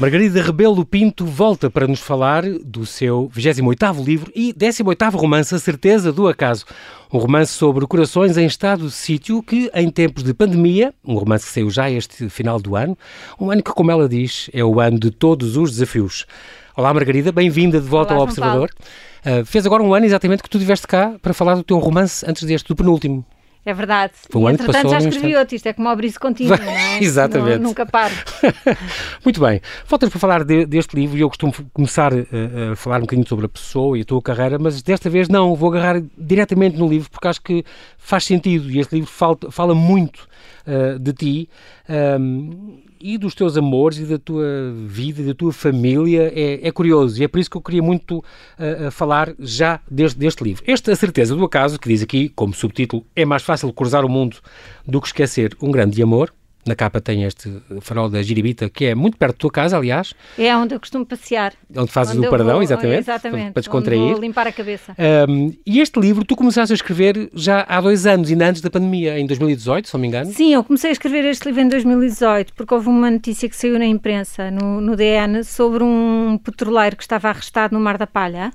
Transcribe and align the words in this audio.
Margarida 0.00 0.40
Rebelo 0.40 0.82
Pinto 0.82 1.26
volta 1.26 1.68
para 1.68 1.86
nos 1.86 2.00
falar 2.00 2.42
do 2.64 2.86
seu 2.86 3.30
28º 3.36 4.02
livro 4.02 4.32
e 4.34 4.50
18º 4.50 5.14
romance 5.14 5.54
A 5.54 5.58
Certeza 5.58 6.10
do 6.10 6.26
Acaso. 6.26 6.64
Um 7.12 7.18
romance 7.18 7.52
sobre 7.52 7.86
corações 7.86 8.38
em 8.38 8.46
estado 8.46 8.86
de 8.86 8.92
sítio 8.92 9.42
que, 9.42 9.70
em 9.74 9.90
tempos 9.90 10.22
de 10.24 10.32
pandemia, 10.32 10.94
um 11.04 11.16
romance 11.16 11.44
que 11.44 11.52
saiu 11.52 11.68
já 11.68 11.90
este 11.90 12.30
final 12.30 12.58
do 12.58 12.76
ano, 12.76 12.96
um 13.38 13.50
ano 13.50 13.62
que, 13.62 13.72
como 13.72 13.90
ela 13.90 14.08
diz, 14.08 14.48
é 14.54 14.64
o 14.64 14.80
ano 14.80 14.98
de 14.98 15.10
todos 15.10 15.58
os 15.58 15.72
desafios. 15.72 16.24
Olá 16.74 16.94
Margarida, 16.94 17.30
bem-vinda 17.30 17.78
de 17.78 17.86
volta 17.86 18.14
Olá, 18.14 18.22
ao 18.22 18.24
Observador. 18.26 18.70
Uh, 19.20 19.44
fez 19.44 19.66
agora 19.66 19.82
um 19.82 19.92
ano 19.92 20.06
exatamente 20.06 20.42
que 20.42 20.48
tu 20.48 20.56
estiveste 20.56 20.86
cá 20.86 21.14
para 21.20 21.34
falar 21.34 21.56
do 21.56 21.62
teu 21.62 21.76
romance 21.76 22.24
antes 22.26 22.44
deste, 22.44 22.68
do 22.68 22.74
penúltimo. 22.74 23.22
É 23.64 23.74
verdade. 23.74 24.12
Um 24.34 24.48
e, 24.48 24.52
entretanto, 24.52 24.88
já 24.88 24.98
escrevi 24.98 25.36
outro. 25.36 25.54
Isto 25.54 25.66
é 25.66 25.72
como 25.72 25.88
abriço 25.88 26.18
contínuo, 26.18 26.56
não 26.56 26.72
é? 26.72 26.98
Exatamente. 27.02 27.58
Não, 27.58 27.68
nunca 27.68 27.84
paro. 27.84 28.14
Muito 29.24 29.40
bem. 29.40 29.60
Voltas 29.86 30.08
para 30.08 30.18
falar 30.18 30.44
de, 30.44 30.64
deste 30.64 30.96
livro 30.96 31.16
e 31.18 31.20
eu 31.20 31.28
costumo 31.28 31.52
começar 31.72 32.12
uh, 32.12 32.72
a 32.72 32.76
falar 32.76 32.98
um 32.98 33.02
bocadinho 33.02 33.28
sobre 33.28 33.46
a 33.46 33.48
pessoa 33.48 33.98
e 33.98 34.00
a 34.00 34.04
tua 34.04 34.22
carreira, 34.22 34.58
mas 34.58 34.82
desta 34.82 35.10
vez 35.10 35.28
não, 35.28 35.54
vou 35.54 35.70
agarrar 35.70 36.02
diretamente 36.16 36.78
no 36.78 36.88
livro 36.88 37.10
porque 37.10 37.28
acho 37.28 37.42
que 37.42 37.64
faz 37.98 38.24
sentido 38.24 38.70
e 38.70 38.78
este 38.78 38.94
livro 38.94 39.10
fala, 39.10 39.36
fala 39.50 39.74
muito 39.74 40.26
uh, 40.66 40.98
de 40.98 41.12
ti. 41.12 41.50
Um, 41.88 42.89
e 43.00 43.16
dos 43.16 43.34
teus 43.34 43.56
amores 43.56 43.98
e 43.98 44.04
da 44.04 44.18
tua 44.18 44.72
vida 44.86 45.22
e 45.22 45.24
da 45.24 45.34
tua 45.34 45.52
família 45.52 46.32
é, 46.34 46.66
é, 46.66 46.70
curioso 46.70 47.20
e 47.20 47.24
é 47.24 47.28
por 47.28 47.38
isso 47.38 47.50
que 47.50 47.56
eu 47.56 47.62
queria 47.62 47.82
muito 47.82 48.18
uh, 48.18 48.90
falar 48.90 49.32
já 49.38 49.80
deste, 49.90 50.18
deste 50.18 50.44
livro. 50.44 50.62
Esta 50.66 50.94
Certeza 50.94 51.34
do 51.34 51.44
Acaso, 51.44 51.78
que 51.78 51.88
diz 51.88 52.02
aqui 52.02 52.28
como 52.28 52.52
subtítulo 52.52 53.04
É 53.16 53.24
mais 53.24 53.42
fácil 53.42 53.72
cruzar 53.72 54.04
o 54.04 54.08
mundo 54.08 54.36
do 54.86 55.00
que 55.00 55.06
esquecer 55.06 55.56
um 55.62 55.70
grande 55.70 56.02
amor, 56.02 56.32
na 56.70 56.76
capa 56.76 57.00
tem 57.00 57.24
este 57.24 57.50
farol 57.80 58.08
da 58.08 58.22
Giribita, 58.22 58.70
que 58.70 58.86
é 58.86 58.94
muito 58.94 59.16
perto 59.16 59.34
da 59.34 59.38
tua 59.38 59.50
casa, 59.50 59.76
aliás. 59.76 60.14
É 60.38 60.56
onde 60.56 60.74
eu 60.74 60.80
costumo 60.80 61.04
passear. 61.04 61.52
Onde 61.76 61.90
fazes 61.90 62.16
onde 62.16 62.26
o 62.26 62.30
paradão, 62.30 62.54
vou, 62.54 62.62
exatamente. 62.62 63.00
Exatamente. 63.00 63.52
Para 63.52 63.60
descontrair. 63.60 64.12
Vou 64.12 64.20
limpar 64.20 64.46
a 64.46 64.52
cabeça. 64.52 64.94
Um, 65.28 65.52
e 65.66 65.80
este 65.80 65.98
livro 65.98 66.24
tu 66.24 66.36
começaste 66.36 66.72
a 66.72 66.76
escrever 66.76 67.28
já 67.34 67.66
há 67.68 67.80
dois 67.80 68.06
anos, 68.06 68.30
ainda 68.30 68.48
antes 68.48 68.62
da 68.62 68.70
pandemia, 68.70 69.18
em 69.18 69.26
2018, 69.26 69.88
se 69.88 69.94
não 69.94 70.00
me 70.00 70.06
engano. 70.06 70.32
Sim, 70.32 70.54
eu 70.54 70.62
comecei 70.62 70.90
a 70.90 70.92
escrever 70.92 71.24
este 71.24 71.44
livro 71.46 71.60
em 71.60 71.68
2018, 71.68 72.54
porque 72.54 72.72
houve 72.72 72.88
uma 72.88 73.10
notícia 73.10 73.48
que 73.48 73.56
saiu 73.56 73.76
na 73.76 73.86
imprensa, 73.86 74.50
no, 74.50 74.80
no 74.80 74.94
DN, 74.94 75.42
sobre 75.42 75.82
um 75.82 76.38
petroleiro 76.42 76.96
que 76.96 77.02
estava 77.02 77.30
arrestado 77.30 77.74
no 77.74 77.80
Mar 77.80 77.98
da 77.98 78.06
Palha. 78.06 78.52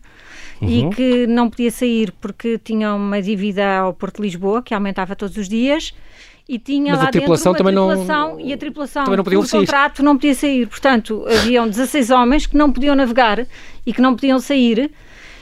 Uhum. 0.62 0.70
E 0.70 0.96
que 0.96 1.28
não 1.28 1.50
podia 1.50 1.70
sair 1.70 2.14
porque 2.14 2.58
tinha 2.58 2.94
uma 2.94 3.22
dívida 3.22 3.80
ao 3.80 3.94
Porto 3.94 4.18
de 4.18 4.22
Lisboa, 4.22 4.64
que 4.64 4.74
aumentava 4.74 5.14
todos 5.14 5.36
os 5.36 5.50
dias, 5.50 5.94
e 6.48 6.60
tinha 6.60 6.92
Mas 6.94 7.02
lá 7.02 7.08
a 7.08 7.12
tripulação 7.12 7.54
dentro 7.54 7.68
uma 7.68 7.72
também 7.72 7.88
tripulação 7.88 8.30
não, 8.32 8.40
e 8.40 8.54
a 8.54 8.58
tripulação 8.58 9.04
também 9.04 9.18
não 9.18 9.24
por 9.24 9.48
sair. 9.48 9.60
contrato 9.62 10.04
não 10.04 10.16
podia 10.16 10.36
sair. 10.36 10.68
Portanto, 10.68 11.26
haviam 11.28 11.68
16 11.68 12.12
homens 12.12 12.46
que 12.46 12.56
não 12.56 12.72
podiam 12.72 12.96
navegar 12.96 13.46
e 13.86 13.92
que 13.92 14.02
não 14.02 14.16
podiam 14.16 14.40
sair 14.40 14.92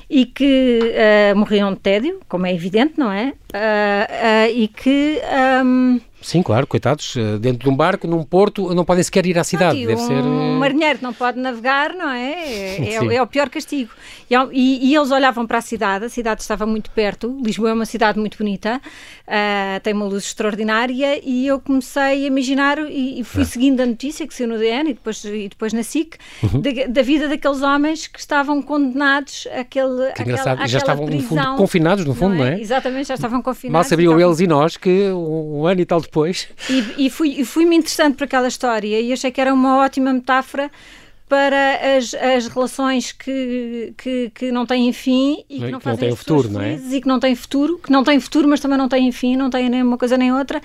e 0.09 0.25
que 0.25 0.79
uh, 0.79 1.37
morriam 1.37 1.73
de 1.73 1.79
tédio, 1.79 2.19
como 2.29 2.45
é 2.45 2.53
evidente, 2.53 2.93
não 2.97 3.11
é? 3.11 3.33
Uh, 3.53 4.49
uh, 4.49 4.57
e 4.57 4.67
que... 4.67 5.21
Um, 5.63 5.99
Sim, 6.23 6.41
claro, 6.41 6.65
coitados, 6.65 7.15
dentro 7.41 7.65
de 7.65 7.69
um 7.69 7.75
barco, 7.75 8.07
num 8.07 8.23
porto, 8.23 8.73
não 8.73 8.85
podem 8.85 9.03
sequer 9.03 9.25
ir 9.25 9.37
à 9.37 9.43
cidade. 9.43 9.77
Não, 9.81 9.87
Deve 9.87 10.01
um 10.01 10.07
ser. 10.07 10.23
marinheiro 10.23 10.99
não 11.01 11.13
pode 11.13 11.37
navegar, 11.37 11.93
não 11.93 12.09
é? 12.09 12.33
É, 12.83 12.95
é, 12.95 13.15
é 13.15 13.21
o 13.21 13.27
pior 13.27 13.49
castigo. 13.49 13.91
E, 14.29 14.35
e, 14.51 14.89
e, 14.89 14.95
eles 14.95 15.11
olhavam 15.11 15.45
para 15.45 15.57
a 15.57 15.61
cidade, 15.61 16.05
a 16.05 16.09
cidade 16.09 16.41
estava 16.41 16.65
muito 16.65 16.89
perto, 16.91 17.37
Lisboa 17.43 17.69
é 17.69 17.73
uma 17.73 17.85
cidade 17.85 18.17
muito 18.17 18.37
bonita, 18.37 18.81
uh, 19.27 19.79
tem 19.81 19.93
uma 19.93 20.05
luz 20.05 20.23
extraordinária, 20.23 21.19
e 21.23 21.45
eu 21.45 21.59
comecei 21.59 22.01
a 22.01 22.15
imaginar 22.15 22.79
e, 22.79 23.19
e 23.19 23.23
fui 23.23 23.45
seguindo 23.45 23.81
a 23.81 23.85
notícia 23.85 24.25
que 24.25 24.33
saiu 24.33 24.47
no 24.47 24.57
DN 24.57 24.89
e 24.89 24.93
depois, 24.93 25.23
e 25.25 25.49
depois 25.49 25.73
na 25.73 25.83
SIC, 25.83 26.17
uhum. 26.41 26.61
da, 26.61 26.71
da, 26.87 27.01
vida 27.01 27.27
daqueles 27.27 27.61
homens 27.61 28.07
que 28.07 28.19
estavam 28.19 28.61
condenados 28.61 29.47
àquele, 29.51 30.11
que 30.13 30.23
engraçado. 30.23 30.53
àquela 30.53 30.67
já 30.67 30.77
estavam 30.79 31.05
prisão, 31.05 31.35
no 31.35 31.43
fundo, 31.43 31.57
confinados, 31.57 32.05
no 32.05 32.15
fundo, 32.15 32.35
não 32.35 32.45
é? 32.45 32.51
Não 32.51 32.57
é? 32.57 32.61
Exatamente, 32.61 33.07
já 33.07 33.15
estavam 33.15 33.41
confinados. 33.43 33.73
Mal 33.73 33.83
sabiam 33.83 34.19
eles 34.19 34.39
e 34.39 34.47
nós 34.47 34.77
que 34.77 35.09
um, 35.11 35.67
ano 35.67 35.81
e 35.81 35.85
tal 35.85 36.01
depois. 36.01 36.47
E, 36.69 37.05
e 37.05 37.09
fui, 37.09 37.43
fui-me 37.43 37.75
interessando 37.75 38.15
por 38.15 38.23
aquela 38.23 38.47
história 38.47 38.99
e 38.99 39.13
achei 39.13 39.31
que 39.31 39.39
era 39.39 39.53
uma 39.53 39.77
ótima 39.77 40.13
metáfora 40.13 40.71
para 41.33 41.97
as, 41.97 42.13
as 42.13 42.47
relações 42.47 43.11
que, 43.11 43.91
que, 43.97 44.31
que 44.35 44.51
não 44.51 44.67
têm 44.67 44.93
fim 44.93 45.43
e 45.49 45.59
que 45.59 45.71
não, 45.71 45.79
que 45.79 45.83
fazem 45.83 46.09
não 46.09 46.09
têm 46.09 46.15
futuro, 46.15 46.49
não 46.51 46.61
é? 46.61 46.75
E 46.75 47.01
que 47.01 47.07
não 47.07 47.19
têm 47.19 47.35
futuro, 47.35 47.79
que 47.79 47.91
não 47.91 48.03
têm 48.03 48.19
futuro, 48.19 48.47
mas 48.47 48.59
também 48.59 48.77
não 48.77 48.87
têm 48.87 49.11
fim, 49.11 49.35
não 49.35 49.49
têm 49.49 49.67
nem 49.67 49.81
uma 49.81 49.97
coisa 49.97 50.15
nem 50.15 50.31
outra, 50.31 50.61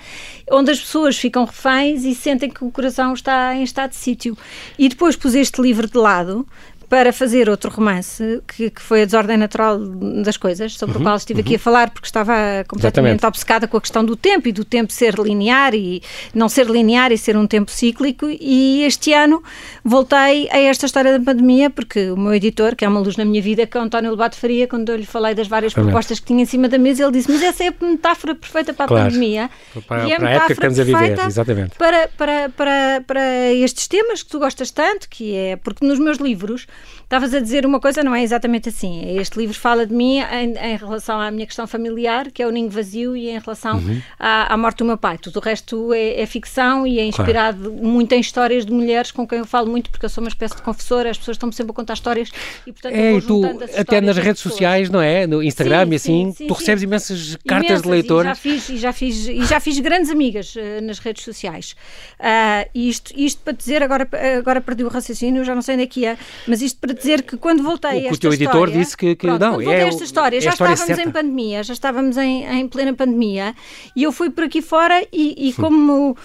onde 0.51 0.69
as 0.69 0.79
pessoas 0.79 1.17
ficam 1.17 1.45
reféns 1.45 2.03
e 2.03 2.13
sentem 2.13 2.49
que 2.49 2.63
o 2.63 2.69
coração 2.69 3.13
está 3.13 3.55
em 3.55 3.63
estado 3.63 3.91
de 3.91 3.95
sítio. 3.95 4.37
E 4.77 4.87
depois 4.87 5.15
pus 5.15 5.33
este 5.33 5.59
livro 5.59 5.87
de 5.87 5.97
lado 5.97 6.47
para 6.89 7.13
fazer 7.13 7.47
outro 7.47 7.69
romance, 7.69 8.41
que, 8.47 8.71
que, 8.71 8.81
foi 8.81 9.03
A 9.03 9.05
Desordem 9.05 9.37
Natural 9.37 9.77
das 9.77 10.37
Coisas, 10.37 10.73
sobre 10.73 10.95
uhum, 10.95 11.01
o 11.01 11.05
qual 11.05 11.15
estive 11.15 11.39
uhum. 11.39 11.45
aqui 11.45 11.55
a 11.55 11.59
falar, 11.59 11.91
porque 11.91 12.07
estava 12.07 12.33
completamente 12.67 13.19
Exatamente. 13.19 13.25
obcecada 13.27 13.67
com 13.67 13.77
a 13.77 13.81
questão 13.81 14.03
do 14.03 14.15
tempo 14.15 14.47
e 14.47 14.51
do 14.51 14.65
tempo 14.65 14.91
ser 14.91 15.13
linear 15.19 15.75
e 15.75 16.01
não 16.33 16.49
ser 16.49 16.65
linear 16.65 17.11
e 17.11 17.17
ser 17.17 17.37
um 17.37 17.45
tempo 17.45 17.69
cíclico. 17.69 18.25
E 18.27 18.83
este 18.83 19.13
ano 19.13 19.43
voltei 19.83 20.49
a 20.51 20.57
esta 20.57 20.87
história 20.87 21.17
da 21.17 21.23
pandemia, 21.23 21.69
porque 21.69 22.09
o 22.09 22.17
meu 22.17 22.33
editor, 22.33 22.75
que 22.75 22.83
é 22.83 22.87
uma 22.87 22.99
luz 22.99 23.15
na 23.15 23.23
minha 23.23 23.41
vida, 23.41 23.67
que 23.67 23.77
é 23.77 23.79
o 23.79 23.83
António 23.83 24.09
Lobato 24.09 24.35
Faria, 24.35 24.67
quando 24.67 24.89
eu 24.89 24.95
lhe 24.95 25.05
falei 25.05 25.35
das 25.35 25.47
várias 25.47 25.73
Exatamente. 25.73 25.91
propostas 25.91 26.19
que 26.19 26.25
tinha 26.25 26.41
em 26.41 26.47
cima 26.47 26.67
da 26.67 26.79
mesa, 26.79 27.03
ele 27.03 27.11
disse: 27.11 27.31
Mas 27.31 27.43
essa 27.43 27.65
é 27.65 27.67
a 27.67 27.85
metáfora 27.85 28.33
perfeita 28.33 28.73
para 28.73 28.85
a 28.85 28.87
claro. 28.87 29.05
pandemia. 29.05 29.49
Para, 29.87 30.07
e 30.07 30.11
é 30.11 30.15
a 30.15 30.29
época 30.29 30.47
que 30.47 30.53
estamos 30.53 30.79
a 30.79 30.83
viver, 30.83 31.19
exatamente. 31.19 31.75
Para, 31.77 32.09
para, 32.17 32.49
para, 32.49 33.03
para 33.05 33.53
estes 33.53 33.87
temas 33.87 34.23
que 34.23 34.29
tu 34.29 34.39
gostas 34.39 34.71
tanto, 34.71 35.07
que 35.07 35.35
é 35.35 35.55
porque 35.55 35.85
nos 35.85 35.99
meus 35.99 36.17
livros 36.17 36.65
estavas 37.09 37.33
a 37.33 37.39
dizer 37.39 37.65
uma 37.65 37.79
coisa, 37.79 38.03
não 38.03 38.13
é 38.13 38.21
exatamente 38.21 38.69
assim. 38.69 39.17
Este 39.17 39.39
livro 39.39 39.57
fala 39.57 39.83
de 39.85 39.93
mim 39.93 40.19
em, 40.19 40.55
em 40.55 40.77
relação 40.77 41.19
à 41.19 41.31
minha 41.31 41.45
questão 41.47 41.65
familiar, 41.65 42.29
que 42.31 42.43
é 42.43 42.47
o 42.47 42.51
ninho 42.51 42.69
vazio, 42.69 43.17
e 43.17 43.29
em 43.29 43.39
relação 43.39 43.77
uhum. 43.77 43.99
à, 44.19 44.53
à, 44.53 44.57
morte 44.57 44.77
do 44.77 44.85
meu 44.85 44.97
pai. 44.97 45.17
Tudo 45.17 45.37
o 45.37 45.39
resto 45.39 45.91
é, 45.91 46.21
é 46.21 46.25
ficção 46.27 46.85
e 46.85 46.99
é 46.99 47.05
inspirado 47.05 47.71
claro. 47.71 47.83
muito 47.83 48.13
em 48.13 48.19
histórias 48.19 48.63
de 48.63 48.71
mulheres 48.71 49.11
com 49.11 49.27
quem 49.27 49.39
eu 49.39 49.45
falo 49.45 49.67
muito, 49.67 49.89
porque 49.89 50.05
eu 50.05 50.09
sou 50.09 50.23
uma 50.23 50.29
espécie 50.29 50.55
de 50.55 50.61
confessora, 50.61 51.09
as 51.09 51.17
pessoas 51.17 51.35
estão-me 51.35 51.53
sempre 51.53 51.71
a 51.71 51.73
contar 51.73 51.95
histórias 51.95 52.29
e, 52.67 52.71
portanto, 52.71 52.93
é, 52.93 53.13
eu 53.13 53.21
tu, 53.23 53.41
até 53.75 53.99
nas 54.01 54.17
redes 54.17 54.43
sociais, 54.43 54.87
não 54.91 55.01
é? 55.01 55.25
No 55.25 55.41
Instagram 55.41 55.85
sim, 55.85 55.91
e 55.91 55.95
assim, 55.95 56.31
sim, 56.31 56.47
tu 56.47 56.53
sim, 56.53 56.59
recebes 56.59 56.83
imensas 56.83 57.37
cartas 57.47 57.69
imensas, 57.69 57.81
de 57.81 57.89
leitores. 57.89 58.29
E 58.29 58.29
já 58.29 58.35
fiz, 58.35 58.69
e 58.69 58.77
já 58.77 58.93
fiz, 58.93 59.27
e 59.27 59.45
já 59.45 59.59
fiz 59.59 59.79
grandes 59.79 60.11
amigas 60.11 60.55
uh, 60.55 60.59
nas 60.83 60.99
redes 60.99 61.23
sociais. 61.23 61.75
Uh, 62.19 62.69
isto, 62.75 63.13
isto 63.17 63.41
para 63.41 63.53
dizer, 63.53 63.81
agora, 63.81 64.07
agora 64.37 64.61
perdi 64.61 64.83
o 64.83 64.89
raciocínio, 64.89 65.43
já 65.43 65.55
não 65.55 65.61
sei 65.63 65.73
onde 65.73 65.83
é 65.85 65.87
que 65.87 66.05
é, 66.05 66.17
mas 66.47 66.61
isto 66.61 66.68
para 66.73 66.93
dizer 66.93 67.23
que 67.23 67.37
quando 67.37 67.63
voltei 67.63 68.03
o, 68.03 68.03
esta 68.05 68.15
o 68.15 68.17
teu 68.17 68.33
editor 68.33 68.53
história, 68.53 68.73
disse 68.79 68.97
que, 68.97 69.15
que 69.15 69.27
pronto, 69.27 69.41
não, 69.41 69.61
é 69.61 69.87
esta 69.87 70.03
história, 70.03 70.37
é 70.37 70.41
já 70.41 70.51
história 70.51 70.73
estávamos 70.73 70.97
certa. 70.97 71.09
em 71.09 71.13
pandemia, 71.13 71.63
já 71.63 71.73
estávamos 71.73 72.17
em, 72.17 72.45
em 72.45 72.67
plena 72.67 72.93
pandemia 72.93 73.55
e 73.95 74.03
eu 74.03 74.11
fui 74.11 74.29
por 74.29 74.43
aqui 74.43 74.61
fora 74.61 75.05
e, 75.11 75.49
e 75.49 75.53
como 75.53 76.15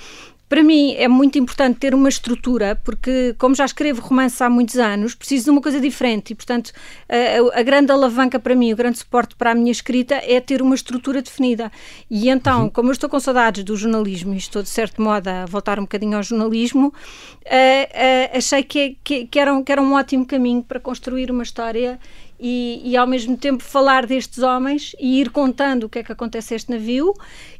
para 0.54 0.62
mim 0.62 0.94
é 0.96 1.08
muito 1.08 1.36
importante 1.36 1.80
ter 1.80 1.96
uma 1.96 2.08
estrutura, 2.08 2.80
porque, 2.84 3.34
como 3.38 3.56
já 3.56 3.64
escrevo 3.64 4.00
romances 4.00 4.40
há 4.40 4.48
muitos 4.48 4.76
anos, 4.76 5.12
preciso 5.12 5.46
de 5.46 5.50
uma 5.50 5.60
coisa 5.60 5.80
diferente 5.80 6.30
e, 6.30 6.34
portanto, 6.36 6.70
a, 7.08 7.58
a, 7.58 7.62
grande 7.64 7.90
alavanca 7.90 8.38
para 8.38 8.54
mim, 8.54 8.72
o 8.72 8.76
grande 8.76 8.98
suporte 8.98 9.34
para 9.34 9.50
a 9.50 9.54
minha 9.56 9.72
escrita 9.72 10.14
é 10.14 10.38
ter 10.38 10.62
uma 10.62 10.76
estrutura 10.76 11.20
definida. 11.20 11.72
E 12.08 12.28
então, 12.28 12.62
uhum. 12.62 12.70
como 12.70 12.90
eu 12.90 12.92
estou 12.92 13.10
com 13.10 13.18
saudades 13.18 13.64
do 13.64 13.76
jornalismo 13.76 14.32
e 14.32 14.36
estou, 14.36 14.62
de 14.62 14.68
certo 14.68 15.02
modo, 15.02 15.26
a 15.26 15.44
voltar 15.44 15.80
um 15.80 15.82
bocadinho 15.82 16.16
ao 16.16 16.22
jornalismo, 16.22 16.86
uh, 16.86 16.92
uh, 16.92 18.38
achei 18.38 18.62
que, 18.62 18.96
que, 19.02 19.26
que, 19.26 19.40
era 19.40 19.52
um, 19.52 19.60
que 19.60 19.72
era 19.72 19.82
um 19.82 19.94
ótimo 19.94 20.24
caminho 20.24 20.62
para 20.62 20.78
construir 20.78 21.32
uma 21.32 21.42
história 21.42 21.98
e, 22.38 22.82
e, 22.84 22.96
ao 22.96 23.06
mesmo 23.06 23.36
tempo 23.36 23.62
falar 23.62 24.06
destes 24.06 24.42
homens 24.42 24.94
e 24.98 25.20
ir 25.20 25.30
contando 25.30 25.84
o 25.84 25.88
que 25.88 26.00
é 26.00 26.02
que 26.02 26.12
acontece 26.12 26.54
a 26.54 26.56
este 26.56 26.70
navio 26.70 27.14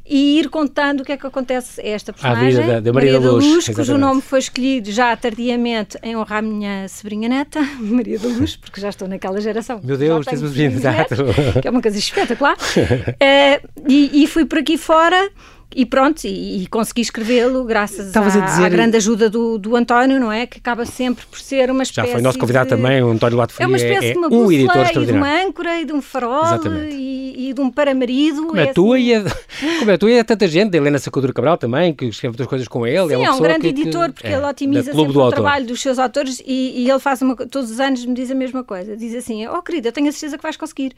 e 0.05 0.39
ir 0.39 0.49
contando 0.49 1.01
o 1.01 1.03
que 1.03 1.11
é 1.11 1.17
que 1.17 1.25
acontece 1.25 1.81
a 1.81 1.87
esta 1.87 2.13
personagem, 2.13 2.47
a 2.47 2.49
vida 2.49 2.73
da, 2.73 2.79
da 2.79 2.93
Maria, 2.93 3.13
Maria 3.13 3.27
da 3.27 3.33
Luz, 3.33 3.45
Luz 3.45 3.69
cujo 3.69 3.97
nome 3.97 4.21
foi 4.21 4.39
escolhido 4.39 4.91
já 4.91 5.15
tardiamente 5.15 5.97
em 6.03 6.15
honrar 6.15 6.39
a 6.39 6.41
minha 6.41 6.87
sobrinha 6.87 7.27
neta, 7.29 7.61
Maria 7.79 8.19
da 8.19 8.27
Luz, 8.27 8.55
porque 8.55 8.79
já 8.79 8.89
estou 8.89 9.07
naquela 9.07 9.39
geração. 9.41 9.79
Meu 9.83 9.97
Deus, 9.97 10.25
tens 10.25 10.41
uma 10.41 10.49
exato. 10.49 11.15
Que 11.61 11.67
é 11.67 11.71
uma 11.71 11.81
coisa 11.81 11.97
espetacular. 11.97 12.55
uh, 12.55 13.69
e, 13.87 14.23
e 14.23 14.27
fui 14.27 14.45
por 14.45 14.59
aqui 14.59 14.77
fora 14.77 15.31
e 15.73 15.85
pronto, 15.85 16.23
e, 16.25 16.63
e 16.63 16.67
consegui 16.67 17.01
escrevê-lo 17.01 17.63
graças 17.65 18.15
à, 18.15 18.21
dizer... 18.21 18.65
à, 18.65 18.69
grande 18.69 18.95
ajuda 18.97 19.29
do, 19.29 19.57
do 19.57 19.75
António, 19.75 20.19
não 20.19 20.31
é? 20.31 20.45
Que 20.45 20.57
acaba 20.57 20.85
sempre 20.85 21.25
por 21.25 21.39
ser 21.39 21.69
uma 21.69 21.83
espécie 21.83 22.07
Já 22.07 22.13
foi 22.13 22.21
nosso 22.21 22.39
convidado 22.39 22.69
de... 22.69 22.75
também, 22.75 23.03
o 23.03 23.09
António 23.09 23.37
Lato 23.37 23.53
É 23.59 23.67
uma 23.67 23.75
espécie 23.75 24.07
é, 24.07 24.11
de 24.13 24.17
uma 24.17 24.27
um 24.27 24.51
editor 24.51 25.03
e 25.03 25.05
de 25.05 25.11
uma 25.11 25.43
âncora 25.43 25.81
e 25.81 25.85
de 25.85 25.91
um 25.91 26.01
farol 26.01 26.45
e, 26.89 27.49
e, 27.49 27.53
de 27.53 27.59
um 27.59 27.69
paramarido. 27.69 28.45
Como 28.47 28.57
é, 28.57 28.63
é 28.63 28.73
tua 28.73 28.95
assim... 28.95 29.05
e 29.05 29.13
é, 29.13 29.23
como 29.79 29.91
é 29.91 29.97
tua 29.97 30.11
e 30.11 30.13
é 30.13 30.23
tanta 30.23 30.47
gente, 30.47 30.71
da 30.71 30.77
Helena 30.77 30.97
Sacadura 30.97 31.33
Cabral 31.33 31.57
também, 31.57 31.93
que 31.93 32.05
escreve 32.05 32.33
outras 32.33 32.47
coisas 32.47 32.67
com 32.67 32.87
ele. 32.87 33.09
Sim, 33.09 33.23
é, 33.23 33.25
é 33.25 33.31
um 33.31 33.41
grande 33.41 33.61
que, 33.61 33.81
editor, 33.81 34.13
porque 34.13 34.27
é, 34.27 34.33
ele 34.33 34.45
otimiza 34.45 34.93
sempre 34.93 35.17
o 35.17 35.29
trabalho 35.29 35.65
dos 35.65 35.81
seus 35.81 35.99
autores 35.99 36.41
e, 36.45 36.83
e 36.83 36.89
ele 36.89 36.99
faz 36.99 37.21
uma, 37.21 37.35
todos 37.35 37.69
os 37.71 37.79
anos 37.79 38.05
me 38.05 38.13
diz 38.13 38.31
a 38.31 38.35
mesma 38.35 38.63
coisa. 38.63 38.95
Diz 38.95 39.13
assim, 39.13 39.45
oh 39.47 39.61
querida, 39.61 39.89
eu 39.89 39.91
tenho 39.91 40.07
a 40.07 40.11
certeza 40.11 40.37
que 40.37 40.43
vais 40.43 40.55
conseguir, 40.55 40.93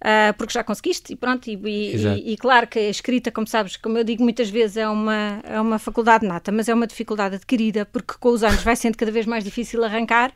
uh, 0.00 0.32
porque 0.38 0.52
já 0.52 0.64
conseguiste 0.64 1.12
e 1.12 1.16
pronto. 1.16 1.46
E, 1.46 1.54
e, 1.54 2.32
e, 2.32 2.36
claro 2.36 2.66
que 2.66 2.78
a 2.78 2.90
escrita, 2.90 3.30
como 3.30 3.46
sabes, 3.46 3.76
como 3.76 3.98
eu 3.98 4.03
eu 4.04 4.06
digo 4.06 4.22
muitas 4.22 4.50
vezes, 4.50 4.76
é 4.76 4.86
uma, 4.86 5.40
é 5.42 5.58
uma 5.58 5.78
faculdade 5.78 6.26
nata, 6.26 6.52
mas 6.52 6.68
é 6.68 6.74
uma 6.74 6.86
dificuldade 6.86 7.36
adquirida, 7.36 7.86
porque 7.86 8.12
com 8.20 8.28
os 8.28 8.44
anos 8.44 8.62
vai 8.62 8.76
sendo 8.76 8.98
cada 8.98 9.10
vez 9.10 9.24
mais 9.24 9.42
difícil 9.42 9.82
arrancar. 9.82 10.30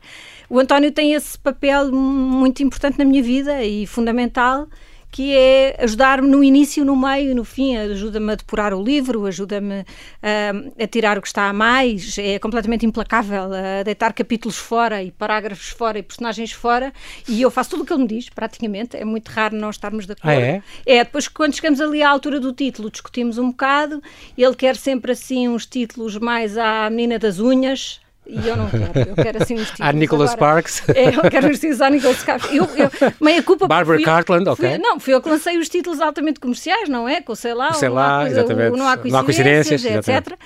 O 0.49 0.59
António 0.59 0.91
tem 0.91 1.13
esse 1.13 1.37
papel 1.37 1.91
muito 1.91 2.63
importante 2.63 2.97
na 2.97 3.05
minha 3.05 3.21
vida 3.21 3.63
e 3.63 3.85
fundamental 3.85 4.67
que 5.11 5.35
é 5.35 5.75
ajudar-me 5.79 6.27
no 6.27 6.43
início, 6.43 6.85
no 6.85 6.95
meio 6.95 7.31
e 7.31 7.33
no 7.33 7.43
fim. 7.43 7.75
Ajuda-me 7.77 8.33
a 8.33 8.35
depurar 8.35 8.73
o 8.73 8.83
livro, 8.83 9.25
ajuda-me 9.25 9.85
a, 10.21 10.83
a, 10.83 10.87
tirar 10.87 11.17
o 11.17 11.21
que 11.21 11.27
está 11.27 11.49
a 11.49 11.53
mais. 11.53 12.17
É 12.17 12.37
completamente 12.37 12.85
implacável 12.85 13.49
a 13.53 13.83
deitar 13.83 14.13
capítulos 14.13 14.57
fora 14.57 15.03
e 15.03 15.11
parágrafos 15.11 15.69
fora 15.69 15.97
e 15.99 16.03
personagens 16.03 16.51
fora. 16.51 16.93
E 17.27 17.41
eu 17.41 17.49
faço 17.49 17.71
tudo 17.71 17.83
o 17.83 17.85
que 17.85 17.93
ele 17.93 18.03
me 18.03 18.07
diz, 18.07 18.29
praticamente. 18.29 18.95
É 18.97 19.05
muito 19.05 19.29
raro 19.29 19.55
não 19.55 19.69
estarmos 19.69 20.05
de 20.05 20.13
acordo. 20.13 20.29
Ah, 20.29 20.41
é? 20.41 20.63
É, 20.85 21.03
depois 21.03 21.27
quando 21.27 21.55
chegamos 21.55 21.81
ali 21.81 22.03
à 22.03 22.09
altura 22.09 22.39
do 22.39 22.53
título, 22.53 22.91
discutimos 22.91 23.37
um 23.37 23.49
bocado. 23.49 24.01
Ele 24.37 24.55
quer 24.55 24.75
sempre 24.75 25.11
assim 25.11 25.47
uns 25.47 25.65
títulos 25.65 26.17
mais 26.17 26.57
à 26.57 26.89
menina 26.89 27.17
das 27.17 27.39
unhas 27.39 27.99
e 28.29 28.47
eu 28.47 28.55
não 28.55 28.69
quero. 28.69 29.09
Eu 29.09 29.15
quero 29.15 29.41
assim 29.41 29.55
uns 29.55 29.69
títulos. 29.71 29.95
Nicholas 29.95 30.33
agora. 30.33 30.61
Sparks. 30.61 30.83
É, 30.89 31.15
eu 31.15 31.29
quero 31.29 31.49
os 31.49 31.59
títulos 31.59 31.81
a 31.81 31.89
Nicholas 31.89 32.17
Sparks. 32.17 32.51
Eu, 32.51 32.65
eu, 32.75 32.89
meia 33.19 33.41
culpa. 33.41 33.67
Barbara 33.67 34.01
Cartland, 34.01 34.47
ok. 34.47 34.69
Fui, 34.69 34.77
não, 34.77 34.99
fui 34.99 35.13
eu 35.13 35.21
que 35.21 35.29
lancei 35.29 35.57
os 35.57 35.67
títulos 35.67 35.99
altamente 35.99 36.39
comerciais, 36.39 36.87
não 36.87 37.07
é? 37.07 37.21
Com 37.21 37.33
sei 37.33 37.53
lá, 37.53 37.73
sei 37.73 37.89
lá, 37.89 38.21
coisa, 38.21 38.39
exatamente. 38.39 38.73
O, 38.73 38.77
não 38.77 38.87
há 38.87 38.97
coincidências, 38.97 39.11
não 39.11 39.19
há 39.19 39.23
coincidências 39.23 39.85
etc. 40.07 40.39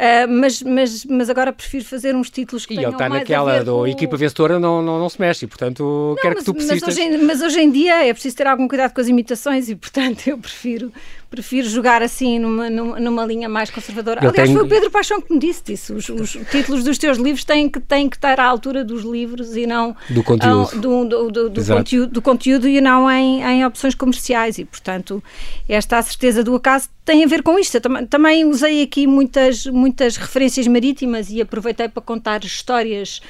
Uh, 0.00 0.26
mas, 0.26 0.62
mas, 0.62 1.04
mas 1.04 1.28
agora 1.28 1.52
prefiro 1.52 1.84
fazer 1.84 2.16
uns 2.16 2.30
títulos 2.30 2.64
que 2.64 2.72
e 2.72 2.76
tenham 2.78 2.88
ele 2.88 2.94
está 2.94 3.06
naquela 3.06 3.62
do 3.62 3.80
com... 3.80 3.86
equipa 3.86 4.16
vencedora 4.16 4.58
não, 4.58 4.80
não, 4.80 4.98
não 4.98 5.10
se 5.10 5.20
mexe, 5.20 5.46
portanto 5.46 5.82
não, 5.82 6.16
quero 6.16 6.36
mas, 6.36 6.38
que 6.38 6.44
tu 6.46 6.54
persistas. 6.54 6.96
Mas 6.96 6.98
hoje, 6.98 7.18
mas 7.18 7.42
hoje 7.42 7.60
em 7.60 7.70
dia 7.70 8.06
é 8.06 8.10
preciso 8.10 8.34
ter 8.34 8.46
algum 8.46 8.66
cuidado 8.66 8.94
com 8.94 9.00
as 9.02 9.08
imitações 9.08 9.68
e 9.68 9.76
portanto 9.76 10.26
eu 10.26 10.38
prefiro 10.38 10.90
prefiro 11.30 11.68
jogar 11.68 12.02
assim 12.02 12.40
numa, 12.40 12.68
numa, 12.68 13.24
linha 13.24 13.48
mais 13.48 13.70
conservadora. 13.70 14.18
Ele 14.20 14.28
Aliás, 14.28 14.48
tem... 14.48 14.56
foi 14.56 14.66
o 14.66 14.68
Pedro 14.68 14.90
Paixão 14.90 15.20
que 15.20 15.32
me 15.32 15.38
disse 15.38 15.72
isso. 15.72 15.94
Os, 15.94 16.08
os, 16.08 16.32
títulos 16.50 16.82
dos 16.82 16.98
teus 16.98 17.18
livros 17.18 17.44
têm 17.44 17.68
que, 17.68 17.78
têm 17.78 18.10
que 18.10 18.16
estar 18.16 18.40
à 18.40 18.44
altura 18.44 18.84
dos 18.84 19.04
livros 19.04 19.56
e 19.56 19.64
não 19.64 19.94
do 20.08 20.24
conteúdo, 20.24 20.74
ao, 20.74 20.80
do, 20.80 21.04
do, 21.04 21.30
do, 21.30 21.50
do 21.50 21.64
conteúdo, 21.64 22.12
do 22.12 22.22
conteúdo 22.22 22.68
e 22.68 22.80
não 22.80 23.08
em, 23.08 23.42
em 23.42 23.64
opções 23.64 23.94
comerciais. 23.94 24.58
E, 24.58 24.64
portanto, 24.64 25.22
esta 25.68 26.02
certeza 26.02 26.42
do 26.42 26.54
acaso 26.56 26.88
tem 27.04 27.22
a 27.22 27.26
ver 27.28 27.44
com 27.44 27.56
isto. 27.58 27.76
Eu 27.76 27.80
também, 27.80 28.06
também 28.06 28.44
usei 28.44 28.82
aqui 28.82 29.06
muitas, 29.06 29.66
muitas 29.66 29.89
referências 30.16 30.66
marítimas 30.66 31.30
e 31.30 31.40
aproveitei 31.40 31.88
para 31.88 32.02
contar 32.02 32.44
histórias 32.44 33.20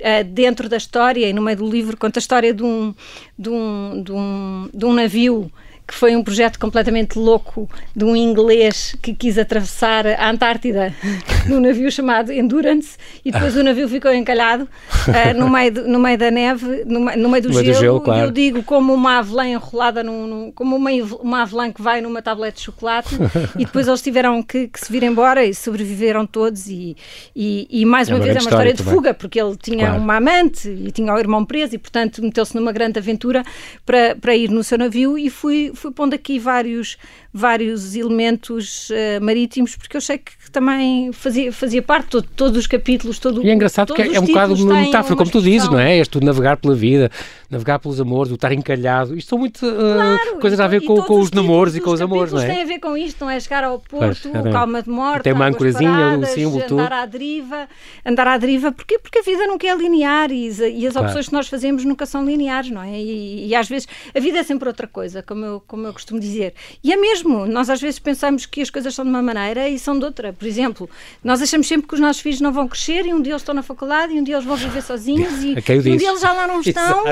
uh, 0.00 0.24
dentro 0.24 0.68
da 0.68 0.76
história 0.76 1.28
e 1.28 1.32
no 1.32 1.42
meio 1.42 1.58
do 1.58 1.70
livro 1.70 1.96
conta 1.96 2.18
a 2.18 2.20
história 2.20 2.52
de 2.52 2.62
um, 2.62 2.94
de 3.38 3.48
um, 3.48 4.02
de 4.02 4.12
um, 4.12 4.70
de 4.72 4.84
um 4.84 4.92
navio 4.92 5.50
que 5.86 5.94
foi 5.94 6.16
um 6.16 6.22
projeto 6.22 6.58
completamente 6.58 7.16
louco 7.16 7.70
de 7.94 8.04
um 8.04 8.16
inglês 8.16 8.96
que 9.00 9.14
quis 9.14 9.38
atravessar 9.38 10.04
a 10.06 10.28
Antártida 10.28 10.92
num 11.46 11.60
navio 11.60 11.90
chamado 11.92 12.32
Endurance 12.32 12.96
e 13.24 13.30
depois 13.30 13.56
o 13.56 13.62
navio 13.62 13.88
ficou 13.88 14.12
encalhado 14.12 14.64
uh, 14.64 15.34
no, 15.38 15.48
meio 15.48 15.72
do, 15.72 15.88
no 15.88 16.00
meio 16.00 16.18
da 16.18 16.30
neve, 16.30 16.84
no, 16.84 16.98
no 16.98 17.28
meio 17.28 17.42
do 17.42 17.48
no 17.50 17.54
gelo. 17.54 17.74
Do 17.74 17.80
gelo 17.80 18.00
claro. 18.00 18.26
Eu 18.26 18.30
digo 18.32 18.62
como 18.64 18.92
uma 18.92 19.18
avelã 19.18 19.46
enrolada, 19.46 20.02
num, 20.02 20.26
num, 20.26 20.52
como 20.52 20.74
uma, 20.74 20.90
uma 21.20 21.42
avelã 21.42 21.72
que 21.72 21.80
vai 21.80 22.00
numa 22.00 22.20
tablete 22.20 22.56
de 22.56 22.62
chocolate 22.64 23.14
e 23.54 23.64
depois 23.64 23.86
eles 23.86 24.02
tiveram 24.02 24.42
que, 24.42 24.66
que, 24.66 24.80
se 24.80 24.90
vir 24.90 25.04
embora 25.04 25.44
e 25.44 25.54
sobreviveram 25.54 26.26
todos 26.26 26.66
e, 26.66 26.96
e, 27.34 27.68
e 27.70 27.84
mais 27.84 28.08
é 28.08 28.12
uma, 28.12 28.18
uma 28.18 28.24
vez 28.24 28.36
é 28.36 28.40
uma 28.40 28.50
história, 28.50 28.74
de 28.74 28.82
fuga 28.82 29.14
porque 29.14 29.40
ele 29.40 29.56
tinha 29.56 29.86
claro. 29.86 30.02
uma 30.02 30.16
amante 30.16 30.68
e 30.68 30.90
tinha 30.90 31.14
o 31.14 31.18
irmão 31.18 31.44
preso 31.44 31.76
e 31.76 31.78
portanto 31.78 32.20
meteu-se 32.20 32.56
numa 32.56 32.72
grande 32.72 32.98
aventura 32.98 33.44
para, 33.84 34.16
para 34.16 34.34
ir 34.34 34.50
no 34.50 34.64
seu 34.64 34.78
navio 34.78 35.16
e 35.16 35.30
fui 35.30 35.72
fui 35.76 35.92
pondo 35.92 36.14
aqui 36.14 36.38
vários, 36.38 36.96
vários 37.36 37.94
elementos 37.94 38.88
uh, 38.90 39.22
marítimos, 39.22 39.76
porque 39.76 39.96
eu 39.96 39.98
achei 39.98 40.18
que 40.18 40.32
também 40.50 41.12
fazia, 41.12 41.52
fazia 41.52 41.82
parte 41.82 42.20
de 42.20 42.26
todos 42.28 42.58
os 42.58 42.66
capítulos. 42.66 43.18
Todo, 43.18 43.44
e 43.44 43.50
é 43.50 43.52
engraçado 43.52 43.92
que 43.92 44.00
é 44.00 44.18
um 44.18 44.24
bocado 44.24 44.54
uma 44.54 44.80
metáfora, 44.80 45.16
como 45.16 45.30
tu 45.30 45.42
dizes, 45.42 45.68
não 45.68 45.78
é? 45.78 45.98
Este 45.98 46.18
navegar 46.24 46.56
pela 46.56 46.74
vida, 46.74 47.10
navegar 47.50 47.78
pelos 47.78 48.00
amores, 48.00 48.32
o 48.32 48.36
estar 48.36 48.52
encalhado. 48.52 49.16
Isto 49.16 49.28
são 49.28 49.38
muito 49.38 49.66
uh, 49.66 49.94
claro, 49.94 50.40
coisas 50.40 50.58
a 50.58 50.66
ver 50.66 50.80
com, 50.82 50.96
com 51.02 51.18
os, 51.18 51.26
os 51.26 51.30
namoros 51.32 51.76
e 51.76 51.80
com 51.80 51.90
os 51.90 52.00
amores, 52.00 52.32
não 52.32 52.40
é? 52.40 52.46
tem 52.46 52.62
a 52.62 52.64
ver 52.64 52.78
com 52.78 52.96
isto, 52.96 53.22
não 53.24 53.30
é? 53.30 53.38
Chegar 53.38 53.64
ao 53.64 53.78
porto, 53.78 54.30
calma 54.50 54.82
de 54.82 54.88
morte, 54.88 55.24
tem 55.24 55.32
uma 55.32 55.46
ancorazinha, 55.46 56.18
o 56.18 56.24
símbolo, 56.24 56.56
andar 56.56 56.68
tudo. 56.68 56.80
à 56.94 57.06
deriva. 57.06 57.68
Andar 58.04 58.26
à 58.28 58.38
deriva, 58.38 58.72
porquê? 58.72 58.98
Porque 58.98 59.18
a 59.18 59.22
vida 59.22 59.46
nunca 59.46 59.66
é 59.66 59.76
linear 59.76 60.30
e, 60.30 60.46
e 60.46 60.86
as 60.86 60.92
claro. 60.92 61.08
opções 61.08 61.26
que 61.26 61.32
nós 61.32 61.48
fazemos 61.48 61.84
nunca 61.84 62.06
são 62.06 62.24
lineares, 62.24 62.70
não 62.70 62.82
é? 62.82 62.98
E, 62.98 63.48
e, 63.48 63.54
às 63.54 63.68
vezes 63.68 63.86
a 64.14 64.20
vida 64.20 64.38
é 64.38 64.42
sempre 64.42 64.68
outra 64.68 64.86
coisa, 64.86 65.22
como 65.22 65.44
eu, 65.44 65.62
como 65.66 65.86
eu 65.86 65.92
costumo 65.92 66.20
dizer. 66.20 66.54
E 66.82 66.92
é 66.92 66.96
mesmo, 66.96 67.25
nós 67.26 67.70
às 67.70 67.80
vezes 67.80 67.98
pensamos 67.98 68.46
que 68.46 68.60
as 68.60 68.70
coisas 68.70 68.94
são 68.94 69.04
de 69.04 69.10
uma 69.10 69.22
maneira 69.22 69.68
e 69.68 69.78
são 69.78 69.98
de 69.98 70.04
outra. 70.04 70.32
Por 70.32 70.46
exemplo, 70.46 70.88
nós 71.22 71.42
achamos 71.42 71.66
sempre 71.66 71.86
que 71.86 71.94
os 71.94 72.00
nossos 72.00 72.22
filhos 72.22 72.40
não 72.40 72.52
vão 72.52 72.68
crescer 72.68 73.06
e 73.06 73.12
um 73.12 73.20
dia 73.20 73.32
eles 73.32 73.42
estão 73.42 73.54
na 73.54 73.62
faculdade 73.62 74.12
e 74.12 74.20
um 74.20 74.24
dia 74.24 74.36
eles 74.36 74.44
vão 74.44 74.56
viver 74.56 74.82
sozinhos 74.82 75.42
e, 75.42 75.54
é 75.58 75.74
e 75.74 75.92
um 75.92 75.96
dia 75.96 76.08
eles 76.08 76.20
já 76.20 76.32
lá 76.32 76.46
não 76.46 76.60
estão 76.62 77.04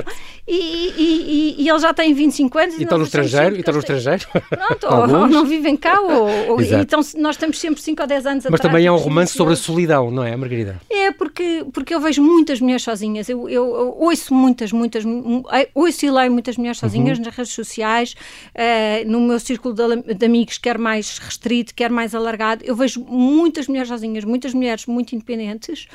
e, 0.47 0.93
e, 0.97 1.63
e, 1.63 1.69
eles 1.69 1.81
já 1.81 1.95
têm 1.95 2.13
25 2.13 2.59
anos. 2.59 2.79
E, 2.79 2.83
estão 2.83 2.99
no 2.99 3.05
estrangeiro? 3.05 3.57
E 3.57 3.61
estão 3.61 3.73
no 3.73 3.81
estrangeiro? 3.81 4.27
Pronto, 4.31 4.87
ou, 4.93 5.21
ou, 5.21 5.29
não 5.29 5.47
vivem 5.47 5.77
cá, 5.77 6.01
ou, 6.01 6.53
ou 6.53 6.61
então 6.61 7.01
nós 7.17 7.37
estamos 7.37 7.59
sempre 7.59 7.81
5 7.81 8.03
ou 8.03 8.09
10 8.09 8.27
anos 8.27 8.45
Mas 8.45 8.55
atrás. 8.55 8.61
também 8.61 8.87
é 8.87 8.93
um 8.93 8.97
romance 8.97 9.33
sobre 9.33 9.55
a 9.55 9.57
solidão, 9.57 10.11
não 10.11 10.23
é, 10.23 10.37
Margarida? 10.37 10.81
É, 10.91 11.11
porque, 11.13 11.65
porque 11.73 11.95
eu 11.95 12.01
vejo 12.01 12.23
muitas 12.23 12.61
mulheres 12.61 12.83
sozinhas. 12.83 13.29
Eu, 13.29 13.49
eu, 13.49 13.75
eu 13.75 13.97
ouço 13.99 14.35
muitas, 14.35 14.71
muitas, 14.71 15.05
ouço 15.75 16.05
e 16.05 16.11
leio 16.11 16.31
muitas 16.31 16.57
mulheres 16.59 16.79
sozinhas 16.79 17.19
uhum. 17.19 17.25
nas 17.25 17.35
redes 17.35 17.53
sociais, 17.53 18.15
uh, 18.55 19.11
no 19.11 19.21
meu 19.21 19.41
círculo 19.41 19.75
de, 19.75 19.83
de 20.13 20.27
amigos, 20.27 20.59
quer 20.59 20.77
mais 20.77 21.19
restrito, 21.19 21.75
quer 21.75 21.91
mais 21.91 22.15
alargado. 22.15 22.65
Eu 22.65 22.77
vejo 22.77 23.01
muitas 23.05 23.67
mulheres 23.67 23.89
sozinhas, 23.89 24.25
muitas 24.25 24.53
mulheres 24.53 24.87
muito 24.87 25.15
independentes, 25.15 25.89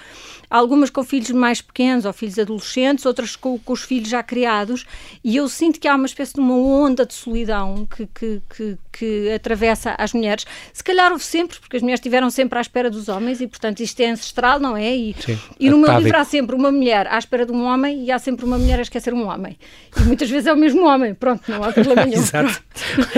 algumas 0.50 0.89
com 0.89 1.03
filhos 1.03 1.29
mais 1.31 1.61
pequenos 1.61 2.06
ou 2.06 2.13
filhos 2.13 2.39
adolescentes, 2.39 3.06
outras 3.06 3.35
com, 3.35 3.59
com 3.59 3.73
os 3.73 3.83
filhos 3.83 4.09
já 4.09 4.23
criados, 4.23 4.85
e 5.23 5.35
eu 5.35 5.47
sinto 5.47 5.79
que 5.79 5.88
há 5.88 5.95
uma 5.95 6.06
espécie 6.06 6.33
de 6.33 6.39
uma 6.39 6.56
onda 6.56 7.06
de 7.06 7.13
solidão 7.13 7.85
que, 7.85 8.07
que, 8.07 8.41
que, 8.50 8.77
que 9.00 9.31
atravessa 9.31 9.96
as 9.98 10.12
mulheres. 10.12 10.46
Se 10.74 10.84
calhar 10.84 11.10
houve 11.12 11.24
sempre, 11.24 11.57
porque 11.57 11.78
as 11.78 11.81
mulheres 11.81 12.00
estiveram 12.00 12.30
sempre 12.30 12.60
à 12.60 12.62
espera 12.62 12.90
dos 12.90 13.07
homens, 13.07 13.40
e 13.40 13.48
portanto 13.48 13.80
isto 13.80 13.98
é 14.01 14.07
ancestral, 14.07 14.60
não 14.60 14.75
é? 14.75 14.94
E, 14.94 15.16
Sim, 15.18 15.40
e 15.57 15.69
no 15.69 15.78
meu 15.78 15.98
livro 15.98 16.18
há 16.18 16.25
sempre 16.25 16.54
uma 16.56 16.69
mulher 16.69 17.07
à 17.07 17.18
espera 17.18 17.46
de 17.46 17.54
um 17.54 17.63
homem 17.63 18.04
e 18.04 18.12
há 18.12 18.19
sempre 18.19 18.46
uma 18.46 18.57
mulher 18.57 18.80
a 18.80 18.81
esquecer 18.81 19.13
um 19.13 19.25
homem. 19.25 19.57
E 19.98 20.01
muitas 20.04 20.30
vezes 20.30 20.48
é 20.48 20.54
o 20.54 20.57
mesmo 20.57 20.86
homem, 20.86 21.13
pronto, 21.13 21.50
não 21.50 21.63
há 21.63 21.72
problema 21.72 22.06
nenhum. 22.06 22.24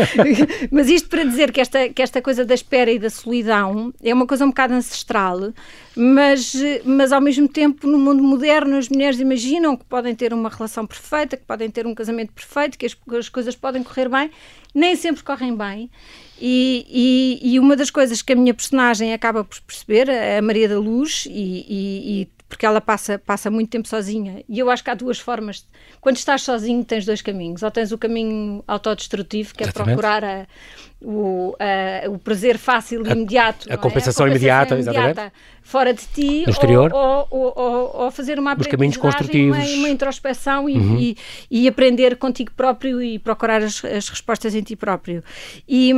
Mas 0.72 0.88
isto 0.88 1.10
para 1.10 1.24
dizer 1.24 1.52
que 1.52 1.60
esta, 1.60 1.90
que 1.90 2.02
esta 2.02 2.22
coisa 2.22 2.46
da 2.46 2.54
espera 2.54 2.92
e 2.92 3.00
da 3.00 3.10
solidão 3.10 3.94
é 4.04 4.14
uma 4.14 4.28
coisa 4.28 4.46
um 4.46 4.50
bocado 4.50 4.74
ancestral, 4.74 5.54
mas, 5.96 6.54
mas 6.86 7.12
ao 7.12 7.22
mesmo 7.22 7.48
tempo 7.48 7.86
no 7.88 7.98
mundo 7.98 8.24
moderno 8.24 8.78
as 8.78 8.88
mulheres 8.90 9.20
imaginam 9.20 9.76
que 9.76 9.84
podem 9.86 10.16
ter 10.16 10.34
uma 10.34 10.50
relação 10.50 10.86
perfeita, 10.86 11.36
que 11.36 11.44
podem 11.46 11.70
ter 11.70 11.86
um 11.86 11.94
casamento 11.94 12.32
perfeito, 12.34 12.78
que 12.78 12.86
as, 12.86 12.98
as 13.18 13.30
coisas 13.30 13.56
podem 13.56 13.84
correr 13.84 14.10
bem, 14.10 14.32
nem 14.74 14.96
sempre 14.96 15.24
correm 15.24 15.56
bem. 15.56 15.90
E, 16.40 17.40
e, 17.44 17.54
e, 17.54 17.60
uma 17.60 17.76
das 17.76 17.92
coisas 17.92 18.22
que 18.22 18.34
a 18.34 18.36
minha 18.36 18.54
personagem 18.54 19.14
acaba 19.14 19.44
por 19.44 19.62
perceber, 19.62 20.10
a 20.10 20.42
Maria 20.42 20.68
da 20.68 20.80
Luz, 20.80 21.28
e, 21.30 22.28
porque 22.52 22.66
ela 22.66 22.82
passa, 22.82 23.18
passa 23.18 23.50
muito 23.50 23.70
tempo 23.70 23.88
sozinha, 23.88 24.44
e 24.48 24.60
eu 24.60 24.70
acho 24.70 24.84
que 24.84 24.90
há 24.90 24.94
duas 24.94 25.18
formas. 25.18 25.66
Quando 26.02 26.18
estás 26.18 26.42
sozinho, 26.42 26.84
tens 26.84 27.06
dois 27.06 27.22
caminhos. 27.22 27.64
Ou 27.64 27.72
tens 27.72 27.94
o 27.94 27.98
caminho 27.98 28.62
autodestrutivo, 28.68 29.54
que 29.54 29.64
é 29.64 29.68
Exatamente. 29.68 29.96
procurar 29.96 30.22
a, 30.22 30.46
o, 31.02 31.56
a, 31.58 32.10
o 32.10 32.20
prazer 32.20 32.58
fácil 32.58 33.08
e 33.08 33.10
imediato. 33.10 33.72
A, 33.72 33.76
a, 33.76 33.78
compensação, 33.78 34.28
é? 34.28 34.30
a 34.30 34.34
compensação 34.34 34.76
imediata, 34.76 34.76
imediata 34.76 35.34
fora 35.62 35.94
de 35.94 36.06
ti, 36.08 36.44
no 36.46 36.52
exterior. 36.52 36.92
Ou, 36.94 37.28
ou, 37.30 37.54
ou, 37.56 38.02
ou 38.04 38.12
fazer 38.12 38.38
uma 38.38 38.54
Os 38.54 38.68
caminhos 38.68 38.98
construtivos. 38.98 39.58
Uma, 39.58 39.78
uma 39.78 39.90
introspeção 39.90 40.70
e, 40.70 40.78
uhum. 40.78 41.00
e, 41.00 41.18
e, 41.50 41.68
aprender 41.70 42.18
contigo 42.18 42.52
próprio 42.52 43.02
e 43.02 43.18
procurar 43.18 43.62
as, 43.62 43.82
as 43.86 44.10
respostas 44.10 44.54
em 44.54 44.62
ti 44.62 44.76
próprio. 44.76 45.24
E, 45.66 45.94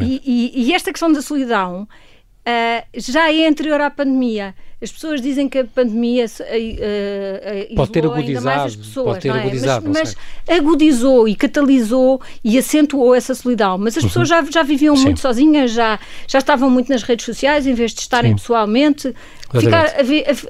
e, 0.00 0.52
e, 0.54 0.72
esta 0.72 0.90
questão 0.90 1.12
da 1.12 1.20
solidão 1.20 1.82
uh, 1.82 2.86
já 2.94 3.30
é 3.30 3.46
anterior 3.46 3.80
à 3.82 3.90
pandemia. 3.90 4.54
As 4.82 4.90
pessoas 4.90 5.20
dizem 5.20 5.48
que 5.48 5.58
a 5.58 5.64
pandemia 5.64 6.26
uh, 6.26 7.74
pode 7.76 7.92
ter 7.92 8.04
agudizado, 8.04 8.28
ainda 8.28 8.40
mais 8.40 8.62
as 8.62 8.76
pessoas, 8.76 9.06
pode 9.06 9.20
ter 9.20 9.28
é? 9.28 9.32
agudizado, 9.32 9.88
mas, 9.88 10.16
mas 10.48 10.58
agudizou 10.58 11.28
e 11.28 11.36
catalisou 11.36 12.20
e 12.42 12.58
acentuou 12.58 13.14
essa 13.14 13.34
solidão. 13.34 13.78
Mas 13.78 13.96
as 13.96 14.02
uhum. 14.02 14.08
pessoas 14.08 14.28
já, 14.28 14.42
já 14.44 14.62
viviam 14.62 14.96
Sim. 14.96 15.04
muito 15.04 15.20
sozinhas, 15.20 15.70
já, 15.70 16.00
já 16.26 16.38
estavam 16.38 16.68
muito 16.68 16.90
nas 16.90 17.02
redes 17.02 17.24
sociais 17.24 17.66
em 17.66 17.74
vez 17.74 17.92
de 17.92 18.00
estarem 18.00 18.32
Sim. 18.32 18.36
pessoalmente. 18.36 19.14
Ficar, 19.60 19.94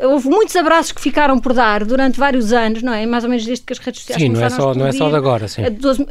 houve 0.08 0.28
muitos 0.28 0.54
abraços 0.56 0.92
que 0.92 1.00
ficaram 1.00 1.38
por 1.38 1.52
dar 1.52 1.84
durante 1.84 2.18
vários 2.18 2.52
anos, 2.52 2.82
não 2.82 2.92
é? 2.92 3.04
Mais 3.06 3.24
ou 3.24 3.30
menos 3.30 3.44
desde 3.44 3.64
que 3.64 3.72
as 3.72 3.78
redes 3.78 4.00
sociais 4.00 4.22
sim, 4.22 4.28
não 4.28 4.42
é 4.42 4.50
só 4.50 4.74
Não 4.74 4.86
é 4.86 4.92
só 4.92 5.08
de 5.08 5.16
agora, 5.16 5.48
sim. 5.48 5.62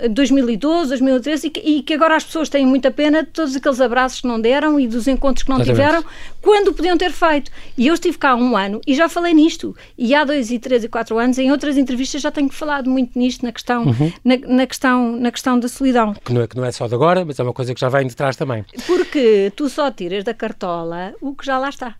2012, 0.09 0.89
2013 0.89 1.47
e 1.47 1.49
que, 1.49 1.59
e 1.59 1.81
que, 1.81 1.93
agora 1.93 2.15
as 2.15 2.23
pessoas 2.23 2.49
têm 2.49 2.65
muita 2.65 2.91
pena 2.91 3.23
de 3.23 3.29
todos 3.29 3.55
aqueles 3.55 3.79
abraços 3.79 4.21
que 4.21 4.27
não 4.27 4.39
deram 4.39 4.79
e 4.79 4.87
dos 4.87 5.07
encontros 5.07 5.43
que 5.43 5.49
não 5.49 5.61
Exatamente. 5.61 5.85
tiveram, 5.85 6.05
quando 6.41 6.73
podiam 6.73 6.97
ter 6.97 7.11
feito. 7.11 7.51
E 7.77 7.87
eu 7.87 7.93
estive 7.93 8.17
cá 8.17 8.31
há 8.31 8.35
um 8.35 8.57
ano 8.57 8.81
e 8.85 8.95
já 8.95 9.07
falei 9.07 9.33
nisto. 9.33 9.75
E 9.97 10.13
há 10.13 10.23
dois 10.23 10.51
e 10.51 10.59
três 10.59 10.83
e 10.83 10.89
quatro 10.89 11.17
anos, 11.17 11.37
em 11.37 11.51
outras 11.51 11.77
entrevistas, 11.77 12.21
já 12.21 12.31
tenho 12.31 12.49
falado 12.49 12.89
muito 12.89 13.17
nisto, 13.17 13.45
na 13.45 13.51
questão, 13.51 13.85
uhum. 13.85 14.11
na, 14.23 14.37
na, 14.37 14.67
questão, 14.67 15.15
na 15.17 15.31
questão 15.31 15.59
da 15.59 15.67
solidão. 15.67 16.13
Que 16.13 16.33
não, 16.33 16.41
é, 16.41 16.47
que 16.47 16.55
não 16.55 16.65
é 16.65 16.71
só 16.71 16.87
de 16.87 16.95
agora, 16.95 17.23
mas 17.23 17.39
é 17.39 17.43
uma 17.43 17.53
coisa 17.53 17.73
que 17.73 17.79
já 17.79 17.89
vem 17.89 18.07
de 18.07 18.15
trás 18.15 18.35
também. 18.35 18.65
Porque 18.85 19.51
tu 19.55 19.69
só 19.69 19.91
tiras 19.91 20.23
da 20.23 20.33
cartola 20.33 21.13
o 21.21 21.35
que 21.35 21.45
já 21.45 21.57
lá 21.57 21.69
está. 21.69 21.95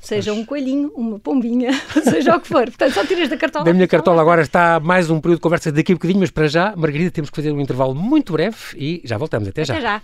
Seja 0.00 0.32
um 0.32 0.44
coelhinho, 0.44 0.92
uma 0.94 1.18
pombinha, 1.18 1.72
seja 2.02 2.36
o 2.36 2.40
que 2.40 2.48
for. 2.48 2.64
Portanto, 2.64 2.94
só 2.94 3.04
tiras 3.04 3.28
da 3.28 3.36
cartola. 3.36 3.64
Da 3.64 3.72
minha 3.72 3.88
cartola 3.88 4.22
agora 4.22 4.42
está 4.42 4.80
mais 4.80 5.10
um 5.10 5.20
período 5.20 5.38
de 5.38 5.42
conversa 5.42 5.72
daqui 5.72 5.92
a 5.92 5.94
bocadinho, 5.94 6.20
mas 6.20 6.30
para 6.30 6.48
já, 6.48 6.74
Margarida, 6.76 7.10
temos 7.10 7.30
que 7.30 7.36
fazer 7.36 7.52
um 7.52 7.60
intervalo 7.60 7.94
muito 7.94 8.32
breve 8.32 8.56
e 8.76 9.02
já 9.04 9.18
voltamos. 9.18 9.48
Até 9.48 9.64
já. 9.64 9.74
Até 9.74 9.82
já. 9.82 10.02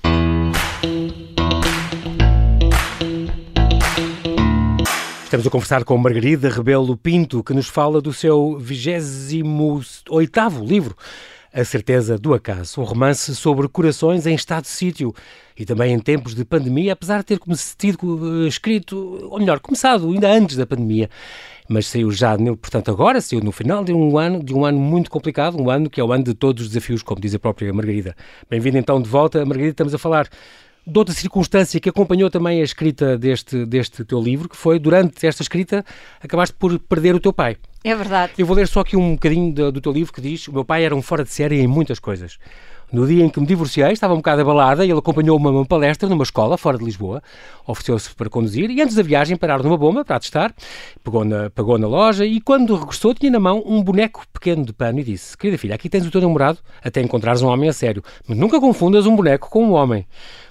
Estamos 5.24 5.46
a 5.48 5.50
conversar 5.50 5.84
com 5.84 5.98
Margarida 5.98 6.48
Rebelo 6.48 6.96
Pinto, 6.96 7.42
que 7.42 7.52
nos 7.52 7.66
fala 7.66 8.00
do 8.00 8.12
seu 8.12 8.56
28º 8.60 10.64
livro, 10.64 10.96
A 11.56 11.64
Certeza 11.64 12.18
do 12.18 12.34
Acaso, 12.34 12.80
um 12.80 12.84
romance 12.84 13.32
sobre 13.36 13.68
corações 13.68 14.26
em 14.26 14.34
estado 14.34 14.64
de 14.64 14.70
sítio 14.70 15.14
e 15.56 15.64
também 15.64 15.92
em 15.92 16.00
tempos 16.00 16.34
de 16.34 16.44
pandemia, 16.44 16.94
apesar 16.94 17.18
de 17.18 17.26
ter 17.26 17.40
sido 17.54 18.44
eh, 18.44 18.48
escrito, 18.48 19.28
ou 19.30 19.38
melhor, 19.38 19.60
começado 19.60 20.10
ainda 20.10 20.28
antes 20.28 20.56
da 20.56 20.66
pandemia, 20.66 21.08
mas 21.68 21.86
saiu 21.86 22.10
já, 22.10 22.36
portanto 22.60 22.90
agora, 22.90 23.20
saiu 23.20 23.40
no 23.40 23.52
final 23.52 23.84
de 23.84 23.92
um 23.92 24.18
ano, 24.18 24.42
de 24.42 24.52
um 24.52 24.64
ano 24.64 24.80
muito 24.80 25.08
complicado, 25.08 25.56
um 25.62 25.70
ano 25.70 25.88
que 25.88 26.00
é 26.00 26.04
o 26.04 26.12
ano 26.12 26.24
de 26.24 26.34
todos 26.34 26.64
os 26.64 26.70
desafios, 26.70 27.04
como 27.04 27.20
diz 27.20 27.36
a 27.36 27.38
própria 27.38 27.72
Margarida. 27.72 28.16
Bem-vinda 28.50 28.80
então 28.80 29.00
de 29.00 29.08
volta, 29.08 29.46
Margarida, 29.46 29.70
estamos 29.70 29.94
a 29.94 29.98
falar 29.98 30.28
de 30.86 30.98
outra 30.98 31.14
circunstância 31.14 31.80
que 31.80 31.88
acompanhou 31.88 32.30
também 32.30 32.60
a 32.60 32.64
escrita 32.64 33.16
deste, 33.16 33.64
deste 33.64 34.04
teu 34.04 34.20
livro, 34.20 34.48
que 34.48 34.56
foi, 34.56 34.78
durante 34.78 35.26
esta 35.26 35.42
escrita, 35.42 35.84
acabaste 36.22 36.54
por 36.58 36.78
perder 36.78 37.14
o 37.14 37.20
teu 37.20 37.32
pai. 37.32 37.56
É 37.82 37.94
verdade. 37.94 38.32
Eu 38.38 38.46
vou 38.46 38.56
ler 38.56 38.68
só 38.68 38.80
aqui 38.80 38.96
um 38.96 39.12
bocadinho 39.12 39.52
do, 39.52 39.72
do 39.72 39.80
teu 39.80 39.92
livro 39.92 40.12
que 40.12 40.20
diz: 40.20 40.48
O 40.48 40.52
meu 40.52 40.64
pai 40.64 40.84
era 40.84 40.94
um 40.94 41.02
fora 41.02 41.24
de 41.24 41.30
série 41.30 41.60
em 41.60 41.66
muitas 41.66 41.98
coisas. 41.98 42.38
No 42.92 43.06
dia 43.06 43.24
em 43.24 43.28
que 43.28 43.40
me 43.40 43.46
divorciei, 43.46 43.92
estava 43.92 44.14
um 44.14 44.18
bocado 44.18 44.42
abalada 44.42 44.84
e 44.84 44.90
ele 44.90 44.98
acompanhou-me 44.98 45.46
a 45.46 45.50
uma 45.50 45.64
palestra 45.64 46.08
numa 46.08 46.22
escola 46.22 46.56
fora 46.56 46.78
de 46.78 46.84
Lisboa. 46.84 47.22
Ofereceu-se 47.66 48.14
para 48.14 48.30
conduzir 48.30 48.70
e 48.70 48.80
antes 48.80 48.94
da 48.94 49.02
viagem 49.02 49.36
pararam 49.36 49.64
numa 49.64 49.76
bomba 49.76 50.04
para 50.04 50.20
testar. 50.20 50.54
Pegou 51.02 51.24
na, 51.24 51.50
pagou 51.50 51.78
na 51.78 51.86
loja 51.86 52.24
e 52.24 52.40
quando 52.40 52.76
regressou 52.76 53.14
tinha 53.14 53.32
na 53.32 53.40
mão 53.40 53.62
um 53.66 53.82
boneco 53.82 54.24
pequeno 54.32 54.64
de 54.64 54.72
pano 54.72 55.00
e 55.00 55.04
disse: 55.04 55.36
Querida 55.36 55.58
filha, 55.58 55.74
aqui 55.74 55.88
tens 55.88 56.06
o 56.06 56.10
teu 56.10 56.20
namorado 56.20 56.58
até 56.82 57.00
encontrares 57.00 57.42
um 57.42 57.48
homem 57.48 57.68
a 57.68 57.72
sério. 57.72 58.02
Mas 58.28 58.36
nunca 58.38 58.60
confundas 58.60 59.06
um 59.06 59.16
boneco 59.16 59.48
com 59.50 59.64
um 59.64 59.72
homem. 59.72 60.06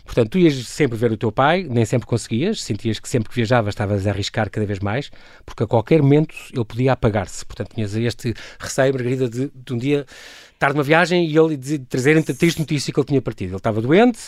Portanto, 0.06 0.32
tu 0.32 0.38
ias 0.38 0.54
sempre 0.68 0.98
ver 0.98 1.12
o 1.12 1.18
teu 1.18 1.32
pai, 1.32 1.66
nem 1.70 1.86
sempre 1.86 2.06
conseguias, 2.06 2.62
sentias 2.62 3.00
que 3.00 3.08
sempre 3.08 3.30
que 3.30 3.36
viajavas 3.36 3.72
estavas 3.72 4.06
a 4.06 4.10
arriscar 4.10 4.50
cada 4.50 4.66
vez 4.66 4.80
mais, 4.80 5.10
porque 5.46 5.64
a 5.64 5.68
qualquer 5.68 6.02
momento 6.02 6.36
ele 6.54 6.66
podia 6.66 6.92
apagar-se. 6.92 7.46
Portanto, 7.46 7.74
tinhas 7.74 7.96
este 7.96 8.34
receio, 8.60 8.94
Margarida, 8.94 9.30
de, 9.30 9.50
de 9.56 9.74
um 9.74 9.78
dia 9.78 10.06
estar 10.64 10.74
numa 10.74 10.84
viagem 10.84 11.26
e 11.26 11.38
ele 11.38 11.58
trazer 11.90 12.18
a 12.18 12.24
triste 12.24 12.60
notícia 12.60 12.94
que 12.94 13.00
ele 13.00 13.08
tinha 13.08 13.22
partido. 13.22 13.50
Ele 13.50 13.58
estava 13.58 13.82
doente, 13.82 14.20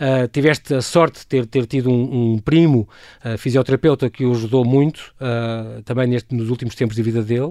uh, 0.00 0.26
tiveste 0.28 0.74
a 0.74 0.80
sorte 0.80 1.20
de 1.20 1.26
ter, 1.26 1.46
ter 1.46 1.66
tido 1.66 1.90
um, 1.90 2.32
um 2.34 2.38
primo 2.38 2.88
uh, 3.24 3.36
fisioterapeuta 3.36 4.08
que 4.08 4.24
o 4.24 4.32
ajudou 4.32 4.64
muito, 4.64 5.12
uh, 5.20 5.82
também 5.82 6.06
neste, 6.06 6.34
nos 6.34 6.48
últimos 6.48 6.74
tempos 6.74 6.96
de 6.96 7.02
vida 7.02 7.22
dele, 7.22 7.50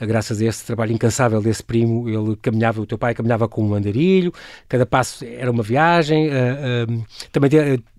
graças 0.00 0.40
a 0.40 0.46
esse 0.46 0.64
trabalho 0.64 0.92
incansável 0.92 1.42
desse 1.42 1.62
primo, 1.62 2.08
ele 2.08 2.36
caminhava, 2.36 2.80
o 2.80 2.86
teu 2.86 2.96
pai 2.96 3.14
caminhava 3.14 3.48
com 3.48 3.66
um 3.66 3.74
andarilho, 3.74 4.32
cada 4.68 4.86
passo 4.86 5.24
era 5.24 5.50
uma 5.50 5.62
viagem, 5.62 6.30
também 7.32 7.50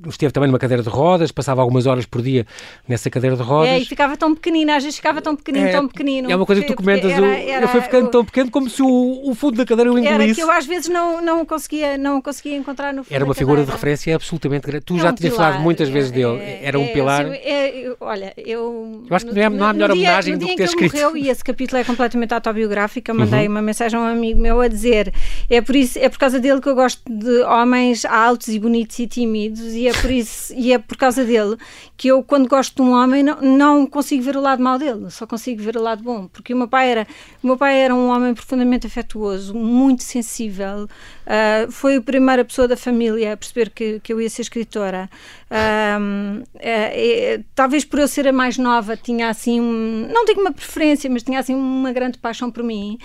esteve 0.08 0.32
também 0.32 0.48
numa 0.48 0.60
cadeira 0.60 0.82
de 0.82 0.90
rodas, 0.90 1.32
passava 1.32 1.62
algumas 1.62 1.86
horas 1.86 2.06
por 2.06 2.22
dia 2.22 2.46
nessa 2.88 3.10
cadeira 3.10 3.36
de 3.36 3.44
rodas. 3.44 3.70
É, 3.70 3.80
e 3.80 3.86
ficava 3.86 4.16
tão 4.16 4.34
pequenino, 4.34 4.72
às 4.72 4.84
vezes 4.84 4.98
ficava 4.98 5.22
tão 5.22 5.36
pequenino, 5.36 5.68
é, 5.68 5.72
tão 5.72 5.88
pequenino. 5.88 6.32
É 6.32 6.36
uma 6.36 6.46
coisa 6.46 6.62
que 6.62 6.68
tu 6.68 6.76
comentas, 6.76 7.12
era, 7.12 7.28
era, 7.28 7.66
eu 7.66 7.70
fui 7.70 7.82
ficando 7.82 8.10
tão 8.10 8.24
pequeno 8.24 8.50
como 8.50 8.70
se 8.70 8.82
o, 8.82 9.30
o 9.30 9.36
fundo 9.36 9.58
da 9.58 9.66
cadeira 9.66 9.81
engolisse. 9.90 10.08
Era 10.14 10.36
que 10.36 10.42
eu 10.42 10.52
às 10.52 10.66
vezes 10.66 10.90
não, 10.90 11.22
não, 11.22 11.46
conseguia, 11.46 11.98
não 11.98 12.22
conseguia 12.22 12.56
encontrar 12.56 12.94
no 12.94 13.06
Era 13.10 13.26
uma 13.26 13.34
figura 13.34 13.64
de 13.64 13.72
referência 13.72 14.16
absolutamente 14.16 14.68
grande. 14.68 14.86
Tu 14.86 14.96
é 14.96 15.00
já 15.00 15.12
um 15.12 15.16
tinhas 15.16 15.36
falado 15.36 15.60
muitas 15.62 15.90
vezes 15.90 16.12
dele, 16.12 16.40
é, 16.40 16.62
era 16.64 16.80
um 16.80 16.84
é, 16.84 16.88
pilar. 16.88 17.26
É, 17.28 17.96
olha, 18.00 18.34
eu... 18.38 19.04
Eu 19.10 19.16
acho 19.16 19.26
que 19.26 19.34
não, 19.34 19.66
há 19.66 19.74
melhor 19.74 19.92
homenagem 19.92 20.38
do 20.38 20.46
que 20.46 20.56
ter 20.56 20.64
escrito. 20.64 20.94
Morreu, 20.94 21.18
e 21.18 21.30
esse 21.30 21.44
capítulo 21.44 21.80
é 21.80 21.84
completamente 21.84 22.34
autobiográfico, 22.34 23.12
eu 23.12 23.16
mandei 23.16 23.46
uhum. 23.46 23.52
uma 23.52 23.62
mensagem 23.62 23.98
a 24.00 24.02
um 24.02 24.06
amigo 24.06 24.40
meu 24.40 24.62
a 24.62 24.68
dizer 24.68 25.14
é 25.50 25.62
por, 25.62 25.76
isso, 25.76 26.00
é 26.00 26.10
por 26.10 26.18
causa 26.18 26.40
dele 26.40 26.62
que 26.62 26.70
eu 26.70 26.76
gosto 26.76 27.02
de 27.10 27.42
homens 27.44 28.06
altos 28.06 28.48
e 28.50 28.60
bonitos 28.60 28.98
e 29.00 29.08
tímidos 29.08 29.74
e 29.74 29.88
é 29.88 29.94
por 29.94 30.12
isso, 30.12 30.54
e 30.56 30.74
é 30.74 30.78
por 30.78 30.98
causa 30.98 31.24
dele 31.24 31.58
que 31.98 32.08
eu, 32.08 32.24
quando 32.24 32.48
gosto 32.48 32.76
de 32.76 32.82
um 32.82 32.94
homem, 32.94 33.24
não, 33.24 33.42
não 33.42 33.86
consigo 33.86 34.24
ver 34.24 34.36
o 34.36 34.42
lado 34.42 34.62
mau 34.62 34.78
dele, 34.78 35.10
só 35.10 35.28
consigo 35.28 35.62
ver 35.62 35.78
o 35.78 35.82
lado 35.82 36.04
bom, 36.04 36.28
porque 36.28 36.54
o 36.54 36.58
meu 36.58 36.68
pai 36.68 36.90
era, 36.90 37.08
o 37.44 37.48
meu 37.48 37.58
pai 37.58 37.80
era 37.80 37.94
um 37.94 38.10
homem 38.10 38.34
profundamente 38.34 38.88
afetuoso, 38.88 39.54
muito 39.72 40.04
sensível, 40.04 40.84
uh, 40.86 41.72
foi 41.72 41.96
a 41.96 42.02
primeira 42.02 42.44
pessoa 42.44 42.68
da 42.68 42.76
família 42.76 43.34
a 43.34 43.38
perceber 43.38 43.70
que, 43.70 44.00
que 44.02 44.12
eu 44.12 44.20
ia 44.20 44.30
ser 44.30 44.42
escritora. 44.42 45.10
Uh, 45.50 46.42
uh, 46.42 47.44
talvez 47.56 47.86
por 47.86 48.00
eu 48.00 48.08
ser 48.08 48.28
a 48.28 48.34
mais 48.34 48.58
nova, 48.58 48.98
tinha 48.98 49.30
assim, 49.30 49.60
um, 49.62 50.08
não 50.12 50.26
digo 50.26 50.42
uma 50.42 50.52
preferência, 50.52 51.10
mas 51.10 51.24
tinha 51.24 51.40
assim 51.40 51.56
uma 51.56 51.92
grande 51.92 52.18
paixão 52.18 52.52
por 52.52 52.64
mim. 52.64 52.98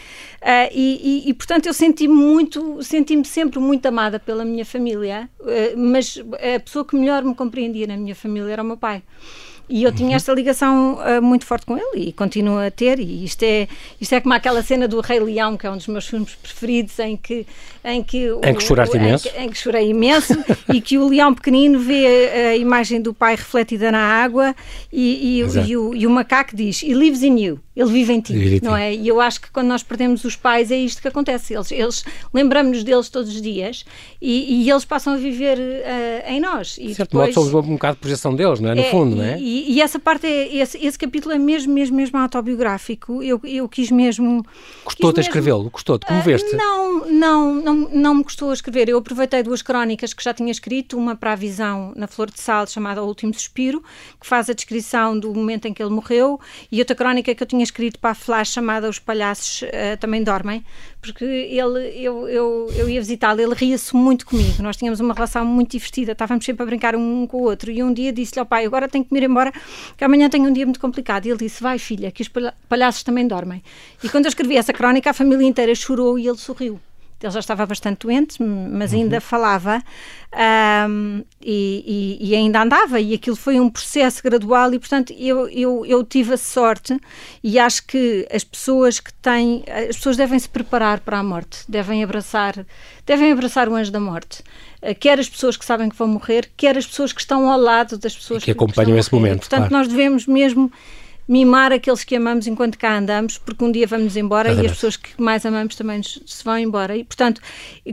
E, 0.73 1.25
e, 1.26 1.30
e, 1.30 1.35
portanto 1.35 1.66
eu 1.66 1.75
senti 1.75 2.08
muito, 2.08 2.82
senti-me 2.82 3.25
sempre 3.25 3.58
muito 3.58 3.87
amada 3.87 4.18
pela 4.18 4.44
minha 4.44 4.64
família, 4.64 5.28
mas 5.76 6.23
a 6.56 6.61
pessoa 6.61 6.85
que 6.85 6.96
melhor 6.96 7.25
me 7.25 7.35
compreendia 7.35 7.87
na 7.87 7.96
minha 7.96 8.14
família 8.14 8.52
era 8.52 8.62
o 8.62 8.66
meu 8.66 8.76
pai. 8.76 9.02
E 9.68 9.82
eu 9.82 9.92
tinha 9.92 10.16
esta 10.16 10.32
ligação 10.32 10.94
uh, 10.94 11.20
muito 11.20 11.44
forte 11.44 11.66
com 11.66 11.76
ele 11.76 12.08
e 12.08 12.12
continuo 12.12 12.58
a 12.58 12.70
ter. 12.70 13.00
E 13.00 13.25
isto 13.25 13.42
é, 13.42 13.66
isto 14.00 14.12
é 14.14 14.20
como 14.20 14.35
aquela 14.35 14.62
cena 14.62 14.87
do 14.87 15.00
Rei 15.00 15.18
Leão, 15.18 15.56
que 15.56 15.66
é 15.66 15.70
um 15.70 15.76
dos 15.76 15.88
meus 15.88 16.06
filmes 16.06 16.35
preferidos, 16.35 16.99
em 16.99 17.16
que. 17.16 17.46
Em 17.85 18.02
que, 18.02 18.28
em 18.42 18.54
que 18.54 18.62
choraste 18.62 18.96
imenso. 18.96 19.28
Em 19.28 19.30
que, 19.30 19.38
em 19.38 19.49
que 19.50 19.58
chorei 19.58 19.90
imenso 19.90 20.35
e 20.73 20.80
que 20.80 20.99
o 20.99 21.08
leão 21.08 21.35
pequenino 21.35 21.78
vê 21.78 22.06
a, 22.06 22.49
a 22.50 22.56
imagem 22.56 23.00
do 23.00 23.12
pai 23.12 23.37
refletida 23.37 23.90
na 23.90 23.99
água 23.99 24.54
e, 24.92 25.40
e, 25.40 25.68
e, 25.68 25.76
o, 25.76 25.94
e 25.94 26.06
o 26.06 26.11
macaco 26.11 26.54
diz: 26.54 26.82
He 26.82 26.94
lives 26.94 27.23
in 27.23 27.38
you 27.38 27.61
ele 27.76 27.92
vive 27.92 28.12
em 28.14 28.20
ti, 28.20 28.61
não 28.62 28.75
é? 28.75 28.94
E 28.94 29.06
eu 29.06 29.20
acho 29.20 29.38
que 29.38 29.50
quando 29.50 29.66
nós 29.66 29.82
perdemos 29.82 30.25
os 30.25 30.35
pais 30.35 30.70
é 30.70 30.78
isto 30.78 31.02
que 31.02 31.08
acontece. 31.08 31.52
Eles, 31.52 31.70
eles 31.70 32.04
lembramos-nos 32.32 32.82
deles 32.82 33.11
todos 33.11 33.35
os 33.35 33.42
dias 33.42 33.85
e, 34.20 34.64
e, 34.64 34.70
eles 34.70 34.87
passam 34.87 35.12
a 35.12 35.16
viver 35.18 35.58
uh, 35.58 36.30
em 36.30 36.40
nós. 36.40 36.78
E 36.78 36.87
de 36.87 36.94
certo 36.94 37.11
depois, 37.11 37.37
modo 37.37 37.50
somos 37.50 37.68
um 37.68 37.75
bocado 37.75 37.96
de 37.96 38.00
projeção 38.00 38.35
deles, 38.35 38.61
não 38.61 38.70
é? 38.70 38.75
No 38.75 38.80
é, 38.80 38.90
fundo, 38.90 39.16
não 39.16 39.25
é? 39.25 39.38
E, 39.56 39.72
e, 39.72 39.80
essa 39.80 39.98
parte, 39.98 40.26
é, 40.26 40.54
esse, 40.54 40.76
esse 40.84 40.98
capítulo 40.98 41.34
é 41.34 41.38
mesmo, 41.38 41.72
mesmo, 41.72 41.96
mesmo 41.96 42.18
autobiográfico. 42.18 43.22
Eu, 43.22 43.40
eu 43.44 43.66
quis 43.66 43.90
mesmo... 43.90 44.44
Custou-te 44.84 45.18
a 45.18 45.22
escrevê-lo? 45.22 45.70
Custou-te? 45.70 46.04
Como 46.04 46.20
uh, 46.20 46.22
veste? 46.22 46.54
Não, 46.54 47.06
não, 47.06 47.54
não, 47.54 47.75
não 47.75 48.14
me 48.16 48.25
custou 48.25 48.50
a 48.50 48.52
escrever. 48.52 48.90
Eu 48.90 48.98
aproveitei 48.98 49.42
duas 49.42 49.62
crónicas 49.62 50.12
que 50.12 50.22
já 50.22 50.34
tinha 50.34 50.50
escrito, 50.50 50.98
uma 50.98 51.16
para 51.16 51.32
a 51.32 51.36
visão 51.36 51.94
na 51.96 52.06
Flor 52.06 52.30
de 52.30 52.38
Sal, 52.38 52.66
chamada 52.66 53.02
O 53.02 53.06
Último 53.06 53.32
Suspiro, 53.32 53.82
que 54.20 54.26
faz 54.26 54.50
a 54.50 54.52
descrição 54.52 55.18
do 55.18 55.32
momento 55.32 55.66
em 55.66 55.72
que 55.72 55.82
ele 55.82 55.90
morreu, 55.90 56.38
e 56.70 56.78
outra 56.78 56.94
crónica 56.94 57.34
que 57.34 57.42
eu 57.42 57.46
tinha 57.46 57.64
escrito 57.64 57.98
para 57.98 58.10
a 58.10 58.14
Flash 58.14 58.50
chamada 58.50 58.90
Os 58.90 58.98
Palhaços 58.98 59.62
uh, 59.62 59.96
Também 59.98 60.22
Dormem, 60.22 60.62
porque 61.12 61.25
ele, 61.25 61.92
eu, 61.96 62.28
eu, 62.28 62.70
eu 62.76 62.88
ia 62.88 63.00
visitá-lo, 63.00 63.40
ele 63.40 63.54
ria-se 63.54 63.94
muito 63.94 64.26
comigo, 64.26 64.62
nós 64.62 64.76
tínhamos 64.76 65.00
uma 65.00 65.14
relação 65.14 65.44
muito 65.44 65.72
divertida, 65.72 66.12
estávamos 66.12 66.44
sempre 66.44 66.62
a 66.62 66.66
brincar 66.66 66.96
um 66.96 67.26
com 67.26 67.38
o 67.38 67.42
outro, 67.42 67.70
e 67.70 67.82
um 67.82 67.92
dia 67.92 68.12
disse-lhe 68.12 68.40
ao 68.40 68.46
pai, 68.46 68.64
agora 68.64 68.88
tenho 68.88 69.04
que 69.04 69.12
me 69.12 69.20
ir 69.20 69.25
embora, 69.25 69.52
que 69.96 70.04
amanhã 70.04 70.28
tenho 70.28 70.48
um 70.48 70.52
dia 70.52 70.64
muito 70.64 70.80
complicado, 70.80 71.26
e 71.26 71.30
ele 71.30 71.38
disse, 71.38 71.62
vai 71.62 71.78
filha, 71.78 72.10
que 72.10 72.22
os 72.22 72.30
palhaços 72.68 73.02
também 73.02 73.26
dormem. 73.26 73.62
E 74.02 74.08
quando 74.08 74.26
eu 74.26 74.28
escrevi 74.28 74.56
essa 74.56 74.72
crónica, 74.72 75.10
a 75.10 75.14
família 75.14 75.46
inteira 75.46 75.75
chorou 75.75 76.18
e 76.18 76.26
ele 76.26 76.38
sorriu 76.38 76.80
ele 77.23 77.32
já 77.32 77.40
estava 77.40 77.64
bastante 77.64 78.00
doente, 78.06 78.42
mas 78.42 78.92
ainda 78.92 79.16
uhum. 79.16 79.20
falava 79.20 79.82
um, 80.88 81.25
e, 81.40 82.18
e, 82.20 82.30
e, 82.30 82.35
ainda 82.35 82.62
andava, 82.62 83.00
e 83.00 83.14
aquilo 83.14 83.37
foi 83.37 83.58
um 83.58 83.70
processo 83.70 84.23
gradual, 84.23 84.73
e 84.75 84.78
portanto 84.78 85.14
eu, 85.18 85.49
eu, 85.49 85.87
eu 85.87 86.04
tive 86.04 86.35
a 86.35 86.37
sorte, 86.37 86.99
e 87.42 87.58
acho 87.58 87.87
que 87.87 88.28
as 88.30 88.44
pessoas 88.44 89.00
que 89.00 89.12
têm, 89.14 89.64
as 89.88 89.96
pessoas 89.96 90.16
devem 90.16 90.38
se 90.38 90.49
preparar 90.49 91.00
para 91.00 91.18
a 91.18 91.23
morte, 91.23 91.61
devem 91.66 92.04
abraçar, 92.04 92.66
devem 93.06 93.32
abraçar 93.32 93.68
o 93.68 93.75
anjo 93.75 93.90
da 93.90 94.00
morte. 94.00 94.42
Uh, 94.82 94.94
quer 94.94 95.18
as 95.18 95.28
pessoas 95.28 95.56
que 95.56 95.64
sabem 95.64 95.88
que 95.88 95.96
vão 95.96 96.08
morrer, 96.08 96.50
quer 96.54 96.76
as 96.76 96.87
pessoas 96.87 97.14
que 97.14 97.20
estão 97.20 97.50
ao 97.50 97.58
lado 97.58 97.96
das 97.96 98.14
pessoas 98.14 98.40
que, 98.40 98.46
que 98.46 98.50
acompanham 98.50 98.99
esse 98.99 99.12
momento. 99.12 99.40
Portanto, 99.40 99.68
claro. 99.68 99.73
nós 99.73 99.88
devemos 99.88 100.26
mesmo 100.26 100.70
mimar 101.28 101.73
aqueles 101.73 102.04
que 102.04 102.14
amamos 102.14 102.47
enquanto 102.47 102.78
cá 102.78 102.97
andamos, 102.97 103.37
porque 103.38 103.64
um 103.64 103.73
dia 103.73 103.87
vamos 103.87 104.16
embora 104.16 104.52
e 104.52 104.66
as 104.66 104.73
pessoas 104.73 104.97
que 104.97 105.21
mais 105.21 105.45
amamos 105.45 105.75
também 105.75 106.00
se 106.02 106.45
vão 106.45 106.59
embora. 106.59 106.97
E, 106.97 107.02
portanto, 107.04 107.40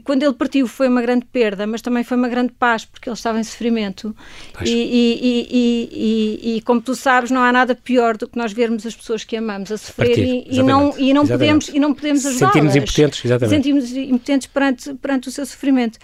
quando 0.04 0.24
ele 0.24 0.34
partiu 0.34 0.68
foi 0.68 0.88
uma 0.88 1.02
grande 1.02 1.25
perda, 1.25 1.66
mas 1.66 1.82
também 1.82 2.04
foi 2.04 2.16
uma 2.18 2.30
grande 2.30 2.54
paz, 2.54 2.86
porque 2.86 3.10
ele 3.10 3.16
estava 3.16 3.40
em 3.40 3.44
sofrimento. 3.44 4.16
E, 4.63 4.70
e, 4.70 5.48
e, 5.52 6.58
e, 6.58 6.62
como 6.62 6.82
tu 6.82 6.96
sabes, 6.96 7.32
não 7.32 7.42
há 7.42 7.52
nada 7.52 7.74
pior 7.74 8.18
do 8.18 8.28
que 8.28 8.38
nós 8.38 8.54
vermos 8.54 8.86
as 8.86 8.96
pessoas 8.96 9.24
que 9.24 9.36
amamos 9.36 9.72
a 9.72 9.78
sofrer 9.78 10.18
e, 10.18 10.62
não, 10.62 10.98
e, 10.98 11.13
não 11.13 11.25
podemos, 11.25 11.70
e 11.70 11.80
não 11.80 11.94
podemos 11.94 12.25
ajudá-las. 12.25 12.54
Sentimos 12.54 12.75
impotentes, 12.75 13.25
exatamente. 13.25 13.56
Sentimos 13.56 13.92
impotentes 13.92 14.48
perante, 14.48 14.94
perante 14.96 15.28
o 15.28 15.32
seu 15.32 15.46
sofrimento. 15.46 15.98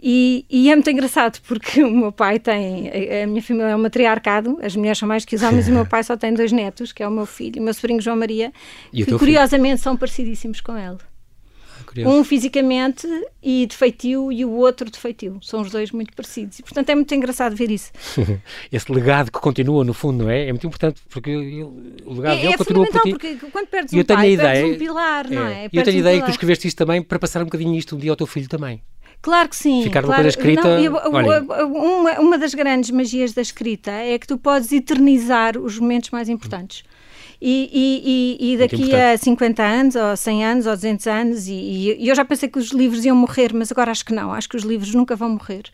E, 0.00 0.44
e, 0.50 0.70
é 0.70 0.74
muito 0.74 0.90
engraçado 0.90 1.40
porque 1.46 1.82
o 1.84 1.90
meu 1.90 2.12
pai 2.12 2.38
tem, 2.38 2.90
a 3.22 3.26
minha 3.26 3.42
família 3.42 3.70
é 3.70 3.76
um 3.76 3.78
matriarcado, 3.78 4.58
as 4.62 4.76
mulheres 4.76 4.98
são 4.98 5.08
mais 5.08 5.24
que 5.24 5.34
os 5.34 5.42
homens, 5.42 5.68
e 5.68 5.70
o 5.70 5.74
meu 5.74 5.86
pai 5.86 6.02
só 6.04 6.16
tem 6.16 6.34
dois 6.34 6.52
netos, 6.52 6.92
que 6.92 7.02
é 7.02 7.08
o 7.08 7.10
meu 7.10 7.26
filho 7.26 7.56
e 7.56 7.60
o 7.60 7.62
meu 7.62 7.72
sobrinho 7.72 8.00
João 8.00 8.16
Maria, 8.16 8.52
e 8.92 9.04
que 9.04 9.18
curiosamente 9.18 9.76
filho? 9.76 9.84
são 9.84 9.96
parecidíssimos 9.96 10.60
com 10.60 10.76
ele. 10.76 10.98
Ah, 12.04 12.08
um 12.08 12.24
fisicamente 12.24 13.06
e 13.42 13.66
defeitio 13.66 14.30
e 14.30 14.44
o 14.44 14.50
outro 14.50 14.90
defeitio. 14.90 15.38
São 15.42 15.62
os 15.62 15.70
dois 15.70 15.90
muito 15.90 16.12
parecidos. 16.14 16.58
E, 16.58 16.62
portanto, 16.62 16.90
é 16.90 16.94
muito 16.94 17.14
engraçado 17.14 17.54
ver 17.54 17.70
isso. 17.70 17.90
Esse 18.70 18.92
legado 18.92 19.30
que 19.30 19.38
continua, 19.38 19.84
no 19.84 19.94
fundo, 19.94 20.24
não 20.24 20.30
é? 20.30 20.48
É 20.48 20.52
muito 20.52 20.66
importante 20.66 21.00
porque 21.08 21.34
o 21.34 22.14
legado 22.14 22.34
é, 22.34 22.40
dele 22.40 22.52
é 22.54 22.56
continua 22.56 22.86
por 22.86 23.00
ti. 23.00 23.10
porque 23.10 23.36
quando 23.50 23.66
perdes 23.68 23.94
um 23.94 23.98
eu 23.98 24.04
tenho 24.04 24.18
pai, 24.18 24.28
a 24.28 24.30
ideia, 24.30 24.66
um 24.66 24.78
pilar, 24.78 25.30
não 25.30 25.46
é? 25.46 25.64
é? 25.64 25.68
Eu 25.72 25.82
tenho 25.82 25.96
a 25.96 26.00
ideia 26.00 26.16
um 26.16 26.20
que 26.20 26.26
tu 26.26 26.30
escreveste 26.32 26.68
isto 26.68 26.76
também 26.76 27.02
para 27.02 27.18
passar 27.18 27.40
um 27.40 27.46
bocadinho 27.46 27.74
isto 27.74 27.96
um 27.96 27.98
dia 27.98 28.10
ao 28.10 28.16
teu 28.16 28.26
filho 28.26 28.48
também. 28.48 28.82
Claro 29.22 29.48
que 29.48 29.56
sim. 29.56 29.82
Ficar 29.82 30.02
claro. 30.02 30.08
uma 30.08 30.14
coisa 30.16 30.28
escrita. 30.28 30.62
Não, 30.62 30.80
eu, 30.80 31.66
uma, 31.66 32.20
uma 32.20 32.38
das 32.38 32.54
grandes 32.54 32.90
magias 32.90 33.32
da 33.32 33.42
escrita 33.42 33.90
é 33.90 34.18
que 34.18 34.26
tu 34.26 34.38
podes 34.38 34.70
eternizar 34.72 35.58
os 35.58 35.78
momentos 35.78 36.10
mais 36.10 36.28
importantes. 36.28 36.84
E, 37.40 38.36
e, 38.40 38.52
e, 38.52 38.56
daqui 38.56 38.94
a 38.94 39.16
50 39.16 39.62
anos, 39.62 39.94
ou 39.94 40.16
100 40.16 40.44
anos, 40.44 40.66
ou 40.66 40.72
200 40.74 41.06
anos, 41.06 41.48
e, 41.48 41.52
e, 41.98 42.08
eu 42.08 42.14
já 42.14 42.24
pensei 42.24 42.48
que 42.48 42.58
os 42.58 42.70
livros 42.70 43.04
iam 43.04 43.14
morrer, 43.14 43.52
mas 43.52 43.70
agora 43.70 43.90
acho 43.90 44.04
que 44.04 44.14
não, 44.14 44.32
acho 44.32 44.48
que 44.48 44.56
os 44.56 44.62
livros 44.62 44.94
nunca 44.94 45.14
vão 45.14 45.30
morrer. 45.30 45.64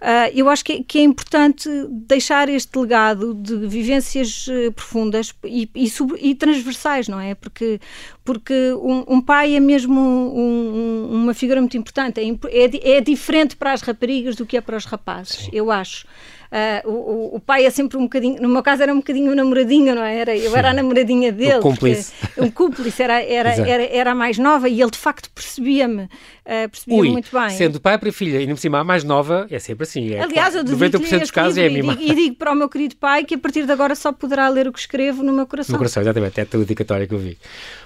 Uh, 0.00 0.32
eu 0.34 0.48
acho 0.48 0.64
que 0.64 0.72
é, 0.72 0.82
que 0.82 0.98
é, 0.98 1.02
importante 1.02 1.68
deixar 1.90 2.48
este 2.48 2.78
legado 2.78 3.34
de 3.34 3.66
vivências 3.66 4.46
uh, 4.46 4.72
profundas 4.72 5.34
e, 5.44 5.68
e, 5.74 6.34
transversais, 6.34 7.06
não 7.06 7.20
é? 7.20 7.34
Porque, 7.34 7.80
porque 8.24 8.72
um, 8.74 9.16
um 9.16 9.20
pai 9.20 9.56
é 9.56 9.60
mesmo 9.60 10.00
um, 10.00 11.10
um, 11.10 11.22
uma 11.22 11.34
figura 11.34 11.60
muito 11.60 11.76
importante, 11.76 12.18
é, 12.18 12.24
é, 12.50 12.96
é, 12.96 13.00
diferente 13.00 13.56
para 13.56 13.72
as 13.72 13.82
raparigas 13.82 14.36
do 14.36 14.46
que 14.46 14.56
é 14.56 14.60
para 14.60 14.76
os 14.76 14.84
rapazes, 14.84 15.44
Sim. 15.44 15.50
eu 15.52 15.70
acho. 15.70 16.06
Uh, 16.50 16.90
o, 16.90 17.36
o, 17.36 17.40
pai 17.40 17.64
é 17.64 17.70
sempre 17.70 17.96
um 17.96 18.02
bocadinho, 18.02 18.42
no 18.42 18.48
meu 18.48 18.60
caso 18.60 18.82
era 18.82 18.92
um 18.92 18.96
bocadinho 18.96 19.30
o 19.30 19.34
namoradinho, 19.36 19.94
não 19.94 20.02
é? 20.02 20.18
Era, 20.18 20.36
eu 20.36 20.56
era 20.56 20.70
a 20.70 20.74
namoradinha 20.74 21.30
dele. 21.30 21.58
O 21.58 21.60
cúmplice. 21.60 22.12
Um 22.36 22.50
cúmplice, 22.50 23.00
era, 23.00 23.22
era, 23.22 23.50
era, 23.50 23.84
era, 23.84 24.10
a 24.10 24.14
mais 24.16 24.36
nova 24.36 24.68
e 24.68 24.82
ele 24.82 24.90
de 24.90 24.98
facto 24.98 25.30
percebia-me 25.30 26.02
uh, 26.02 26.68
percebia 26.68 27.04
muito 27.04 27.30
bem. 27.32 27.50
Sendo 27.50 27.80
pai 27.80 27.96
para 27.98 28.12
filha 28.12 28.40
e 28.40 28.48
no 28.48 28.56
cima 28.56 28.80
a 28.80 28.84
mais 28.84 29.04
nova, 29.04 29.46
é 29.48 29.60
sempre 29.60 29.84
assim. 29.84 30.12
É, 30.12 30.22
Aliás, 30.22 30.56
eu 30.56 30.64
90% 30.64 31.20
dos 31.20 31.30
casos 31.30 31.56
é 31.56 31.66
a 31.66 31.70
mim. 31.70 31.96
E, 32.00 32.10
e 32.10 32.14
digo 32.16 32.34
para 32.34 32.50
o 32.50 32.56
meu 32.56 32.68
querido 32.68 32.96
pai 32.96 33.24
que 33.24 33.36
a 33.36 33.38
partir 33.38 33.64
de 33.64 33.70
agora 33.70 33.94
só 33.94 34.12
poderá 34.12 34.48
ler 34.48 34.66
o 34.66 34.72
que 34.72 34.80
escrevo 34.80 35.22
no 35.22 35.32
meu 35.32 35.46
coração. 35.46 35.72
No 35.72 35.78
coração, 35.78 36.02
exatamente. 36.02 36.40
É 36.40 36.42
a 36.42 36.56
dedicatória 36.58 37.06
que 37.06 37.14
eu 37.14 37.18
vi. 37.18 37.38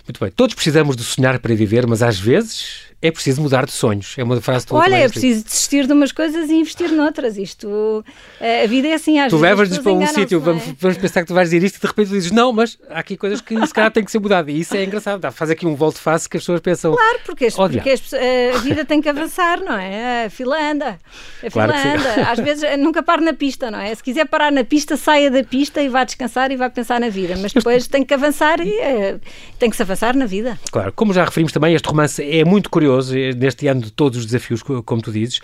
Muito 0.08 0.18
bem. 0.18 0.30
Todos 0.30 0.54
precisamos 0.54 0.96
de 0.96 1.04
sonhar 1.04 1.38
para 1.38 1.54
viver, 1.54 1.86
mas 1.86 2.02
às 2.02 2.18
vezes 2.18 2.93
é 3.04 3.10
preciso 3.10 3.42
mudar 3.42 3.66
de 3.66 3.72
sonhos. 3.72 4.14
É 4.16 4.24
uma 4.24 4.40
frase 4.40 4.66
toda 4.66 4.80
Olha, 4.80 4.96
é 4.96 5.06
preciso 5.06 5.44
desistir 5.44 5.86
de 5.86 5.92
umas 5.92 6.10
coisas 6.10 6.48
e 6.48 6.54
investir 6.54 6.90
noutras. 6.90 7.36
Isto, 7.36 8.02
eh, 8.40 8.64
a 8.64 8.66
vida 8.66 8.88
é 8.88 8.94
assim, 8.94 9.20
às 9.20 9.28
tu 9.28 9.36
vezes. 9.36 9.40
Tu 9.40 9.42
levas-nos 9.42 9.78
para 9.80 9.92
um 9.92 10.06
sítio, 10.06 10.40
vamos, 10.40 10.62
é? 10.66 10.74
vamos, 10.80 10.96
pensar 10.96 11.20
que 11.20 11.26
tu 11.26 11.34
vais 11.34 11.50
dizer 11.50 11.62
isto 11.62 11.76
e 11.76 11.80
de 11.82 11.86
repente 11.86 12.08
dizes 12.08 12.30
não, 12.30 12.50
mas 12.50 12.78
há 12.88 13.00
aqui 13.00 13.18
coisas 13.18 13.42
que 13.42 13.54
se 13.66 13.74
calhar 13.74 13.90
têm 13.90 14.02
que 14.02 14.10
ser 14.10 14.20
mudadas. 14.20 14.54
E 14.54 14.58
isso 14.58 14.74
é 14.74 14.84
engraçado. 14.84 15.20
Dá, 15.20 15.30
faz 15.30 15.50
aqui 15.50 15.66
um 15.66 15.74
volte-face 15.74 16.26
que 16.26 16.38
as 16.38 16.42
pessoas 16.42 16.60
pensam. 16.60 16.94
Claro, 16.94 17.18
porque, 17.26 17.44
as, 17.44 17.54
porque 17.54 17.90
as, 17.90 18.14
a 18.54 18.58
vida 18.60 18.86
tem 18.86 19.02
que 19.02 19.08
avançar, 19.10 19.60
não 19.60 19.76
é? 19.76 20.24
A 20.24 20.30
fila 20.30 20.56
anda. 20.58 20.98
A 21.42 21.50
fila 21.50 21.68
claro 21.68 21.72
anda. 21.74 22.30
Às 22.30 22.38
vezes 22.38 22.62
eh, 22.62 22.78
nunca 22.78 23.02
para 23.02 23.20
na 23.20 23.34
pista, 23.34 23.70
não 23.70 23.80
é? 23.80 23.94
Se 23.94 24.02
quiser 24.02 24.26
parar 24.26 24.50
na 24.50 24.64
pista, 24.64 24.96
saia 24.96 25.30
da 25.30 25.44
pista 25.44 25.82
e 25.82 25.90
vá 25.90 26.04
descansar 26.04 26.50
e 26.50 26.56
vá 26.56 26.70
pensar 26.70 26.98
na 26.98 27.10
vida. 27.10 27.36
Mas 27.36 27.52
depois 27.52 27.86
tem 27.86 28.02
que 28.02 28.14
avançar 28.14 28.60
e 28.60 29.20
tem 29.58 29.68
que 29.68 29.76
se 29.76 29.82
avançar 29.82 30.16
na 30.16 30.24
vida. 30.24 30.58
Claro, 30.72 30.90
como 30.92 31.12
já 31.12 31.22
referimos 31.26 31.52
também, 31.52 31.74
este 31.74 31.86
romance 31.86 32.22
é 32.22 32.42
muito 32.46 32.70
curioso 32.70 32.93
neste 33.36 33.66
ano 33.66 33.74
ano 33.74 33.82
de 33.82 33.92
todos 33.92 34.18
os 34.18 34.26
desafios, 34.26 34.62
como 34.62 35.02
tu 35.02 35.12
dizes. 35.12 35.40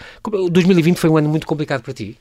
2020 0.50 0.96
foi 0.96 1.10
um 1.10 1.16
ano 1.16 1.28
muito 1.28 1.46
complicado 1.46 1.82
para 1.82 1.92
ti? 1.92 2.16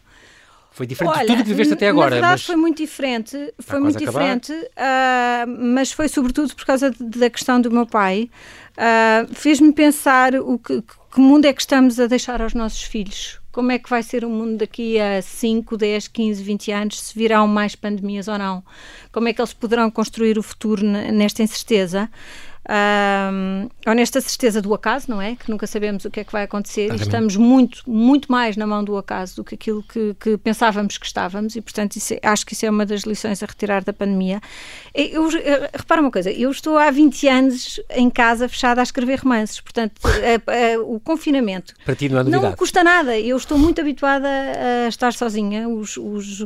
Foi 0.71 0.85
diferente 0.85 1.13
Olha, 1.13 1.21
de 1.21 1.27
tudo 1.27 1.43
que 1.43 1.49
viveste 1.49 1.73
até 1.73 1.89
agora. 1.89 2.09
Na 2.09 2.15
verdade, 2.15 2.33
mas... 2.33 2.45
foi 2.45 2.55
muito 2.55 2.77
diferente. 2.77 3.53
Foi 3.59 3.79
muito 3.79 3.97
diferente, 3.97 4.53
uh, 4.53 5.47
mas 5.59 5.91
foi 5.91 6.07
sobretudo 6.07 6.55
por 6.55 6.65
causa 6.65 6.93
da 6.99 7.29
questão 7.29 7.59
do 7.59 7.71
meu 7.71 7.85
pai. 7.85 8.29
Uh, 8.77 9.33
Fez-me 9.33 9.73
pensar 9.73 10.35
o 10.35 10.57
que, 10.57 10.81
que 10.81 11.19
mundo 11.19 11.45
é 11.45 11.53
que 11.53 11.61
estamos 11.61 11.99
a 11.99 12.07
deixar 12.07 12.41
aos 12.41 12.53
nossos 12.53 12.83
filhos. 12.83 13.39
Como 13.51 13.71
é 13.71 13.79
que 13.79 13.89
vai 13.89 14.03
ser 14.03 14.23
o 14.23 14.29
mundo 14.29 14.57
daqui 14.57 14.99
a 14.99 15.21
5, 15.21 15.75
10, 15.75 16.07
15, 16.07 16.43
20 16.43 16.71
anos, 16.71 17.01
se 17.01 17.17
virão 17.17 17.47
mais 17.47 17.75
pandemias 17.75 18.27
ou 18.27 18.37
não? 18.37 18.63
Como 19.11 19.27
é 19.27 19.33
que 19.33 19.41
eles 19.41 19.53
poderão 19.53 19.89
construir 19.89 20.37
o 20.37 20.43
futuro 20.43 20.85
nesta 20.85 21.41
incerteza? 21.41 22.09
Um, 22.69 23.67
honesta 23.87 24.21
certeza 24.21 24.61
do 24.61 24.71
acaso, 24.75 25.07
não 25.09 25.19
é? 25.19 25.35
Que 25.35 25.49
nunca 25.49 25.65
sabemos 25.65 26.05
o 26.05 26.11
que 26.11 26.19
é 26.19 26.23
que 26.23 26.31
vai 26.31 26.43
acontecer 26.43 26.93
e 26.93 26.95
estamos 26.97 27.35
muito, 27.35 27.81
muito 27.89 28.31
mais 28.31 28.55
na 28.55 28.67
mão 28.67 28.83
do 28.83 28.95
acaso 28.95 29.37
do 29.37 29.43
que 29.43 29.55
aquilo 29.55 29.81
que, 29.81 30.13
que 30.19 30.37
pensávamos 30.37 30.95
que 30.99 31.05
estávamos 31.07 31.55
e, 31.55 31.61
portanto, 31.61 31.95
isso, 31.95 32.13
é, 32.13 32.19
acho 32.21 32.45
que 32.45 32.53
isso 32.53 32.67
é 32.67 32.69
uma 32.69 32.85
das 32.85 33.01
lições 33.01 33.41
a 33.41 33.47
retirar 33.47 33.83
da 33.83 33.91
pandemia. 33.91 34.39
Eu, 34.93 35.31
eu, 35.31 35.61
repara 35.73 35.99
uma 35.99 36.11
coisa, 36.11 36.29
eu 36.31 36.51
estou 36.51 36.77
há 36.77 36.91
20 36.91 37.27
anos 37.27 37.79
em 37.89 38.07
casa 38.07 38.47
fechada 38.47 38.81
a 38.81 38.83
escrever 38.83 39.19
romances, 39.19 39.59
portanto, 39.59 39.99
a, 40.05 40.75
a, 40.75 40.79
o 40.79 40.99
confinamento 40.99 41.73
não, 42.29 42.41
não 42.41 42.53
custa 42.53 42.83
nada. 42.83 43.17
Eu 43.17 43.35
estou 43.35 43.57
muito 43.57 43.81
habituada 43.81 44.27
a 44.27 44.87
estar 44.87 45.11
sozinha. 45.13 45.67
Os, 45.67 45.97
os, 45.97 46.45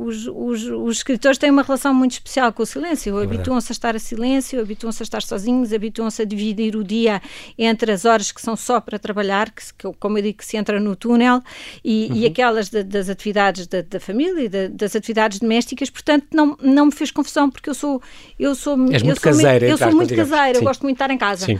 os, 0.00 0.26
os, 0.26 0.64
os, 0.64 0.96
escritores 0.96 1.36
têm 1.36 1.50
uma 1.50 1.62
relação 1.62 1.92
muito 1.92 2.12
especial 2.12 2.52
com 2.52 2.62
o 2.62 2.66
silêncio. 2.66 3.20
É 3.20 3.24
habituam-se 3.24 3.70
a 3.70 3.74
estar 3.74 3.94
a 3.94 3.98
silêncio, 3.98 4.60
habituam-se 4.60 5.02
a 5.02 5.04
estar 5.04 5.22
sozinhos, 5.22 5.72
habituam-se 5.72 6.22
a 6.22 6.24
dividir 6.24 6.74
o 6.74 6.82
dia 6.82 7.20
entre 7.58 7.92
as 7.92 8.04
horas 8.04 8.32
que 8.32 8.40
são 8.40 8.56
só 8.56 8.80
para 8.80 8.98
trabalhar, 8.98 9.50
que, 9.50 9.62
que 9.76 9.92
como 9.98 10.18
eu 10.18 10.22
digo, 10.22 10.38
que 10.38 10.46
se 10.46 10.56
entra 10.56 10.80
no 10.80 10.96
túnel, 10.96 11.42
e, 11.84 12.08
uhum. 12.10 12.16
e 12.16 12.26
aquelas 12.26 12.70
de, 12.70 12.82
das 12.82 13.08
atividades 13.08 13.66
da, 13.66 13.82
da 13.82 14.00
família 14.00 14.44
e 14.44 14.48
de, 14.48 14.68
das 14.68 14.96
atividades 14.96 15.38
domésticas. 15.38 15.90
Portanto, 15.90 16.26
não, 16.32 16.56
não 16.62 16.86
me 16.86 16.92
fez 16.92 17.10
confusão, 17.10 17.50
porque 17.50 17.68
eu 17.68 17.74
sou. 17.74 18.02
Eu 18.38 18.54
sou, 18.54 18.72
És 18.90 19.02
eu 19.02 19.06
muito 19.06 19.20
sou 19.20 19.30
caseira, 19.30 19.66
eu 19.66 19.76
sou 19.76 19.92
muito 19.92 20.14
caseira, 20.14 20.58
eu 20.58 20.62
gosto 20.62 20.82
muito 20.82 20.96
de 20.96 21.02
estar 21.02 21.12
em 21.12 21.18
casa. 21.18 21.52
Uh, 21.52 21.58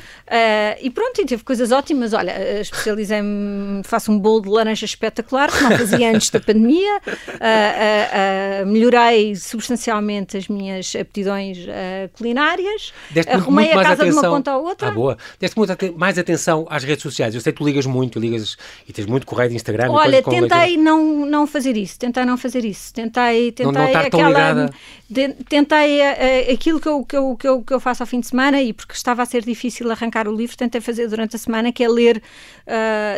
e 0.81 0.91
pronto, 0.91 1.21
e 1.21 1.27
teve 1.27 1.45
coisas 1.45 1.71
ótimas. 1.73 2.15
Olha, 2.15 2.61
especializei-me, 2.61 3.83
faço 3.85 4.11
um 4.11 4.19
bolo 4.19 4.43
de 4.43 4.49
laranja 4.49 4.87
espetacular, 4.87 5.51
que 5.51 5.63
não 5.63 5.77
fazia 5.77 6.11
antes 6.11 6.31
da 6.31 6.41
pandemia. 6.41 6.97
Uh, 6.97 7.11
uh, 7.11 8.30
Uh, 8.31 8.67
melhorei 8.67 9.35
substancialmente 9.37 10.37
as 10.37 10.49
minhas 10.49 10.95
aptidões 10.95 11.59
uh, 11.59 12.09
culinárias, 12.17 12.93
Deste 13.11 13.33
arrumei 13.33 13.67
muito, 13.67 13.79
a 13.79 13.83
casa 13.83 14.03
atenção. 14.03 14.21
de 14.21 14.27
uma 14.27 14.37
ponta 14.37 14.51
à 14.53 14.59
outra. 14.59 14.89
Ah, 14.89 14.91
boa. 14.91 15.19
Deste 15.39 15.57
muito 15.57 15.73
mais 15.99 16.19
atenção 16.19 16.67
às 16.71 16.85
redes 16.85 17.03
sociais. 17.03 17.35
Eu 17.35 17.41
sei 17.41 17.53
que 17.53 17.59
tu 17.59 17.65
ligas 17.65 17.87
muito, 17.87 18.19
ligas 18.19 18.57
e 18.89 18.93
tens 18.93 19.07
muito 19.07 19.27
correio 19.27 19.51
de 19.51 19.57
Instagram. 19.57 19.91
Olha, 19.91 20.23
tentei 20.23 20.77
não, 20.77 21.27
não 21.27 21.47
fazer 21.47 21.77
isso, 21.77 21.99
tentei 21.99 22.25
não 22.25 22.37
fazer 22.37 22.65
isso. 22.65 22.93
Tentei, 22.95 23.53
tentei 23.53 23.67
não, 23.67 23.73
não 23.73 23.87
estar 23.87 24.07
aquela. 24.07 24.29
ligada. 24.29 24.75
De, 25.09 25.29
tentei 25.49 26.01
uh, 26.01 26.53
aquilo 26.53 26.81
que 26.81 26.89
eu, 26.89 27.05
que, 27.05 27.17
eu, 27.17 27.37
que, 27.37 27.49
eu, 27.49 27.63
que 27.63 27.75
eu 27.75 27.81
faço 27.81 28.03
ao 28.03 28.07
fim 28.07 28.21
de 28.21 28.29
semana 28.29 28.63
e 28.63 28.73
porque 28.73 28.95
estava 28.95 29.23
a 29.23 29.27
ser 29.27 29.45
difícil 29.45 29.91
arrancar 29.91 30.29
o 30.29 30.35
livro, 30.35 30.57
tentei 30.57 30.81
fazer 30.81 31.09
durante 31.09 31.35
a 31.35 31.39
semana, 31.39 31.73
que 31.73 31.83
é 31.83 31.89
ler 31.89 32.23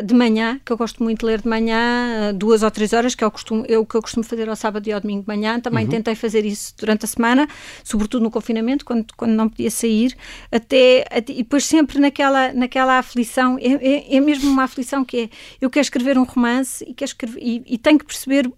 de 0.03 0.15
manhã, 0.15 0.59
que 0.65 0.73
eu 0.73 0.79
gosto 0.79 1.03
muito 1.03 1.21
de 1.21 1.27
ler 1.27 1.43
de 1.43 1.49
manhã, 1.49 2.33
duas 2.35 2.63
ou 2.63 2.71
três 2.71 2.95
horas, 2.95 3.15
que 3.15 3.23
é 3.23 3.27
o, 3.27 3.31
costumo, 3.31 3.67
é 3.69 3.77
o 3.77 3.85
que 3.85 3.95
eu 3.95 4.01
costumo 4.01 4.25
fazer 4.25 4.49
ao 4.49 4.57
sábado 4.57 4.87
e 4.89 4.93
ao 4.93 5.01
domingo 5.03 5.23
de 5.23 5.29
manhã, 5.29 5.61
também 5.61 5.85
uhum. 5.85 5.91
tentei 5.91 6.15
fazer 6.15 6.45
isso 6.45 6.75
durante 6.79 7.05
a 7.05 7.09
semana, 7.09 7.49
sobretudo 7.85 8.23
no 8.23 8.31
confinamento, 8.31 8.85
quando, 8.85 9.07
quando 9.17 9.33
não 9.33 9.49
podia 9.49 9.71
sair, 9.71 10.17
até, 10.51 11.05
até 11.11 11.33
e 11.33 11.37
depois 11.37 11.65
sempre 11.65 11.99
naquela, 11.99 12.53
naquela 12.53 12.99
aflição, 12.99 13.59
é, 13.59 13.73
é, 13.75 14.17
é, 14.17 14.21
mesmo 14.21 14.51
uma 14.51 14.65
aflição 14.65 15.05
que 15.05 15.17
é, 15.23 15.29
eu 15.61 15.69
quero 15.69 15.83
escrever 15.83 16.19
um 16.19 16.25
romance 16.25 16.85
e, 16.89 16.95
quero 16.95 17.11
escrever, 17.11 17.41
e, 17.43 17.63
e 17.67 17.79
tenho 17.79 17.99
que 17.99 18.05
perceber 18.05 18.51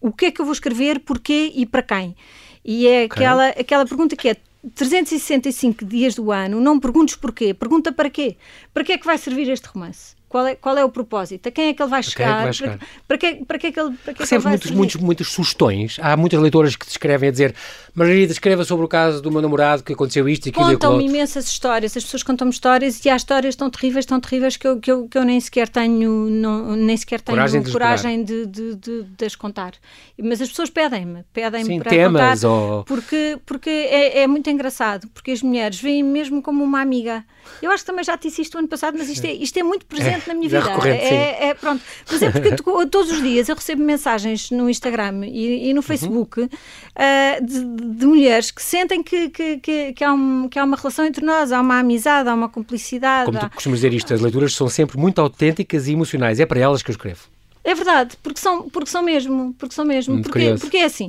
o 0.00 0.12
que 0.12 0.26
é 0.26 0.30
que 0.30 0.40
eu 0.40 0.44
vou 0.44 0.52
escrever, 0.52 1.00
porquê 1.00 1.52
e 1.54 1.64
para 1.64 1.82
quem. 1.82 2.16
E 2.64 2.86
é 2.86 3.04
okay. 3.04 3.04
aquela, 3.04 3.48
aquela 3.48 3.86
pergunta 3.86 4.16
que 4.16 4.28
é 4.28 4.36
365 4.74 5.84
dias 5.84 6.14
do 6.14 6.30
ano, 6.30 6.60
não 6.60 6.78
perguntes 6.78 7.16
porquê, 7.16 7.52
pergunta 7.52 7.92
para 7.92 8.08
quê. 8.08 8.36
Para 8.72 8.84
que 8.84 8.92
é 8.92 8.98
que 8.98 9.06
vai 9.06 9.18
servir 9.18 9.48
este 9.48 9.66
romance? 9.66 10.14
Qual 10.32 10.46
é, 10.46 10.54
qual 10.54 10.78
é 10.78 10.82
o 10.82 10.88
propósito? 10.88 11.46
A 11.46 11.52
quem 11.52 11.68
é 11.68 11.74
que 11.74 11.82
ele 11.82 11.90
vai 11.90 12.02
chegar? 12.02 12.40
É 12.40 12.44
vai 12.44 12.52
chegar? 12.54 12.78
Para, 13.06 13.18
que, 13.18 13.44
para 13.44 13.58
que 13.58 13.66
é 13.66 13.72
que 13.72 13.78
ele, 13.78 13.94
para 14.02 14.14
que 14.14 14.20
Recebe 14.20 14.40
é 14.40 14.42
que 14.42 14.48
muitos, 14.48 14.70
muitos, 14.70 14.96
muitas 14.96 15.28
sugestões. 15.28 15.98
Há 16.00 16.16
muitas 16.16 16.40
leitoras 16.40 16.74
que 16.74 16.86
te 16.86 16.92
escrevem 16.92 17.28
a 17.28 17.32
dizer 17.32 17.54
Margarida, 17.94 18.32
escreva 18.32 18.64
sobre 18.64 18.86
o 18.86 18.88
caso 18.88 19.20
do 19.20 19.30
meu 19.30 19.42
namorado 19.42 19.82
que 19.82 19.92
aconteceu 19.92 20.26
isto 20.26 20.46
e 20.46 20.48
aquilo 20.48 20.64
Contam-me 20.64 21.04
imensas 21.04 21.46
histórias. 21.46 21.94
As 21.94 22.02
pessoas 22.02 22.22
contam-me 22.22 22.50
histórias 22.50 23.04
e 23.04 23.10
há 23.10 23.16
histórias 23.16 23.54
tão 23.54 23.68
terríveis, 23.68 24.06
tão 24.06 24.18
terríveis 24.18 24.56
que 24.56 24.66
eu, 24.66 24.80
que 24.80 24.90
eu, 24.90 25.06
que 25.06 25.18
eu 25.18 25.24
nem 25.24 25.38
sequer 25.38 25.68
tenho, 25.68 26.30
não, 26.30 26.74
nem 26.76 26.96
sequer 26.96 27.20
tenho 27.20 27.36
coragem, 27.36 27.60
de, 27.60 27.70
coragem 27.70 28.24
de, 28.24 28.46
de, 28.46 28.74
de, 28.76 29.02
de, 29.02 29.24
as 29.26 29.36
contar. 29.36 29.72
Mas 30.18 30.40
as 30.40 30.48
pessoas 30.48 30.70
pedem-me, 30.70 31.24
pedem-me 31.30 31.78
para 31.78 31.90
temas 31.90 32.40
contar 32.40 32.48
ou... 32.48 32.84
porque, 32.84 33.38
porque 33.44 33.68
é, 33.68 34.20
é 34.20 34.26
muito 34.26 34.48
engraçado, 34.48 35.06
porque 35.08 35.30
as 35.30 35.42
mulheres 35.42 35.78
veem 35.78 36.02
mesmo 36.02 36.40
como 36.40 36.64
uma 36.64 36.80
amiga. 36.80 37.22
Eu 37.60 37.70
acho 37.70 37.82
que 37.82 37.90
também 37.90 38.04
já 38.04 38.16
disse 38.16 38.40
isto 38.40 38.56
ano 38.56 38.68
passado, 38.68 38.96
mas 38.96 39.10
isto 39.10 39.26
é, 39.26 39.32
isto 39.34 39.58
é 39.58 39.62
muito 39.62 39.84
presente 39.84 40.21
na 40.28 40.34
minha 40.34 40.48
vida. 40.48 40.88
É, 40.88 41.48
é, 41.48 41.54
pronto. 41.54 41.82
Mas 42.10 42.22
é 42.22 42.30
porque 42.30 42.56
todos 42.90 43.10
os 43.10 43.22
dias 43.22 43.48
eu 43.48 43.54
recebo 43.54 43.82
mensagens 43.82 44.50
no 44.50 44.68
Instagram 44.68 45.26
e, 45.26 45.70
e 45.70 45.74
no 45.74 45.82
Facebook 45.82 46.40
uhum. 46.40 46.46
uh, 46.46 47.46
de, 47.46 47.94
de, 47.96 48.06
mulheres 48.06 48.50
que 48.50 48.62
sentem 48.62 49.02
que, 49.02 49.28
que, 49.30 49.58
que, 49.58 49.92
que, 49.92 50.04
há 50.04 50.12
um, 50.12 50.48
que 50.48 50.58
há 50.58 50.64
uma 50.64 50.76
relação 50.76 51.04
entre 51.04 51.24
nós, 51.24 51.52
há 51.52 51.60
uma 51.60 51.78
amizade, 51.78 52.28
há 52.28 52.34
uma 52.34 52.48
cumplicidade. 52.48 53.26
Como 53.26 53.38
tu 53.38 53.50
costumas 53.50 53.78
dizer 53.78 53.94
isto, 53.94 54.12
as 54.12 54.20
leituras 54.20 54.54
são 54.54 54.68
sempre 54.68 54.98
muito 54.98 55.20
autênticas 55.20 55.88
e 55.88 55.92
emocionais. 55.92 56.40
É 56.40 56.46
para 56.46 56.60
elas 56.60 56.82
que 56.82 56.90
eu 56.90 56.94
escrevo. 56.94 57.20
É 57.64 57.74
verdade, 57.76 58.16
porque 58.20 58.40
são, 58.40 58.68
porque 58.68 58.90
são 58.90 59.02
mesmo, 59.02 59.54
porque 59.56 59.72
são 59.72 59.84
mesmo, 59.84 60.20
porque, 60.20 60.56
porque 60.60 60.78
é 60.78 60.84
assim, 60.84 61.08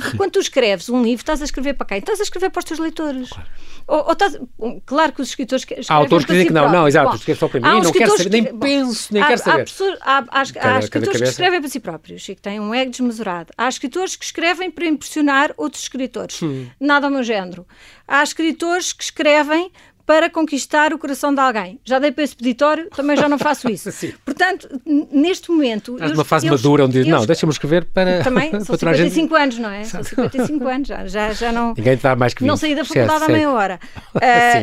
porque 0.00 0.16
quando 0.16 0.32
tu 0.32 0.40
escreves 0.40 0.88
um 0.88 1.02
livro, 1.02 1.22
estás 1.22 1.40
a 1.40 1.44
escrever 1.44 1.74
para 1.74 1.86
quem? 1.86 1.98
Estás 1.98 2.20
a 2.20 2.22
escrever 2.22 2.50
para 2.50 2.60
os 2.60 2.64
teus 2.64 2.80
leitores. 2.80 3.28
Claro. 3.28 3.48
Ou, 3.86 4.04
ou 4.04 4.12
estás, 4.12 4.38
claro 4.86 5.12
que 5.12 5.20
os 5.20 5.28
escritores 5.28 5.62
escrevem 5.62 5.84
Há 5.88 5.94
autores 5.94 6.24
que 6.24 6.32
dizem 6.32 6.46
si 6.46 6.48
que 6.48 6.54
não, 6.54 6.70
não, 6.70 6.88
exato, 6.88 7.10
Bom, 7.10 7.16
escrevo 7.16 7.40
só 7.40 7.48
para 7.48 7.60
mim, 7.60 7.82
não 7.82 7.92
quero 7.92 8.16
saber, 8.16 8.30
nem 8.30 8.58
penso, 8.58 9.12
nem 9.12 9.22
há, 9.22 9.26
quero 9.26 9.42
saber. 9.42 9.60
Há, 9.60 9.64
pessoas, 9.64 9.98
há, 10.00 10.24
há, 10.30 10.76
há 10.76 10.78
escritores 10.78 11.20
que 11.20 11.28
escrevem 11.28 11.60
para 11.60 11.70
si 11.70 11.80
próprios 11.80 12.28
e 12.28 12.34
que 12.34 12.40
têm 12.40 12.60
um 12.60 12.74
ego 12.74 12.90
desmesurado. 12.90 13.52
Há 13.56 13.68
escritores 13.68 14.16
que 14.16 14.24
escrevem 14.24 14.70
para 14.70 14.86
impressionar 14.86 15.52
outros 15.56 15.82
escritores. 15.82 16.42
Hum. 16.42 16.66
Nada 16.80 17.06
ao 17.06 17.12
meu 17.12 17.22
género. 17.22 17.66
Há 18.08 18.22
escritores 18.22 18.92
que 18.92 19.04
escrevem 19.04 19.70
para 20.06 20.28
conquistar 20.28 20.92
o 20.92 20.98
coração 20.98 21.34
de 21.34 21.40
alguém. 21.40 21.80
Já 21.84 21.98
dei 21.98 22.12
para 22.12 22.24
esse 22.24 22.36
peditório, 22.36 22.88
também 22.90 23.16
já 23.16 23.28
não 23.28 23.38
faço 23.38 23.70
isso. 23.70 23.90
Portanto, 24.24 24.68
neste 25.10 25.50
momento. 25.50 25.94
Estás 25.94 26.12
numa 26.12 26.24
fase 26.24 26.46
eles, 26.46 26.60
madura 26.60 26.84
onde 26.84 27.02
diz, 27.02 27.06
não, 27.06 27.24
deixa-me 27.24 27.52
escrever 27.52 27.86
para. 27.86 28.22
Também, 28.24 28.50
são 28.64 28.76
55 28.76 29.12
gente... 29.12 29.42
anos, 29.42 29.58
não 29.58 29.70
é? 29.70 29.84
São 29.84 30.02
55 30.02 30.68
anos, 30.68 30.88
já, 30.88 31.06
já, 31.06 31.32
já 31.32 31.52
não. 31.52 31.74
Ninguém 31.76 31.94
está 31.94 32.14
mais 32.14 32.34
que 32.34 32.40
20. 32.40 32.48
Não 32.48 32.56
saí 32.56 32.74
da 32.74 32.84
faculdade 32.84 33.24
à 33.24 33.28
meia 33.28 33.50
hora. 33.50 33.80
Uh, 34.14 34.20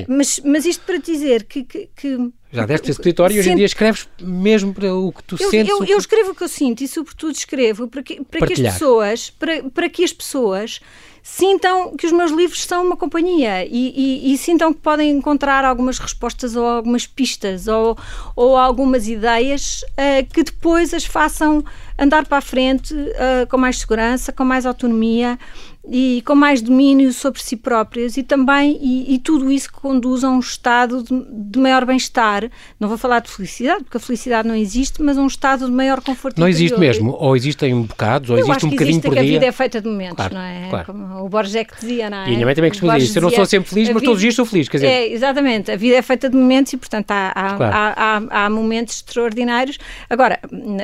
mas, 0.08 0.40
mas 0.44 0.66
isto 0.66 0.84
para 0.86 0.98
dizer 0.98 1.44
que, 1.44 1.64
que, 1.64 1.90
que 1.96 2.32
já 2.52 2.66
deste 2.66 2.92
esse 2.92 3.02
peditório 3.02 3.36
e 3.36 3.40
hoje 3.40 3.50
em 3.50 3.56
dia 3.56 3.66
escreves 3.66 4.08
mesmo 4.20 4.74
para 4.74 4.94
o 4.94 5.12
que 5.12 5.24
tu 5.24 5.38
eu, 5.40 5.50
sentes. 5.50 5.70
Eu, 5.70 5.86
eu, 5.86 5.98
escrevo 5.98 6.32
o 6.32 6.36
que 6.36 6.44
eu 6.44 6.50
sinto 6.50 6.84
e, 6.84 6.88
sobretudo, 6.88 7.32
escrevo 7.32 7.88
para 7.88 8.04
que, 8.04 8.22
para 8.24 8.46
que 8.46 8.54
as 8.54 8.60
pessoas, 8.60 9.30
para, 9.30 9.64
para 9.70 9.90
que 9.90 10.04
as 10.04 10.12
pessoas 10.12 10.82
sintam 11.24 11.96
que 11.96 12.06
os 12.06 12.12
meus 12.12 12.32
livros 12.32 12.64
são 12.64 12.86
uma 12.86 12.98
companhia 12.98 13.66
e, 13.66 13.70
e, 13.72 14.34
e, 14.34 14.38
sintam 14.38 14.74
que 14.74 14.80
podem 14.80 15.12
encontrar 15.12 15.64
algumas 15.64 16.00
respostas 16.00 16.56
ou 16.56 16.66
algumas 16.66 17.06
pistas 17.06 17.68
ou, 17.68 17.98
ou 18.36 18.58
algumas 18.58 19.08
ideias 19.08 19.84
uh, 19.92 20.28
que 20.34 20.44
depois 20.44 20.94
as 20.94 21.06
façam 21.06 21.64
andar 21.98 22.26
para 22.26 22.40
a 22.40 22.42
frente 22.42 22.94
uh, 22.94 23.48
com 23.50 23.58
mais 23.58 23.80
segurança, 23.80 24.32
com 24.32 24.44
mais 24.44 24.66
autonomia 24.66 25.38
e 25.90 26.22
com 26.26 26.36
mais 26.36 26.62
domínio 26.62 27.12
sobre 27.12 27.42
si 27.42 27.56
próprias 27.56 28.16
e 28.16 28.22
também 28.22 28.78
e, 28.82 29.16
e 29.16 29.20
tudo 29.20 29.52
isso 29.52 29.72
que 29.72 29.80
conduz 29.80 30.24
a 30.24 30.30
um 30.30 30.40
estado 30.40 31.04
de, 31.04 31.26
de 31.30 31.60
maior 31.60 31.86
bem-estar. 31.86 32.50
Não 32.80 32.88
vou 32.88 32.98
falar 32.98 33.20
de 33.20 33.30
felicidade, 33.30 33.84
porque 33.84 33.98
a 33.98 34.00
felicidade 34.00 34.48
não 34.48 34.56
existe, 34.56 35.02
mas 35.02 35.18
um 35.18 35.26
estado 35.26 35.66
de 35.66 35.72
maior 35.72 36.02
conforto 36.02 36.40
Não 36.40 36.48
existe 36.48 36.80
mesmo, 36.80 37.16
ou 37.20 37.36
existem 37.36 37.80
bocados, 37.82 38.30
ou 38.30 38.38
Eu 38.38 38.46
existe 38.46 38.66
um 38.66 38.70
bocadinho 38.70 38.94
existe 38.98 39.08
por 39.08 39.14
dia. 39.14 39.22
a 39.22 39.26
vida 39.26 39.46
é 39.48 39.52
feita 39.52 39.82
de 39.82 39.88
momentos, 39.88 40.16
claro, 40.18 40.36
não 40.36 40.42
é? 40.42 40.68
Claro. 40.70 40.86
Como 40.86 41.26
o 41.26 41.30
Borges 41.30 41.56
é 41.56 41.64
que 41.64 41.74
dizia, 41.80 42.10
não 42.10 42.18
é? 42.20 42.22
E 42.22 42.28
a 42.28 42.34
minha 42.34 42.46
mãe 42.46 42.56
também 42.56 42.70
costuma 42.70 42.98
dizer 42.98 43.10
isso. 43.10 43.18
Eu 43.18 43.22
não 43.24 43.30
sou 43.32 43.46
sempre 43.46 43.70
feliz, 43.70 43.88
mas 43.88 43.96
vida, 43.96 44.06
todos 44.06 44.18
os 44.18 44.22
dias 44.22 44.36
sou 44.36 44.46
feliz, 44.46 44.70
quer 44.70 44.78
dizer... 44.78 44.88
É, 44.88 45.08
exatamente. 45.12 45.72
A 45.72 45.76
vida 45.76 45.96
é 45.96 46.02
feita 46.02 46.30
de 46.30 46.38
momentos 46.38 46.74
e, 46.74 46.78
portanto, 46.78 47.10
há, 47.10 47.30
há, 47.30 47.54
claro. 47.56 47.76
há, 47.76 47.94
há, 47.96 48.46
há, 48.46 48.50
momentos 48.50 48.98
extraordinários. 48.98 49.80
Agora, 50.10 50.40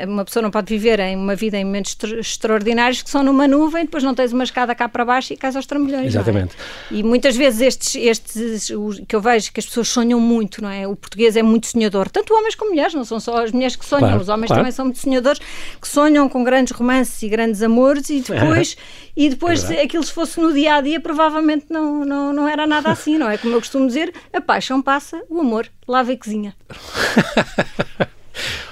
uma 0.07 0.25
pessoa 0.25 0.41
não 0.41 0.49
pode 0.49 0.67
viver 0.73 0.99
em 0.99 1.15
uma 1.15 1.35
vida 1.35 1.57
em 1.57 1.65
momentos 1.65 1.95
extraordinários 2.17 3.03
que 3.03 3.09
são 3.09 3.23
numa 3.23 3.47
nuvem, 3.47 3.85
depois 3.85 4.03
não 4.03 4.15
tens 4.15 4.33
uma 4.33 4.43
escada 4.43 4.73
cá 4.73 4.86
para 4.87 5.05
baixo 5.05 5.33
e 5.33 5.37
cais 5.37 5.55
aos 5.55 5.65
trambolhões. 5.65 6.05
É? 6.05 6.07
Exatamente. 6.07 6.55
É? 6.91 6.95
E 6.95 7.03
muitas 7.03 7.35
vezes 7.35 7.61
estes, 7.61 7.95
estes 7.95 8.69
os, 8.69 8.99
que 9.07 9.15
eu 9.15 9.21
vejo 9.21 9.51
que 9.51 9.59
as 9.59 9.65
pessoas 9.65 9.87
sonham 9.87 10.19
muito, 10.19 10.61
não 10.61 10.69
é? 10.69 10.87
O 10.87 10.95
português 10.95 11.35
é 11.35 11.43
muito 11.43 11.67
sonhador, 11.67 12.09
tanto 12.09 12.33
homens 12.33 12.55
como 12.55 12.71
mulheres, 12.71 12.93
não 12.93 13.05
são 13.05 13.19
só 13.19 13.43
as 13.43 13.51
mulheres 13.51 13.75
que 13.75 13.85
sonham, 13.85 14.07
claro, 14.07 14.21
os 14.21 14.29
homens 14.29 14.47
claro. 14.47 14.61
também 14.61 14.71
são 14.71 14.85
muito 14.85 14.99
sonhadores, 14.99 15.39
que 15.81 15.87
sonham 15.87 16.27
com 16.29 16.43
grandes 16.43 16.73
romances 16.73 17.21
e 17.21 17.29
grandes 17.29 17.61
amores 17.61 18.09
e 18.09 18.21
depois, 18.21 18.77
e 19.15 19.29
depois 19.29 19.63
é 19.63 19.67
se 19.67 19.79
aquilo 19.79 20.03
se 20.03 20.11
fosse 20.11 20.39
no 20.39 20.53
dia 20.53 20.75
a 20.75 20.81
dia, 20.81 20.99
provavelmente 20.99 21.65
não, 21.69 22.05
não, 22.05 22.33
não 22.33 22.47
era 22.47 22.65
nada 22.65 22.89
assim, 22.89 23.17
não 23.17 23.29
é? 23.29 23.37
Como 23.37 23.53
eu 23.53 23.59
costumo 23.59 23.87
dizer, 23.87 24.13
a 24.33 24.41
paixão 24.41 24.81
passa, 24.81 25.21
o 25.29 25.39
amor 25.39 25.67
lava 25.87 26.11
e 26.11 26.17
cozinha. 26.17 26.55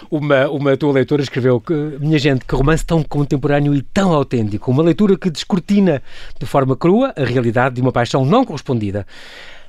Uma, 0.09 0.49
uma 0.49 0.77
tua 0.77 0.93
leitora 0.93 1.21
escreveu 1.21 1.59
que, 1.59 1.73
minha 1.73 2.19
gente, 2.19 2.45
que 2.45 2.55
romance 2.55 2.85
tão 2.85 3.03
contemporâneo 3.03 3.73
e 3.73 3.81
tão 3.81 4.13
autêntico. 4.13 4.71
Uma 4.71 4.83
leitura 4.83 5.17
que 5.17 5.29
descortina 5.29 6.01
de 6.39 6.45
forma 6.45 6.75
crua 6.75 7.13
a 7.15 7.23
realidade 7.23 7.75
de 7.75 7.81
uma 7.81 7.91
paixão 7.91 8.25
não 8.25 8.45
correspondida. 8.45 9.05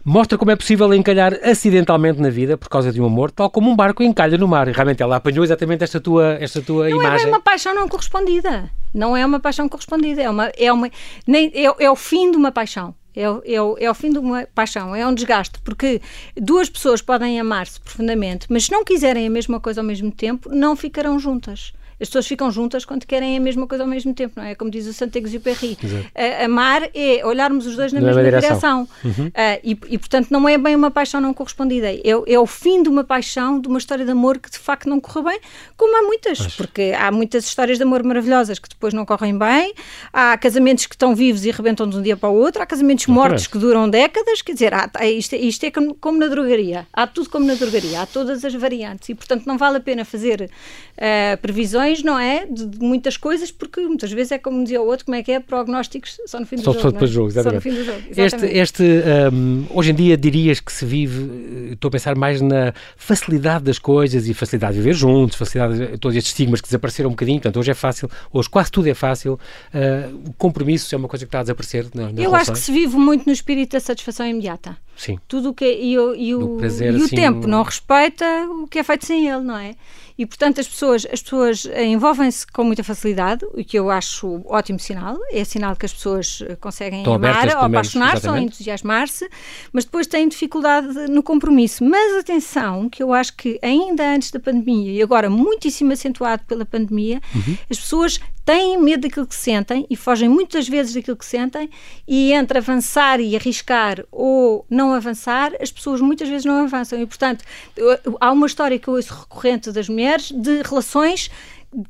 Mostra 0.09 0.39
como 0.39 0.53
é 0.53 0.57
possível 0.57 0.95
encalhar 0.95 1.35
acidentalmente 1.43 2.21
na 2.21 2.31
vida 2.31 2.57
por 2.57 2.69
causa 2.69 2.93
de 2.93 3.01
um 3.01 3.07
amor, 3.07 3.33
tal 3.33 3.51
como 3.51 3.69
um 3.69 3.75
barco 3.75 4.05
encalha 4.05 4.39
no 4.39 4.47
mar. 4.47 4.69
E 4.69 4.73
realmente 4.73 5.03
ela 5.03 5.17
apanhou 5.17 5.43
exatamente 5.43 5.83
esta 5.83 6.01
tua, 6.01 6.35
esta 6.41 6.63
tua 6.63 6.89
não 6.89 7.01
imagem. 7.01 7.27
Não 7.27 7.33
é 7.33 7.37
uma 7.37 7.43
paixão 7.43 7.75
não 7.75 7.89
correspondida. 7.89 8.71
Não 8.95 9.17
é 9.17 9.27
uma 9.27 9.41
paixão 9.41 9.69
correspondida. 9.69 10.23
É, 10.23 10.31
uma, 10.31 10.53
é, 10.57 10.73
uma, 10.73 10.89
nem, 11.27 11.51
é, 11.53 11.85
é 11.85 11.91
o 11.91 11.97
fim 11.97 12.31
de 12.31 12.37
uma 12.37 12.53
paixão. 12.53 12.95
É 13.17 13.31
o, 13.31 13.43
é, 13.79 13.85
é 13.85 13.91
o 13.91 13.95
fim 13.95 14.11
de 14.11 14.19
uma 14.19 14.47
paixão, 14.55 14.95
é 14.95 15.07
um 15.07 15.15
desgaste, 15.15 15.59
porque 15.65 16.03
duas 16.37 16.69
pessoas 16.69 17.01
podem 17.01 17.41
amar-se 17.41 17.81
profundamente, 17.81 18.47
mas 18.51 18.67
se 18.67 18.73
não 18.73 18.85
quiserem 18.85 19.27
a 19.27 19.31
mesma 19.31 19.59
coisa 19.59 19.81
ao 19.81 19.87
mesmo 19.87 20.13
tempo, 20.13 20.51
não 20.51 20.77
ficarão 20.77 21.19
juntas. 21.19 21.73
As 22.01 22.09
pessoas 22.09 22.27
ficam 22.27 22.51
juntas 22.51 22.85
quando 22.85 23.07
querem 23.07 23.37
a 23.37 23.41
mesma 23.41 23.67
coisa 23.67 23.85
ao 23.85 23.89
mesmo 23.89 24.13
tempo, 24.13 24.35
não 24.37 24.45
é? 24.45 24.55
Como 24.55 24.71
diz 24.71 24.87
o 24.87 24.93
Saint-Exupéry. 24.93 25.79
Uh, 25.83 26.45
amar 26.45 26.91
é 26.95 27.25
olharmos 27.25 27.67
os 27.67 27.75
dois 27.75 27.93
na, 27.93 28.01
na 28.01 28.07
mesma 28.07 28.23
direção. 28.23 28.49
direção. 28.49 28.89
Uhum. 29.05 29.27
Uh, 29.29 29.61
e, 29.65 29.79
e, 29.89 29.99
portanto, 29.99 30.31
não 30.31 30.47
é 30.47 30.59
bem 30.59 30.77
uma 30.77 30.91
paixão 30.91 31.21
não 31.21 31.33
correspondida. 31.33 31.91
É, 31.91 32.03
é, 32.27 32.39
o 32.39 32.47
fim 32.47 32.83
de 32.83 32.89
uma 32.89 33.03
paixão, 33.03 33.59
de 33.59 33.69
uma 33.69 33.79
história 33.79 34.05
de 34.05 34.11
amor 34.11 34.39
que 34.39 34.51
de 34.51 34.59
facto 34.59 34.89
não 34.89 35.01
correu 35.01 35.25
bem, 35.25 35.41
como 35.77 35.97
há 35.97 36.03
muitas. 36.03 36.39
Mas... 36.39 36.55
Porque 36.55 36.95
há 36.99 37.11
muitas 37.11 37.47
histórias 37.47 37.79
de 37.79 37.85
amor 37.85 38.03
maravilhosas 38.03 38.59
que 38.59 38.69
depois 38.69 38.93
não 38.93 39.07
correm 39.07 39.37
bem. 39.37 39.73
Há 40.13 40.37
casamentos 40.37 40.87
que 40.87 40.95
estão 40.95 41.15
vivos 41.15 41.45
e 41.47 41.51
rebentam 41.51 41.89
de 41.89 41.97
um 41.97 42.03
dia 42.03 42.17
para 42.17 42.29
o 42.29 42.35
outro. 42.35 42.63
Há 42.63 42.67
casamentos 42.67 43.07
mortos 43.07 43.47
que 43.47 43.57
duram 43.57 43.89
décadas. 43.89 44.43
Quer 44.43 44.53
dizer, 44.53 44.75
há, 44.75 44.91
isto, 45.07 45.35
é, 45.35 45.39
isto 45.39 45.65
é 45.65 45.71
como, 45.71 45.95
como, 45.95 46.19
na 46.19 46.27
drogaria. 46.27 46.87
Há 46.93 47.07
tudo 47.07 47.31
como 47.31 47.47
na 47.47 47.55
drogaria. 47.55 48.03
Há 48.03 48.07
todas 48.07 48.45
as 48.45 48.55
variantes. 48.55 49.09
E, 49.09 49.15
portanto, 49.15 49.47
não 49.47 49.57
vale 49.57 49.79
a 49.79 49.81
pena 49.81 50.05
fazer 50.05 50.43
uh, 50.43 51.37
previsões 51.41 51.86
não 52.03 52.19
é? 52.19 52.47
De, 52.47 52.67
de, 52.67 52.79
muitas 52.79 53.17
coisas, 53.17 53.51
porque 53.51 53.81
muitas 53.81 54.11
vezes 54.13 54.33
é 54.33 54.39
como 54.39 54.63
dizia 54.63 54.81
o 54.81 54.87
outro, 54.87 55.05
como 55.05 55.17
é 55.17 55.23
que 55.23 55.33
é? 55.33 55.41
Prognósticos 55.41 56.19
só 56.27 56.41
no 56.41 56.47
fim 56.47 56.57
do 56.57 56.63
só, 56.63 56.73
jogo. 56.73 56.83
Só 56.83 56.91
depois 56.91 57.11
do 57.11 57.15
jogo, 57.15 57.29
exatamente. 57.29 57.63
Só 57.63 57.69
no 57.69 57.75
fim 57.75 57.81
do 57.81 57.85
jogo, 57.85 58.03
exatamente. 58.11 58.59
Este, 58.59 58.83
este 58.83 58.83
um, 59.33 59.67
hoje 59.71 59.91
em 59.91 59.95
dia 59.95 60.17
dirias 60.17 60.61
que 60.61 60.73
se 60.73 60.85
vive, 60.85 61.73
estou 61.73 61.89
a 61.89 61.93
pensar 61.93 62.15
mais 62.15 62.41
na 62.41 62.73
facilidade 62.97 63.65
das 63.65 63.79
coisas 63.79 64.29
e 64.29 64.35
facilidade 64.35 64.75
de 64.75 64.81
viver 64.81 64.95
juntos, 64.95 65.37
facilidade, 65.37 65.99
todos 65.99 66.17
estes 66.17 66.33
estigmas 66.33 66.61
que 66.61 66.69
desapareceram 66.69 67.09
um 67.09 67.13
bocadinho, 67.13 67.39
portanto 67.39 67.59
hoje 67.59 67.71
é 67.71 67.75
fácil, 67.75 68.11
hoje 68.33 68.49
quase 68.49 68.71
tudo 68.71 68.89
é 68.89 68.95
fácil, 68.95 69.35
uh, 69.35 70.29
o 70.29 70.33
compromisso 70.35 70.95
é 70.95 70.99
uma 70.99 71.09
coisa 71.09 71.25
que 71.25 71.29
está 71.29 71.41
a 71.41 71.43
desaparecer 71.43 71.87
Eu 72.17 72.35
acho 72.35 72.53
que 72.53 72.59
se 72.59 72.73
vive 72.73 72.97
muito 72.97 73.27
no 73.27 73.33
espírito 73.33 73.73
da 73.73 73.81
satisfação 73.81 74.27
imediata. 74.27 74.77
Sim. 74.97 75.19
Tudo 75.29 75.51
o 75.51 75.55
que 75.55 75.65
é, 75.65 75.83
e, 75.83 75.99
o, 75.99 76.15
e, 76.15 76.35
o, 76.35 76.57
prazer, 76.57 76.95
e 76.95 77.01
o 77.01 77.05
assim, 77.05 77.17
tempo 77.17 77.47
não 77.47 77.63
respeita 77.63 78.25
o 78.63 78.67
que 78.67 78.79
é 78.79 78.83
feito 78.83 79.05
sem 79.05 79.29
ele, 79.29 79.43
não 79.43 79.57
é? 79.57 79.75
E, 80.19 80.25
portanto, 80.25 80.61
as 80.61 80.67
pessoas, 80.67 81.07
as 81.13 81.23
pessoas 81.23 81.67
envolvem-se 81.67 82.47
com 82.47 82.65
muita 82.65 82.83
facilidade, 82.83 83.45
o 83.53 83.63
que 83.63 83.79
eu 83.79 83.91
acho 83.91 84.41
ótimo 84.47 84.79
sinal. 84.79 85.19
É 85.31 85.45
sinal 85.45 85.77
que 85.77 85.85
as 85.85 85.93
pessoas 85.93 86.43
eh, 86.43 86.57
conseguem 86.57 87.01
Estão 87.01 87.15
amar 87.15 87.49
ou 87.49 87.65
apaixonar-se 87.65 88.27
ou 88.27 88.37
entusiasmar-se, 88.37 89.29
mas 89.75 89.85
depois 89.85 90.07
têm 90.07 90.27
dificuldade 90.27 90.89
no 91.09 91.23
compromisso. 91.23 91.85
Mas 91.85 92.17
atenção, 92.17 92.89
que 92.89 93.03
eu 93.03 93.13
acho 93.13 93.37
que 93.37 93.59
ainda 93.61 94.15
antes 94.15 94.31
da 94.31 94.41
pandemia, 94.41 94.91
e 94.93 95.03
agora 95.03 95.29
muitíssimo 95.29 95.93
acentuado 95.93 96.45
pela 96.47 96.65
pandemia, 96.65 97.21
uhum. 97.35 97.59
as 97.71 97.79
pessoas 97.79 98.19
têm 98.47 98.81
medo 98.81 99.03
daquilo 99.03 99.27
que 99.27 99.35
sentem 99.35 99.85
e 99.91 99.97
fogem 99.97 100.29
muitas 100.29 100.69
vezes 100.69 100.95
daquilo 100.95 101.17
que 101.17 101.27
sentem 101.27 101.69
e 102.07 102.33
entre 102.33 102.59
avançar 102.59 103.19
e 103.19 103.35
arriscar 103.35 104.05
ou 104.13 104.65
não 104.71 104.93
avançar, 104.93 105.53
as 105.61 105.73
pessoas 105.73 106.01
muitas 106.01 106.29
vezes 106.29 106.45
não 106.45 106.65
avançam. 106.65 106.99
E, 107.03 107.05
portanto, 107.05 107.45
há 108.21 108.31
uma 108.31 108.47
história 108.47 108.79
que 108.79 108.87
eu 108.87 108.95
ouço 108.95 109.13
recorrente 109.13 109.73
das 109.73 109.89
mulheres 109.89 110.31
de 110.31 110.63
relações 110.63 111.29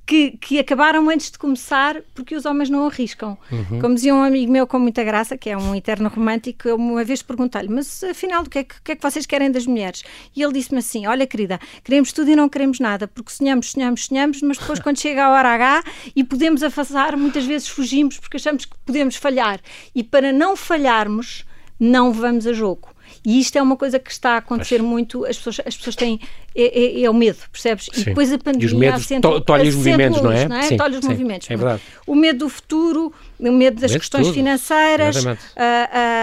que, 0.05 0.33
que 0.33 0.59
acabaram 0.59 1.09
antes 1.09 1.31
de 1.31 1.39
começar 1.39 2.03
porque 2.15 2.35
os 2.35 2.45
homens 2.45 2.69
não 2.69 2.87
arriscam. 2.87 3.37
Uhum. 3.51 3.81
Como 3.81 3.95
dizia 3.95 4.15
um 4.15 4.23
amigo 4.23 4.51
meu 4.51 4.67
com 4.67 4.79
muita 4.79 5.05
graça, 5.05 5.37
que 5.37 5.51
é 5.51 5.57
um 5.57 5.75
eterno 5.75 6.09
romântico, 6.09 6.69
eu 6.69 6.77
uma 6.77 7.05
vez 7.05 7.23
perguntei-lhe, 7.23 7.69
mas 7.69 8.03
afinal, 8.05 8.43
o 8.43 8.51
que, 8.51 8.59
é 8.59 8.65
que, 8.65 8.83
que, 8.83 8.93
é 8.93 8.97
que 8.97 9.03
vocês 9.03 9.27
querem 9.27 9.51
das 9.51 9.67
mulheres? 9.67 10.03
E 10.35 10.43
ele 10.43 10.53
disse-me 10.53 10.79
assim: 10.79 11.07
Olha, 11.07 11.27
querida, 11.27 11.61
queremos 11.85 12.13
tudo 12.13 12.31
e 12.31 12.37
não 12.37 12.49
queremos 12.49 12.81
nada, 12.81 13.07
porque 13.07 13.31
sonhamos, 13.31 13.73
sonhamos, 13.73 14.07
sonhamos, 14.07 14.43
mas 14.43 14.59
depois, 14.59 14.81
quando 14.81 14.99
chega 14.99 15.25
a 15.25 15.31
hora 15.31 15.49
H 15.51 15.85
e 16.15 16.25
podemos 16.25 16.63
afastar, 16.63 17.17
muitas 17.17 17.45
vezes 17.45 17.69
fugimos 17.69 18.19
porque 18.19 18.37
achamos 18.37 18.65
que 18.65 18.77
podemos 18.85 19.17
falhar. 19.17 19.61
E 19.95 20.03
para 20.03 20.33
não 20.33 20.57
falharmos, 20.57 21.45
não 21.79 22.13
vamos 22.13 22.47
a 22.47 22.53
jogo. 22.53 22.96
E 23.25 23.41
isto 23.41 23.57
é 23.57 23.63
uma 23.63 23.77
coisa 23.77 23.99
que 23.99 24.11
está 24.11 24.33
a 24.33 24.37
acontecer 24.39 24.79
Mas... 24.79 24.91
muito, 24.91 25.25
as 25.25 25.37
pessoas, 25.37 25.61
as 25.67 25.77
pessoas 25.77 25.97
têm, 25.97 26.21
é, 26.55 27.01
é, 27.01 27.03
é 27.03 27.11
o 27.11 27.15
medo, 27.15 27.39
percebes? 27.53 27.89
Sim. 27.93 28.01
E 28.01 28.05
depois 28.05 28.33
a 28.33 28.39
pandemia 28.39 28.65
e 28.65 28.67
os 28.67 28.73
medos 28.73 29.07
to, 29.07 29.41
tolhe 29.41 29.69
os 29.69 29.75
movimentos, 29.75 30.23
não 30.23 30.33
é? 30.33 30.49
Não 30.49 30.57
é? 30.57 30.63
Sim, 30.63 30.77
tolhe 30.77 30.97
os 30.97 31.05
sim, 31.05 31.11
movimentos. 31.11 31.51
É 31.51 31.57
verdade. 31.57 31.83
O 32.07 32.15
medo 32.15 32.41
do 32.41 32.49
futuro, 32.49 33.13
o 33.39 33.53
medo 33.53 33.81
das 33.81 33.93
questões 33.93 34.29
financeiras, 34.29 35.25
uh, 35.25 35.31
uh, 35.31 35.35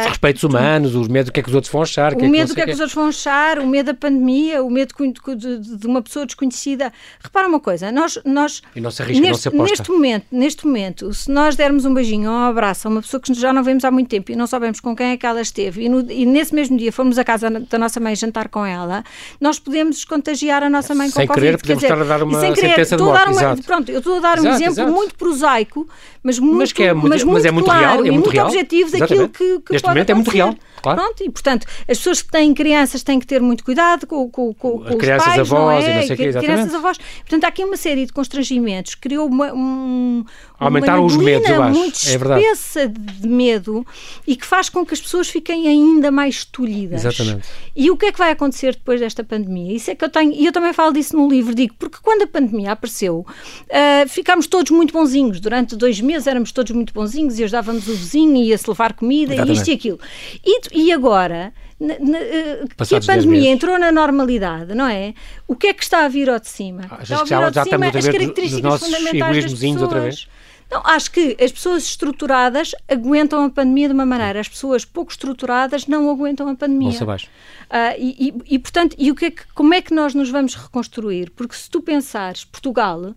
os 0.02 0.08
respeitos 0.08 0.44
humanos, 0.44 0.96
os 0.96 1.08
medos 1.08 1.30
do 1.30 1.34
que 1.34 1.40
é 1.40 1.44
que 1.44 1.50
os 1.50 1.56
outros 1.56 1.72
vão 1.72 1.82
achar. 1.82 2.14
O 2.14 2.18
que 2.18 2.28
medo 2.28 2.50
do 2.50 2.56
que 2.56 2.62
é 2.62 2.66
que 2.66 2.72
os 2.72 2.80
outros 2.80 2.96
vão 2.96 3.08
achar, 3.08 3.60
o 3.60 3.68
medo 3.68 3.88
da 3.88 3.94
pandemia, 3.94 4.64
o 4.64 4.70
medo 4.70 4.94
de, 4.98 5.36
de, 5.36 5.78
de 5.78 5.88
uma 5.88 6.02
pessoa 6.02 6.26
desconhecida. 6.26 6.92
Repara 7.22 7.48
uma 7.48 7.60
coisa, 7.60 7.92
nós... 7.92 8.20
nós 8.26 8.62
e 8.76 8.82
não 8.82 8.92
se 8.92 9.02
arrisca, 9.02 9.22
neste, 9.22 9.32
não 9.32 9.40
se 9.40 9.48
aposta. 9.50 9.72
Neste 9.78 9.92
momento, 9.92 10.26
neste 10.32 10.66
momento, 10.66 11.14
se 11.14 11.32
nós 11.32 11.56
dermos 11.56 11.86
um 11.86 11.94
beijinho 11.94 12.30
ou 12.30 12.36
um 12.36 12.44
abraço 12.44 12.88
a 12.88 12.92
uma 12.92 13.02
pessoa 13.02 13.22
que 13.22 13.34
já 13.34 13.54
não 13.54 13.64
vemos 13.64 13.84
há 13.86 13.92
muito 13.92 14.10
tempo 14.10 14.32
e 14.32 14.36
não 14.36 14.48
sabemos 14.48 14.80
com 14.80 14.96
quem 14.96 15.08
é 15.08 15.18
que 15.18 15.26
ela 15.26 15.42
esteve 15.42 15.84
e, 15.84 15.90
no, 15.90 16.10
e 16.12 16.26
nesse 16.26 16.54
mesmo 16.54 16.73
dia 16.76 16.92
fomos 16.92 17.18
à 17.18 17.24
casa 17.24 17.50
da 17.50 17.78
nossa 17.78 18.00
mãe 18.00 18.16
jantar 18.16 18.50
com 18.50 18.66
ela, 18.66 19.04
nós 19.40 19.60
podemos 19.60 20.04
contagiar 20.04 20.64
a 20.64 20.70
nossa 20.70 20.94
mãe 20.94 21.10
com 21.10 21.20
sem 21.20 21.28
Covid. 21.28 21.46
Querer, 21.46 21.58
podemos 21.58 21.84
dizer, 21.84 21.94
estar 21.94 22.02
a 22.02 22.08
dar 22.08 22.24
uma 22.24 22.40
sem 22.40 22.54
querer, 22.54 22.70
sentença 22.70 22.98
de 22.98 23.04
morte. 23.04 23.30
Uma, 23.30 23.58
pronto, 23.58 23.92
eu 23.92 24.00
estou 24.00 24.18
a 24.18 24.20
dar 24.20 24.40
um 24.40 24.42
exato, 24.42 24.56
exemplo 24.56 24.74
exato. 24.74 24.92
muito 24.92 25.16
prosaico, 25.16 25.88
mas 26.24 26.40
muito, 26.40 26.58
mas, 26.58 26.72
que 26.72 26.84
é 26.84 26.94
muito, 26.94 27.10
mas, 27.10 27.24
muito 27.24 27.34
mas 27.34 27.46
é 27.46 27.52
muito 27.52 27.66
claro 27.66 27.80
real, 27.80 27.94
é 27.94 27.98
muito, 27.98 28.14
muito 28.14 28.30
real. 28.30 28.48
objetivo 28.48 28.98
daquilo 28.98 29.30
que, 29.30 29.60
que 29.60 29.74
Neste 29.74 29.88
momento 29.88 30.10
é 30.10 30.14
muito 30.14 30.32
real. 30.32 30.56
Claro. 30.82 31.02
Pronto, 31.02 31.24
e 31.24 31.30
portanto, 31.30 31.66
as 31.90 31.98
pessoas 31.98 32.22
que 32.22 32.30
têm 32.30 32.54
crianças 32.54 33.04
têm 33.04 33.18
que 33.18 33.26
ter 33.26 33.42
muito 33.42 33.64
cuidado 33.64 34.06
com, 34.06 34.30
com, 34.30 34.54
com, 34.54 34.80
com 34.80 34.90
os 34.90 34.96
crianças 34.98 35.28
pais, 35.28 35.40
avós 35.40 35.52
não 35.52 35.72
é? 35.72 35.80
e 35.80 35.96
não 35.96 36.16
sei 36.16 36.28
exatamente. 36.28 36.54
Crianças 36.54 36.76
avós. 36.76 36.98
Portanto, 36.98 37.44
há 37.46 37.48
aqui 37.48 37.64
uma 37.64 37.78
série 37.78 38.06
de 38.06 38.12
constrangimentos, 38.12 38.96
criou 38.96 39.28
uma, 39.28 39.54
um, 39.54 40.26
Aumentaram 40.66 41.06
os 41.06 41.16
medos, 41.16 41.50
eu 41.50 41.62
acho. 41.62 41.80
muito 41.80 42.00
é 42.08 42.18
verdade. 42.18 42.44
espessa 42.44 42.88
de 42.88 43.28
medo 43.28 43.86
e 44.26 44.36
que 44.36 44.46
faz 44.46 44.70
com 44.70 44.86
que 44.86 44.94
as 44.94 45.02
pessoas 45.02 45.30
fiquem 45.30 45.68
ainda 45.68 46.12
mais 46.12 46.46
tolhidas. 46.46 47.06
Exatamente. 47.06 47.48
E 47.76 47.90
o 47.90 47.98
que 47.98 48.08
é 48.08 48.12
que 48.12 48.18
vai 48.18 48.32
acontecer 48.32 48.74
depois 48.74 49.00
desta 49.00 49.24
pandemia? 49.24 49.76
Isso 49.76 49.92
é 49.92 49.96
que 49.96 50.04
eu 50.04 50.10
tenho, 50.10 50.32
e 50.32 50.46
eu 50.46 50.52
também 50.52 50.74
falo 50.74 50.94
disso 50.94 51.16
no 51.16 51.28
livro, 51.28 51.54
digo, 51.54 51.76
porque 51.78 51.98
quando 52.02 52.24
a 52.24 52.28
pandemia 52.28 52.72
apareceu, 52.72 53.26
uh, 53.26 54.10
ficámos 54.10 54.48
todos 54.48 54.72
muito 54.72 54.94
bonzinhos. 54.94 55.40
Durante 55.40 55.76
dois 55.76 56.00
meses 56.00 56.28
éramos 56.28 56.52
todos 56.52 56.72
muito 56.72 56.94
bonzinhos 56.94 57.40
e 57.40 57.44
ajudávamos 57.44 57.88
o 57.88 57.92
vizinho, 57.92 58.38
ia-se 58.38 58.70
levar 58.70 58.94
comida, 58.94 59.36
e 59.36 59.52
isto 59.52 59.70
e 59.70 59.74
aquilo. 59.74 60.00
E, 60.46 60.86
e 60.86 60.92
agora 60.92 61.54
na, 61.80 62.00
na, 62.00 62.18
eh, 62.18 62.64
que 62.88 62.96
a 62.96 63.02
pandemia 63.02 63.50
entrou 63.52 63.78
na 63.78 63.92
normalidade, 63.92 64.74
não 64.74 64.88
é? 64.88 65.14
O 65.48 65.56
que 65.56 65.68
é 65.68 65.74
que 65.74 65.84
está 65.84 66.06
a 66.06 66.08
vir 66.08 66.30
ao 66.30 66.40
de 66.40 66.48
cima? 66.48 66.84
Ah, 66.90 67.00
já, 67.04 67.26
já, 67.26 67.52
já 67.52 67.64
estamos 67.64 67.88
a 67.88 67.92
ver 67.92 67.98
as 67.98 68.08
características 68.08 68.80
fundamentais 68.80 69.44
das 69.44 69.54
pessoas. 69.54 69.82
outra 69.82 70.00
vez? 70.00 70.28
Não, 70.70 70.82
acho 70.86 71.12
que 71.12 71.38
as 71.40 71.52
pessoas 71.52 71.84
estruturadas 71.84 72.74
aguentam 72.90 73.44
a 73.44 73.50
pandemia 73.50 73.88
de 73.88 73.94
uma 73.94 74.06
maneira, 74.06 74.40
as 74.40 74.48
pessoas 74.48 74.86
pouco 74.86 75.12
estruturadas 75.12 75.88
não 75.88 76.10
aguentam 76.10 76.48
a 76.50 76.56
pandemia. 76.56 76.92
Vão 76.92 77.04
abaixo. 77.04 77.28
Uh, 77.66 78.00
e, 78.00 78.28
e, 78.30 78.56
e, 78.56 78.60
portanto, 78.60 78.96
e 78.98 79.12
o 79.12 79.16
que 79.16 79.26
é 79.26 79.32
que, 79.32 79.44
como 79.54 79.74
é 79.74 79.82
que 79.82 79.94
nós 79.94 80.14
nos 80.14 80.30
vamos 80.30 80.56
reconstruir? 80.56 81.30
Porque 81.32 81.56
se 81.56 81.70
tu 81.70 81.82
pensares, 81.82 82.46
Portugal 82.46 83.14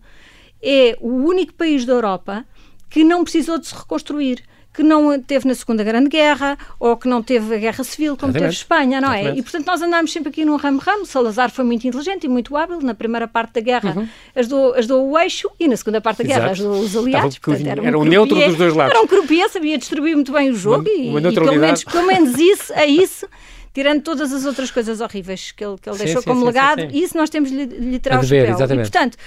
é 0.61 0.97
o 0.99 1.09
único 1.09 1.53
país 1.53 1.85
da 1.85 1.93
Europa 1.93 2.45
que 2.89 3.03
não 3.03 3.23
precisou 3.23 3.57
de 3.57 3.67
se 3.67 3.75
reconstruir 3.75 4.43
que 4.77 4.83
não 4.83 5.19
teve 5.19 5.47
na 5.47 5.55
Segunda 5.55 5.83
Grande 5.83 6.07
Guerra 6.07 6.55
ou 6.79 6.95
que 6.95 7.07
não 7.07 7.23
teve 7.23 7.55
a 7.55 7.57
Guerra 7.57 7.83
Civil 7.83 8.15
como 8.15 8.29
Exatamente. 8.29 8.51
teve 8.51 8.61
Espanha, 8.61 9.01
não 9.01 9.11
é? 9.11 9.35
E 9.35 9.41
portanto 9.41 9.65
nós 9.65 9.81
andámos 9.81 10.13
sempre 10.13 10.29
aqui 10.29 10.45
num 10.45 10.55
ramo-ramo. 10.55 11.03
Salazar 11.03 11.49
foi 11.49 11.65
muito 11.65 11.87
inteligente 11.87 12.25
e 12.25 12.27
muito 12.29 12.55
hábil. 12.55 12.79
Na 12.83 12.93
primeira 12.93 13.27
parte 13.27 13.53
da 13.53 13.61
guerra 13.61 13.95
uhum. 13.97 14.07
ajudou, 14.35 14.75
ajudou 14.75 15.09
o 15.09 15.17
eixo 15.17 15.49
e 15.59 15.67
na 15.67 15.75
segunda 15.75 15.99
parte 15.99 16.19
da 16.19 16.25
guerra 16.25 16.51
Exato. 16.51 16.51
ajudou 16.51 16.79
os 16.79 16.95
aliados. 16.95 17.39
Portanto, 17.39 17.67
era, 17.67 17.81
um, 17.81 17.85
era 17.87 17.97
um 17.97 18.03
neutro 18.03 18.35
dos 18.35 18.55
dois 18.55 18.75
lados. 18.75 18.93
Era 18.93 19.03
um 19.03 19.07
croupier, 19.07 19.49
sabia 19.49 19.79
distribuir 19.79 20.13
muito 20.13 20.31
bem 20.31 20.51
o 20.51 20.55
jogo 20.55 20.87
uma, 20.87 21.19
uma 21.19 21.27
e, 21.27 21.31
e, 21.31 21.33
pelo, 21.33 21.55
menos, 21.55 21.83
pelo 21.83 22.05
menos 22.05 22.37
isso, 22.37 22.71
é 22.73 22.85
isso 22.85 23.27
tirando 23.73 24.01
todas 24.01 24.33
as 24.33 24.43
outras 24.43 24.71
coisas 24.71 25.01
horríveis 25.01 25.51
que 25.51 25.63
ele, 25.63 25.75
que 25.79 25.87
ele 25.87 25.97
sim, 25.97 26.05
deixou 26.05 26.21
sim, 26.23 26.27
como 26.27 26.39
sim, 26.39 26.47
legado, 26.47 26.87
isso 26.91 27.15
nós 27.15 27.29
temos 27.29 27.51
de 27.51 27.63
lhe 27.65 27.99
tirar 27.99 28.19
o 28.19 28.23
chapéu. 28.23 28.55
Exatamente. 28.55 28.87
E, 28.87 28.91
portanto, 28.91 29.17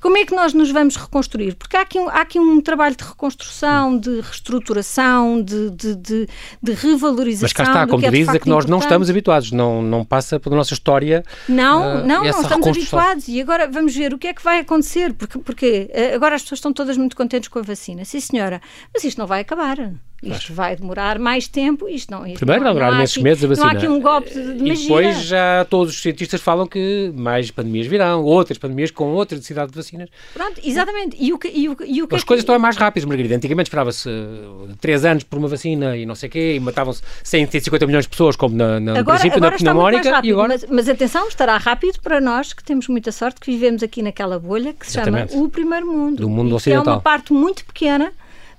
como 0.00 0.16
é 0.16 0.24
que 0.24 0.34
nós 0.34 0.52
nos 0.52 0.70
vamos 0.70 0.96
reconstruir? 0.96 1.54
Porque 1.54 1.76
há 1.76 1.82
aqui, 1.82 1.98
há 1.98 2.20
aqui 2.20 2.38
um 2.38 2.60
trabalho 2.60 2.96
de 2.96 3.04
reconstrução, 3.04 3.98
de 3.98 4.20
reestruturação, 4.20 5.42
de, 5.42 5.70
de, 5.70 5.96
de, 5.96 6.28
de 6.62 6.72
revalorização. 6.72 7.44
Mas 7.44 7.52
cá 7.52 7.62
está, 7.64 7.86
como 7.86 8.00
que 8.00 8.06
é 8.06 8.10
dizes, 8.10 8.34
é 8.34 8.38
que 8.38 8.48
nós 8.48 8.66
não 8.66 8.78
estamos 8.78 9.10
habituados, 9.10 9.52
não, 9.52 9.82
não 9.82 10.04
passa 10.04 10.38
pela 10.38 10.56
nossa 10.56 10.74
história. 10.74 11.24
Não, 11.48 12.02
uh, 12.02 12.06
não, 12.06 12.24
não 12.24 12.42
estamos 12.42 12.66
habituados. 12.66 13.28
E 13.28 13.40
agora 13.40 13.68
vamos 13.68 13.94
ver 13.94 14.12
o 14.12 14.18
que 14.18 14.28
é 14.28 14.34
que 14.34 14.42
vai 14.42 14.60
acontecer, 14.60 15.12
porque, 15.14 15.38
porque 15.38 15.90
eh, 15.92 16.14
agora 16.14 16.34
as 16.34 16.42
pessoas 16.42 16.58
estão 16.58 16.72
todas 16.72 16.96
muito 16.96 17.16
contentes 17.16 17.48
com 17.48 17.58
a 17.58 17.62
vacina. 17.62 18.04
Sim, 18.04 18.20
senhora, 18.20 18.60
mas 18.92 19.04
isto 19.04 19.18
não 19.18 19.26
vai 19.26 19.40
acabar. 19.40 19.76
Isto 20.22 20.54
vai 20.54 20.74
demorar 20.74 21.18
mais 21.18 21.46
tempo. 21.46 21.88
Isto 21.88 22.10
não, 22.10 22.26
isto 22.26 22.38
Primeiro, 22.38 22.64
não, 22.64 22.72
demorar 22.72 22.92
não 22.92 22.98
nesses 22.98 23.22
meses 23.22 23.44
a 23.44 23.48
vacina. 23.48 23.66
Não 23.66 23.74
há 23.74 23.76
aqui 23.78 23.88
um 23.88 24.00
golpe 24.00 24.30
de 24.30 24.62
magia. 24.62 24.72
E 24.72 24.76
depois 24.76 25.22
já 25.22 25.66
todos 25.68 25.94
os 25.94 26.00
cientistas 26.00 26.40
falam 26.40 26.66
que 26.66 27.12
mais 27.14 27.50
pandemias 27.50 27.86
virão, 27.86 28.24
outras 28.24 28.58
pandemias 28.58 28.90
com 28.90 29.12
outra 29.12 29.36
necessidade 29.36 29.70
de 29.70 29.76
vacinas. 29.76 30.08
Pronto, 30.32 30.60
exatamente. 30.64 31.16
E 31.20 31.32
o 31.32 31.38
que, 31.38 31.48
e 31.48 31.68
o, 31.68 31.76
e 31.84 32.02
o 32.02 32.08
que 32.08 32.14
As 32.14 32.22
é 32.22 32.24
coisas 32.24 32.44
que... 32.44 32.50
estão 32.50 32.58
mais 32.58 32.76
rápidas, 32.76 33.06
Margarida. 33.06 33.36
Antigamente 33.36 33.68
esperava-se 33.68 34.08
3 34.80 35.04
anos 35.04 35.24
por 35.24 35.38
uma 35.38 35.48
vacina 35.48 35.96
e 35.96 36.06
não 36.06 36.14
sei 36.14 36.28
o 36.28 36.32
quê, 36.32 36.54
e 36.56 36.60
matavam-se 36.60 37.02
150 37.22 37.86
milhões 37.86 38.04
de 38.04 38.10
pessoas, 38.10 38.36
como 38.36 38.56
na, 38.56 38.80
na, 38.80 38.98
agora, 38.98 39.18
princípio, 39.18 39.36
agora 39.36 39.52
na 39.52 39.58
pneumónica. 39.58 40.10
Rápido, 40.10 40.30
e 40.30 40.32
agora... 40.32 40.48
mas, 40.48 40.64
mas, 40.68 40.88
atenção, 40.88 41.28
estará 41.28 41.56
rápido 41.58 42.00
para 42.00 42.20
nós 42.20 42.52
que 42.52 42.64
temos 42.64 42.88
muita 42.88 43.12
sorte, 43.12 43.40
que 43.40 43.50
vivemos 43.50 43.82
aqui 43.82 44.02
naquela 44.02 44.38
bolha 44.38 44.72
que 44.72 44.86
se 44.86 44.96
Exatamente. 44.96 45.32
chama 45.32 45.44
o 45.44 45.48
primeiro 45.48 45.86
mundo. 45.86 46.22
Do 46.22 46.28
mundo 46.28 46.54
ocidental. 46.54 46.94
é 46.94 46.96
uma 46.96 47.02
parte 47.02 47.32
muito 47.32 47.64
pequena 47.64 48.12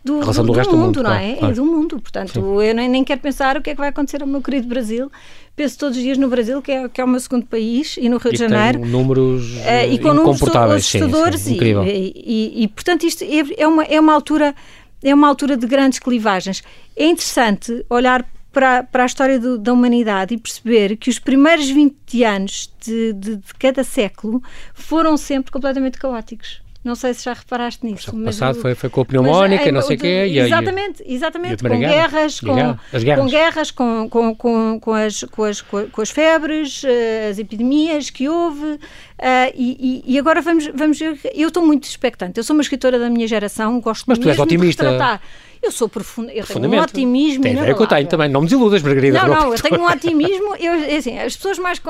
do, 0.08 0.20
do, 0.20 0.44
do, 0.44 0.52
resto 0.54 0.72
do 0.72 0.78
mundo, 0.78 0.86
mundo, 0.86 1.04
não 1.04 1.12
claro, 1.12 1.26
é? 1.26 1.36
Claro. 1.36 1.52
É 1.52 1.56
do 1.56 1.66
mundo. 1.66 2.00
Portanto, 2.00 2.34
Sim. 2.34 2.40
eu 2.40 2.74
nem, 2.74 2.90
nem 2.90 3.04
quero 3.04 3.22
pensar 3.22 3.58
o 3.58 3.62
que 3.62 3.70
é 3.70 3.74
que 3.74 3.80
vai 3.80 3.90
acontecer 3.90 4.22
ao 4.22 4.28
meu 4.28 4.42
querido 4.42 4.68
Brasil. 4.68 5.12
Penso 5.56 5.78
todos 5.78 5.98
os 5.98 6.04
dias 6.04 6.18
no 6.18 6.30
Brasil, 6.30 6.62
que 6.62 6.72
é, 6.72 6.88
que 6.88 7.02
é 7.02 7.04
o 7.04 7.08
meu 7.08 7.20
segundo 7.20 7.46
país, 7.46 7.98
e 7.98 8.08
no 8.08 8.18
Rio 8.18 8.32
e 8.32 8.34
de 8.34 8.40
Janeiro. 8.40 8.80
Tem 8.80 8.90
números 8.90 9.44
uh, 9.56 9.92
e 9.92 10.00
com 10.00 10.14
números 10.14 10.42
assustadores. 10.42 11.42
Sim, 11.42 11.50
sim, 11.50 11.56
incrível. 11.56 11.84
E, 11.84 12.14
e, 12.16 12.64
e, 12.64 12.68
portanto, 12.68 13.04
isto 13.06 13.24
é, 13.24 13.62
é, 13.62 13.68
uma, 13.68 13.84
é 13.84 14.00
uma 14.00 14.14
altura 14.14 14.56
é 15.04 15.14
uma 15.14 15.28
altura 15.28 15.56
de 15.56 15.68
grandes 15.68 16.00
clivagens. 16.00 16.64
É 16.96 17.06
interessante 17.06 17.86
olhar 17.90 18.26
para, 18.52 18.84
para 18.84 19.04
a 19.04 19.06
história 19.06 19.40
do, 19.40 19.58
da 19.58 19.72
humanidade 19.72 20.34
e 20.34 20.38
perceber 20.38 20.98
que 20.98 21.10
os 21.10 21.20
primeiros 21.20 21.70
20 21.70 22.24
anos 22.24 22.72
de, 22.84 23.14
de, 23.14 23.36
de 23.36 23.54
cada 23.60 23.84
século 23.84 24.42
foram 24.74 25.16
sempre 25.16 25.52
completamente 25.52 25.98
caóticos. 26.00 26.62
Não 26.88 26.96
sei 26.96 27.14
se 27.14 27.26
já 27.26 27.34
reparaste 27.34 27.86
nisso. 27.86 28.16
O 28.16 28.24
passado 28.24 28.62
foi, 28.62 28.74
foi 28.74 28.90
com 28.90 29.02
a 29.02 29.06
pneumónica, 29.06 29.66
mas, 29.66 29.74
não 29.74 29.82
sei 29.82 29.98
o 29.98 30.00
quê. 30.00 30.26
E, 30.26 30.40
exatamente, 30.40 31.04
exatamente. 31.06 31.62
Com 31.62 31.80
guerras, 31.80 32.40
com, 32.40 32.56
guerras, 32.56 32.80
com, 33.04 33.26
guerras 33.28 33.72
com, 33.72 34.10
com, 34.10 34.36
com, 34.36 34.80
com, 34.80 34.94
as, 34.94 35.24
com, 35.24 35.44
as, 35.44 35.62
com 35.62 36.02
as 36.02 36.10
febres, 36.10 36.86
eh, 36.86 37.28
as 37.30 37.40
epidemias 37.40 38.10
que 38.10 38.30
houve. 38.30 38.64
Uh, 38.66 39.52
e, 39.54 40.04
e, 40.06 40.18
agora 40.18 40.42
vamos, 40.42 40.68
vamos 40.74 40.98
ver. 40.98 41.20
Eu 41.36 41.50
estou 41.50 41.66
muito 41.66 41.84
expectante. 41.84 42.38
Eu 42.38 42.44
sou 42.46 42.56
uma 42.56 42.62
escritora 42.62 42.98
da 42.98 43.10
minha 43.10 43.28
geração, 43.28 43.82
gosto 43.82 44.06
mas 44.08 44.18
tu 44.18 44.30
és 44.30 44.40
otimista. 44.40 44.84
de 44.84 44.92
retratar. 44.92 45.22
Eu 45.68 45.72
sou 45.72 45.90
profundo, 45.90 46.32
eu 46.32 46.46
tenho 46.46 46.66
um 46.66 46.80
otimismo 46.80 47.44
Tem 47.44 47.52
ideia 47.52 47.76
que 47.76 47.82
eu 47.82 47.88
tenho 47.88 48.08
também, 48.08 48.30
não 48.30 48.40
me 48.40 48.48
desiludas, 48.48 48.82
Margarida. 48.82 49.22
Não, 49.22 49.28
não, 49.28 49.54
eu 49.54 49.62
tenho 49.62 49.82
um 49.82 49.86
otimismo, 49.86 50.56
eu, 50.58 50.74
é 50.74 50.96
assim, 50.96 51.20
as 51.20 51.36
pessoas 51.36 51.60
mais 51.60 51.82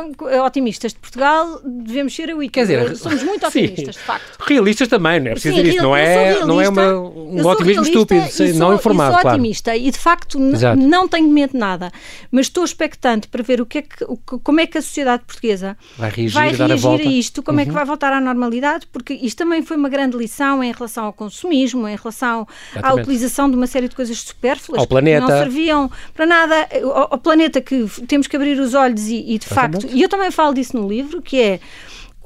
otimistas 0.43 0.93
de 0.93 0.99
Portugal 0.99 1.61
devemos 1.63 2.15
ser 2.15 2.29
eu 2.29 2.41
e 2.41 2.49
Quer 2.49 2.61
dizer, 2.61 2.95
somos 2.95 3.21
muito 3.21 3.45
otimistas, 3.45 3.95
sim. 3.95 4.01
de 4.01 4.07
facto. 4.07 4.43
Realistas 4.47 4.87
também, 4.87 5.19
não 5.19 5.27
é 5.27 5.31
preciso 5.33 5.55
sim, 5.55 5.61
dizer 5.61 5.75
isso, 5.75 5.83
não 5.83 5.95
é, 5.95 6.43
não 6.43 6.59
é 6.59 6.69
uma, 6.69 6.93
um 6.93 7.45
otimismo 7.45 7.83
estúpido, 7.83 8.27
sou, 8.31 8.47
não 8.53 8.73
informado, 8.73 9.13
sou 9.13 9.21
claro. 9.21 9.37
otimista 9.37 9.75
e 9.75 9.91
de 9.91 9.99
facto 9.99 10.39
não 10.39 11.07
tenho 11.07 11.29
medo 11.29 11.51
de 11.51 11.59
nada, 11.59 11.91
mas 12.31 12.47
estou 12.47 12.63
expectante 12.63 13.27
para 13.27 13.43
ver 13.43 13.61
o 13.61 13.65
que 13.65 13.77
é 13.77 13.81
que, 13.83 14.05
como 14.43 14.59
é 14.59 14.65
que 14.65 14.79
a 14.79 14.81
sociedade 14.81 15.23
portuguesa 15.23 15.77
vai 15.99 16.09
reagir, 16.09 16.33
vai 16.33 16.51
reagir 16.51 16.87
a, 16.87 16.93
a 16.93 17.11
isto, 17.11 17.43
como 17.43 17.59
uhum. 17.59 17.63
é 17.63 17.65
que 17.67 17.71
vai 17.71 17.85
voltar 17.85 18.11
à 18.11 18.19
normalidade, 18.19 18.87
porque 18.91 19.13
isto 19.13 19.37
também 19.37 19.61
foi 19.61 19.77
uma 19.77 19.89
grande 19.89 20.17
lição 20.17 20.63
em 20.63 20.71
relação 20.71 21.05
ao 21.05 21.13
consumismo, 21.13 21.87
em 21.87 21.95
relação 21.95 22.47
Exatamente. 22.71 22.99
à 22.99 23.01
utilização 23.03 23.49
de 23.51 23.55
uma 23.55 23.66
série 23.67 23.87
de 23.87 23.95
coisas 23.95 24.19
supérfluas 24.19 24.79
ao 24.79 24.87
planeta. 24.87 25.25
que 25.25 25.31
não 25.31 25.39
serviam 25.39 25.91
para 26.13 26.25
nada, 26.25 26.67
ao, 26.83 27.13
ao 27.13 27.17
planeta 27.17 27.61
que 27.61 27.85
temos 28.07 28.27
que 28.27 28.35
abrir 28.35 28.59
os 28.59 28.73
olhos 28.73 29.07
e, 29.07 29.17
e 29.17 29.37
de 29.37 29.45
Exatamente. 29.45 29.81
facto, 29.83 29.95
e 29.95 30.01
eu 30.01 30.09
também 30.09 30.31
falo 30.31 30.53
disso 30.53 30.77
no 30.77 30.87
livro, 30.87 31.21
que 31.21 31.41
é 31.41 31.59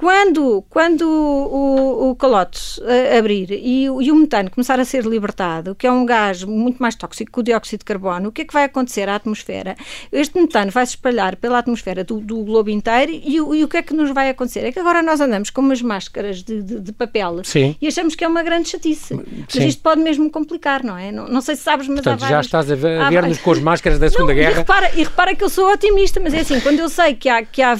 Quando, 0.02 0.66
quando 0.68 1.08
o, 1.08 2.10
o 2.10 2.16
calote 2.16 2.82
uh, 2.82 3.20
abrir 3.20 3.52
e, 3.52 3.84
e, 3.84 4.12
o 4.12 4.16
metano 4.16 4.50
começar 4.50 4.80
a 4.80 4.84
ser 4.84 5.06
libertado, 5.06 5.76
que 5.76 5.86
é 5.86 5.92
um 5.92 6.04
gás 6.04 6.44
muito 6.44 6.82
mais 6.82 6.96
tóxico 6.96 7.32
que 7.32 7.40
o 7.40 7.44
dióxido 7.44 7.82
de 7.82 7.86
carbono, 7.86 8.30
o 8.30 8.32
que 8.32 8.42
é 8.42 8.46
que 8.46 8.52
vai 8.52 8.64
acontecer 8.64 9.08
à 9.08 9.14
atmosfera? 9.14 9.76
Este 10.12 10.42
metano 10.42 10.72
vai 10.72 10.88
se 10.88 10.94
espalhar 10.94 11.36
pela 11.36 11.60
atmosfera 11.60 12.04
do, 12.04 12.20
do 12.20 12.44
globo 12.44 12.72
inteiro 12.72 13.12
e, 13.12 13.36
e, 13.36 13.64
o 13.64 13.68
que 13.68 13.78
é 13.78 13.84
que 13.84 13.94
nos 13.94 14.10
vai 14.10 14.32
acontecer? 14.32 14.62
É 14.62 14.72
que 14.72 14.80
agora 14.80 15.04
nós 15.04 15.22
andamos 15.22 15.52
com 15.52 15.62
umas 15.62 15.84
máscaras 15.84 16.42
de, 16.42 16.64
de, 16.64 16.80
de 16.80 16.92
papel 16.92 17.44
Sim. 17.44 17.76
e 17.80 17.88
achamos 17.88 18.16
que 18.16 18.24
é 18.24 18.28
uma 18.28 18.42
grande 18.42 18.70
chatice. 18.70 19.14
Mas 19.14 19.64
isto 19.64 19.84
pode 19.84 20.02
mesmo 20.02 20.32
complicar, 20.32 20.84
não 20.84 20.98
é? 20.98 21.12
Não, 21.12 21.28
não 21.28 21.42
sei 21.42 21.56
se 21.56 21.62
sabes, 21.62 21.88
mas 21.88 21.98
Portanto, 21.98 22.24
há 22.24 22.28
vários, 22.28 22.50
já 22.50 22.60
estás 22.60 22.72
a 22.72 23.08
ver-nos 23.08 23.38
com 23.38 23.52
as 23.52 23.60
máscaras 23.60 24.00
da 24.00 24.10
Segunda 24.10 24.34
não, 24.34 24.40
Guerra. 24.40 24.52
E 24.52 24.56
repara, 24.56 24.92
e 24.96 25.04
repara 25.04 25.36
que 25.36 25.44
eu 25.44 25.50
sou 25.50 25.72
otimista, 25.72 26.20
mas 26.20 26.34
é 26.34 26.40
assim, 26.40 26.60
quando 26.60 26.80
eu 26.80 26.90
sei 26.90 27.14
que 27.14 27.30
há, 27.30 27.46
que 27.46 27.62
há, 27.62 27.78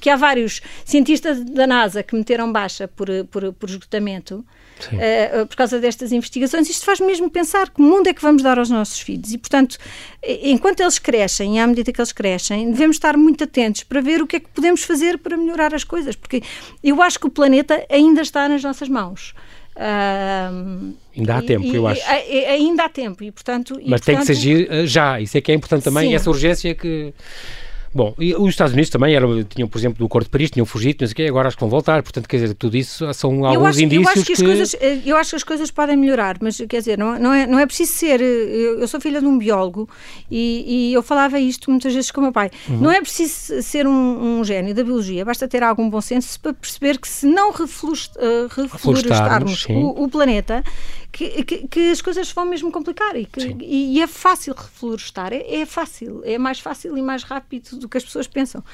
que 0.00 0.08
há 0.08 0.14
vários 0.14 0.62
cientistas 0.84 1.42
da 1.42 1.63
NASA 1.66 2.02
que 2.02 2.14
meteram 2.14 2.50
baixa 2.52 2.88
por, 2.88 3.08
por, 3.30 3.52
por 3.52 3.68
esgotamento, 3.68 4.44
uh, 4.92 5.46
por 5.46 5.56
causa 5.56 5.78
destas 5.78 6.12
investigações, 6.12 6.68
isto 6.68 6.84
faz 6.84 7.00
mesmo 7.00 7.30
pensar 7.30 7.70
que 7.70 7.80
mundo 7.80 8.08
é 8.08 8.14
que 8.14 8.22
vamos 8.22 8.42
dar 8.42 8.58
aos 8.58 8.70
nossos 8.70 9.00
filhos. 9.00 9.32
E, 9.32 9.38
portanto, 9.38 9.78
enquanto 10.22 10.80
eles 10.80 10.98
crescem, 10.98 11.56
e 11.56 11.58
à 11.58 11.66
medida 11.66 11.92
que 11.92 12.00
eles 12.00 12.12
crescem, 12.12 12.70
devemos 12.70 12.96
estar 12.96 13.16
muito 13.16 13.44
atentos 13.44 13.82
para 13.84 14.00
ver 14.00 14.22
o 14.22 14.26
que 14.26 14.36
é 14.36 14.40
que 14.40 14.48
podemos 14.48 14.82
fazer 14.82 15.18
para 15.18 15.36
melhorar 15.36 15.74
as 15.74 15.84
coisas, 15.84 16.16
porque 16.16 16.42
eu 16.82 17.02
acho 17.02 17.18
que 17.18 17.26
o 17.26 17.30
planeta 17.30 17.84
ainda 17.90 18.22
está 18.22 18.48
nas 18.48 18.62
nossas 18.62 18.88
mãos. 18.88 19.34
Uh, 19.76 20.94
ainda 21.16 21.36
há 21.36 21.42
e, 21.42 21.46
tempo, 21.46 21.66
e, 21.66 21.74
eu 21.74 21.86
acho. 21.86 22.00
ainda 22.06 22.84
há 22.84 22.88
tempo 22.88 23.24
e, 23.24 23.32
portanto... 23.32 23.74
Mas 23.84 24.00
e, 24.00 24.04
tem 24.04 24.14
portanto, 24.14 24.18
que 24.18 24.24
se 24.26 24.32
agir 24.32 24.70
uh, 24.70 24.86
já, 24.86 25.20
isso 25.20 25.36
é 25.36 25.40
que 25.40 25.50
é 25.50 25.54
importante 25.54 25.82
também, 25.82 26.10
sim. 26.10 26.14
essa 26.14 26.30
urgência 26.30 26.74
que... 26.74 27.12
Bom, 27.94 28.12
e 28.18 28.34
os 28.34 28.48
Estados 28.48 28.72
Unidos 28.72 28.90
também 28.90 29.14
eram, 29.14 29.44
tinham, 29.44 29.68
por 29.68 29.78
exemplo, 29.78 29.98
do 29.98 30.06
Acordo 30.06 30.24
de 30.24 30.30
Paris, 30.30 30.50
tinham 30.50 30.66
fugido, 30.66 31.02
não 31.02 31.06
sei 31.06 31.12
o 31.12 31.16
quê, 31.16 31.22
agora 31.28 31.46
acho 31.46 31.56
que 31.56 31.60
vão 31.60 31.70
voltar, 31.70 32.02
portanto, 32.02 32.28
quer 32.28 32.38
dizer, 32.38 32.52
tudo 32.54 32.76
isso 32.76 33.14
são 33.14 33.44
alguns 33.44 33.54
eu 33.54 33.66
acho, 33.66 33.82
indícios 33.82 34.04
eu 34.04 34.10
acho 34.10 34.24
que, 34.24 34.26
que... 34.26 34.32
As 34.32 34.42
coisas, 34.42 34.74
eh, 34.80 34.98
eu 35.06 35.16
acho 35.16 35.30
que 35.30 35.36
as 35.36 35.44
coisas 35.44 35.70
podem 35.70 35.96
melhorar, 35.96 36.36
mas, 36.40 36.56
quer 36.68 36.78
dizer, 36.78 36.98
não, 36.98 37.16
não, 37.20 37.32
é, 37.32 37.46
não 37.46 37.56
é 37.56 37.64
preciso 37.66 37.92
ser... 37.92 38.20
Eh, 38.20 38.24
eu, 38.24 38.80
eu 38.80 38.88
sou 38.88 39.00
filha 39.00 39.20
de 39.20 39.26
um 39.26 39.38
biólogo 39.38 39.88
e, 40.28 40.88
e, 40.90 40.92
eu 40.92 41.04
falava 41.04 41.38
isto 41.38 41.70
muitas 41.70 41.94
vezes 41.94 42.10
com 42.10 42.20
o 42.20 42.24
meu 42.24 42.32
pai. 42.32 42.50
Uhum. 42.68 42.78
Não 42.78 42.90
é 42.90 43.00
preciso 43.00 43.62
ser 43.62 43.86
um, 43.86 44.40
um, 44.40 44.44
gênio 44.44 44.74
da 44.74 44.82
biologia, 44.82 45.24
basta 45.24 45.46
ter 45.46 45.62
algum 45.62 45.88
bom 45.88 46.00
senso 46.00 46.40
para 46.40 46.52
perceber 46.52 46.98
que 46.98 47.06
se 47.06 47.26
não 47.26 47.52
reflorestarmos 47.52 49.66
o, 49.68 50.02
o 50.02 50.08
planeta, 50.08 50.64
que, 51.14 51.44
que, 51.44 51.68
que, 51.68 51.90
as 51.92 52.02
coisas 52.02 52.32
vão 52.32 52.44
mesmo 52.44 52.72
complicar 52.72 53.14
e, 53.14 53.24
que, 53.24 53.56
e, 53.60 54.00
é 54.00 54.06
fácil 54.06 54.52
reflorestar, 54.52 55.32
é, 55.32 55.60
é, 55.60 55.64
fácil, 55.64 56.20
é 56.24 56.36
mais 56.36 56.58
fácil 56.58 56.98
e 56.98 57.02
mais 57.02 57.22
rápido 57.22 57.76
do 57.76 57.88
que 57.88 57.96
as 57.96 58.04
pessoas 58.04 58.26
pensam. 58.26 58.64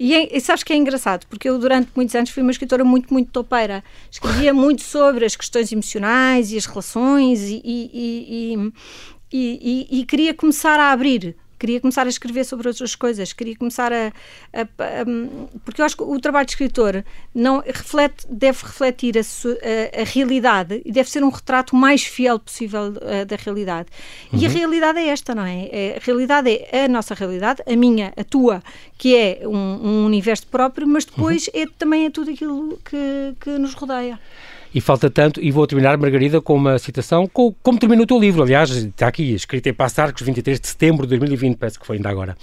E, 0.00 0.14
é, 0.14 0.34
e, 0.34 0.40
sabes 0.40 0.62
que 0.62 0.72
é 0.72 0.76
engraçado, 0.76 1.26
porque 1.26 1.46
eu 1.46 1.58
durante 1.58 1.90
muitos 1.94 2.14
anos 2.14 2.30
fui 2.30 2.42
uma 2.42 2.50
escritora 2.50 2.82
muito, 2.82 3.12
muito 3.12 3.30
topeira. 3.30 3.84
Escrevia 4.10 4.54
muito 4.54 4.82
sobre 4.82 5.26
as 5.26 5.36
questões 5.36 5.70
emocionais 5.70 6.50
e 6.50 6.56
as 6.56 6.64
relações 6.64 7.42
e, 7.42 7.60
e, 7.62 8.72
e 10.00 10.06
queria 10.06 10.32
começar 10.32 10.80
a 10.80 10.92
abrir 10.92 11.36
queria 11.62 11.80
começar 11.80 12.04
a 12.06 12.08
escrever 12.08 12.44
sobre 12.44 12.66
outras 12.66 12.96
coisas, 12.96 13.32
queria 13.32 13.54
começar 13.54 13.92
a, 13.92 14.08
a, 14.52 14.62
a, 14.62 15.04
porque 15.64 15.80
eu 15.80 15.84
acho 15.84 15.96
que 15.96 16.02
o 16.02 16.18
trabalho 16.18 16.44
de 16.44 16.50
escritor 16.52 17.04
não 17.32 17.62
reflete, 17.64 18.26
deve 18.28 18.64
refletir 18.64 19.14
a, 19.16 20.00
a, 20.00 20.04
realidade 20.04 20.82
e 20.84 20.90
deve 20.90 21.08
ser 21.08 21.22
um 21.22 21.28
retrato 21.28 21.76
mais 21.76 22.02
fiel 22.02 22.40
possível 22.40 22.88
uh, 22.88 23.24
da 23.24 23.36
realidade. 23.36 23.88
Uhum. 24.32 24.40
E 24.40 24.44
a 24.44 24.48
uhum. 24.48 24.54
realidade 24.56 24.98
é 24.98 25.06
esta, 25.06 25.36
não 25.36 25.44
é? 25.44 25.68
é? 25.70 25.98
A 26.02 26.04
realidade 26.04 26.50
é 26.50 26.86
a 26.86 26.88
nossa 26.88 27.14
realidade, 27.14 27.62
a 27.64 27.76
minha, 27.76 28.12
a 28.16 28.24
tua, 28.24 28.60
que 28.98 29.14
é 29.14 29.42
um, 29.44 29.56
um 29.56 30.04
universo 30.04 30.48
próprio, 30.48 30.88
mas 30.88 31.04
depois 31.04 31.46
uhum. 31.46 31.62
é 31.62 31.66
também 31.78 32.06
é 32.06 32.10
tudo 32.10 32.32
aquilo 32.32 32.76
que, 32.84 33.36
que 33.40 33.50
nos 33.50 33.74
rodeia. 33.74 34.18
E 34.74 34.80
falta 34.80 35.10
tanto, 35.10 35.40
e 35.42 35.50
vou 35.50 35.66
terminar, 35.66 35.96
Margarida, 35.98 36.40
com 36.40 36.54
uma 36.54 36.78
citação, 36.78 37.26
com, 37.26 37.54
como 37.62 37.78
termina 37.78 38.02
o 38.02 38.06
teu 38.06 38.18
livro, 38.18 38.42
aliás, 38.42 38.70
está 38.70 39.06
aqui, 39.06 39.34
escrito 39.34 39.68
em 39.68 39.74
Passarcos, 39.74 40.22
23 40.22 40.58
de 40.58 40.66
setembro 40.66 41.06
de 41.06 41.10
2020, 41.10 41.56
parece 41.56 41.78
que 41.78 41.86
foi 41.86 41.96
ainda 41.96 42.08
agora. 42.08 42.36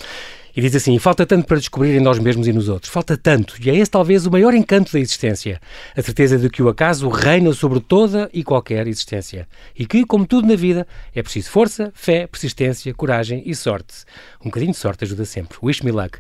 E 0.55 0.61
diz 0.61 0.75
assim: 0.75 0.97
falta 0.99 1.25
tanto 1.25 1.45
para 1.47 1.57
descobrir 1.57 1.95
em 1.95 1.99
nós 1.99 2.19
mesmos 2.19 2.47
e 2.47 2.53
nos 2.53 2.69
outros. 2.69 2.91
Falta 2.91 3.15
tanto. 3.17 3.55
E 3.61 3.69
é 3.69 3.75
esse 3.75 3.89
talvez 3.89 4.25
o 4.25 4.31
maior 4.31 4.53
encanto 4.53 4.91
da 4.91 4.99
existência. 4.99 5.61
A 5.95 6.01
certeza 6.01 6.37
de 6.37 6.49
que 6.49 6.61
o 6.61 6.69
acaso 6.69 7.07
reina 7.07 7.53
sobre 7.53 7.79
toda 7.79 8.29
e 8.33 8.43
qualquer 8.43 8.87
existência. 8.87 9.47
E 9.77 9.85
que, 9.85 10.05
como 10.05 10.25
tudo 10.25 10.47
na 10.47 10.55
vida, 10.55 10.87
é 11.15 11.21
preciso 11.21 11.49
força, 11.49 11.91
fé, 11.95 12.27
persistência, 12.27 12.93
coragem 12.93 13.43
e 13.45 13.55
sorte. 13.55 14.03
Um 14.41 14.45
bocadinho 14.45 14.71
de 14.71 14.77
sorte 14.77 15.03
ajuda 15.03 15.23
sempre. 15.23 15.57
Wish 15.63 15.83
me 15.83 15.91
luck. 15.91 16.17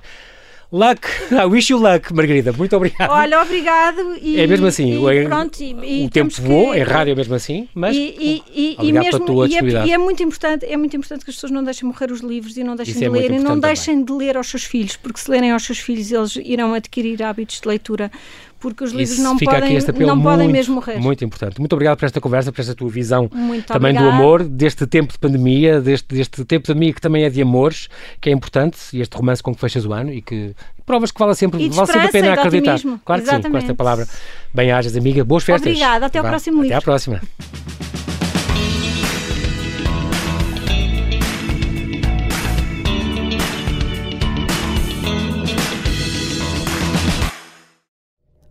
Luck, 0.71 1.07
I 1.31 1.45
wish 1.45 1.71
you 1.71 1.79
luck, 1.79 2.13
Margarida. 2.13 2.53
Muito 2.53 2.75
obrigado. 2.75 3.09
Olha, 3.09 3.41
obrigado. 3.41 4.15
E, 4.21 4.39
é 4.39 4.45
mesmo 4.45 4.67
assim, 4.67 5.03
e, 5.03 5.25
pronto, 5.25 5.63
e, 5.63 6.05
o 6.05 6.09
tempo 6.09 6.31
voou, 6.41 6.73
que... 6.73 6.79
é 6.79 6.83
rádio 6.83 7.15
mesmo 7.15 7.33
assim, 7.33 7.67
mas 7.73 7.95
e, 7.95 8.43
e, 8.53 8.75
obrigado 8.77 9.03
mesmo, 9.03 9.25
tua 9.25 9.47
disponibilidade. 9.47 9.89
É, 9.89 9.91
e 9.91 9.93
é 9.93 9.97
muito 9.97 10.21
importante, 10.21 10.65
é 10.65 10.77
muito 10.77 10.95
importante 10.95 11.25
que 11.25 11.31
as 11.31 11.35
pessoas 11.35 11.51
não 11.51 11.63
deixem 11.63 11.87
morrer 11.87 12.11
os 12.11 12.21
livros 12.21 12.55
e 12.55 12.63
não 12.63 12.75
deixem 12.75 12.91
Isso 12.91 12.99
de 12.99 13.05
é 13.05 13.09
ler 13.09 13.31
e 13.31 13.39
não 13.39 13.59
deixem 13.59 14.03
também. 14.03 14.05
de 14.05 14.25
ler 14.25 14.37
aos 14.37 14.47
seus 14.47 14.63
filhos, 14.63 14.95
porque 14.95 15.19
se 15.19 15.31
lerem 15.31 15.51
aos 15.51 15.63
seus 15.63 15.79
filhos 15.79 16.11
eles 16.11 16.35
irão 16.35 16.75
adquirir 16.75 17.23
hábitos 17.23 17.59
de 17.59 17.67
leitura 17.67 18.11
porque 18.59 18.83
os 18.83 18.91
livros 18.91 19.17
não, 19.19 19.37
podem, 19.37 19.79
não 19.99 20.15
muito, 20.15 20.23
podem 20.23 20.47
mesmo 20.47 20.75
morrer. 20.75 20.99
Muito 20.99 21.23
importante. 21.23 21.59
Muito 21.59 21.73
obrigado 21.73 21.97
por 21.97 22.05
esta 22.05 22.19
conversa, 22.19 22.51
por 22.51 22.61
esta 22.61 22.75
tua 22.75 22.89
visão 22.89 23.29
muito 23.31 23.67
também 23.67 23.91
obrigada. 23.91 24.17
do 24.17 24.23
amor, 24.23 24.43
deste 24.43 24.85
tempo 24.85 25.13
de 25.13 25.19
pandemia, 25.19 25.79
deste, 25.79 26.13
deste 26.13 26.43
tempo 26.45 26.63
de 26.63 26.73
pandemia 26.73 26.93
que 26.93 27.01
também 27.01 27.23
é 27.23 27.29
de 27.29 27.41
amores, 27.41 27.87
que 28.19 28.29
é 28.29 28.33
importante, 28.33 28.77
e 28.93 29.01
este 29.01 29.15
romance 29.15 29.41
com 29.41 29.53
que 29.53 29.61
fechas 29.61 29.85
o 29.85 29.93
ano 29.93 30.11
e 30.11 30.21
que 30.21 30.53
provas 30.85 31.11
que 31.11 31.19
vale 31.19 31.35
sempre, 31.35 31.69
vale 31.69 31.87
sempre 31.87 32.07
a 32.07 32.11
pena 32.11 32.33
acreditar. 32.33 32.75
Otimismo. 32.75 33.01
Claro 33.05 33.21
que 33.21 33.29
sim, 33.29 33.41
com 33.41 33.57
esta 33.57 33.75
palavra. 33.75 34.07
Bem-ajas, 34.53 34.95
amiga. 34.95 35.23
Boas 35.23 35.43
festas. 35.43 35.67
Obrigada. 35.67 36.07
Até 36.07 36.19
ao 36.19 36.25
próximo 36.25 36.61
livro. 36.61 36.77
Até 36.77 36.81
à 36.81 36.81
próxima. 36.81 37.21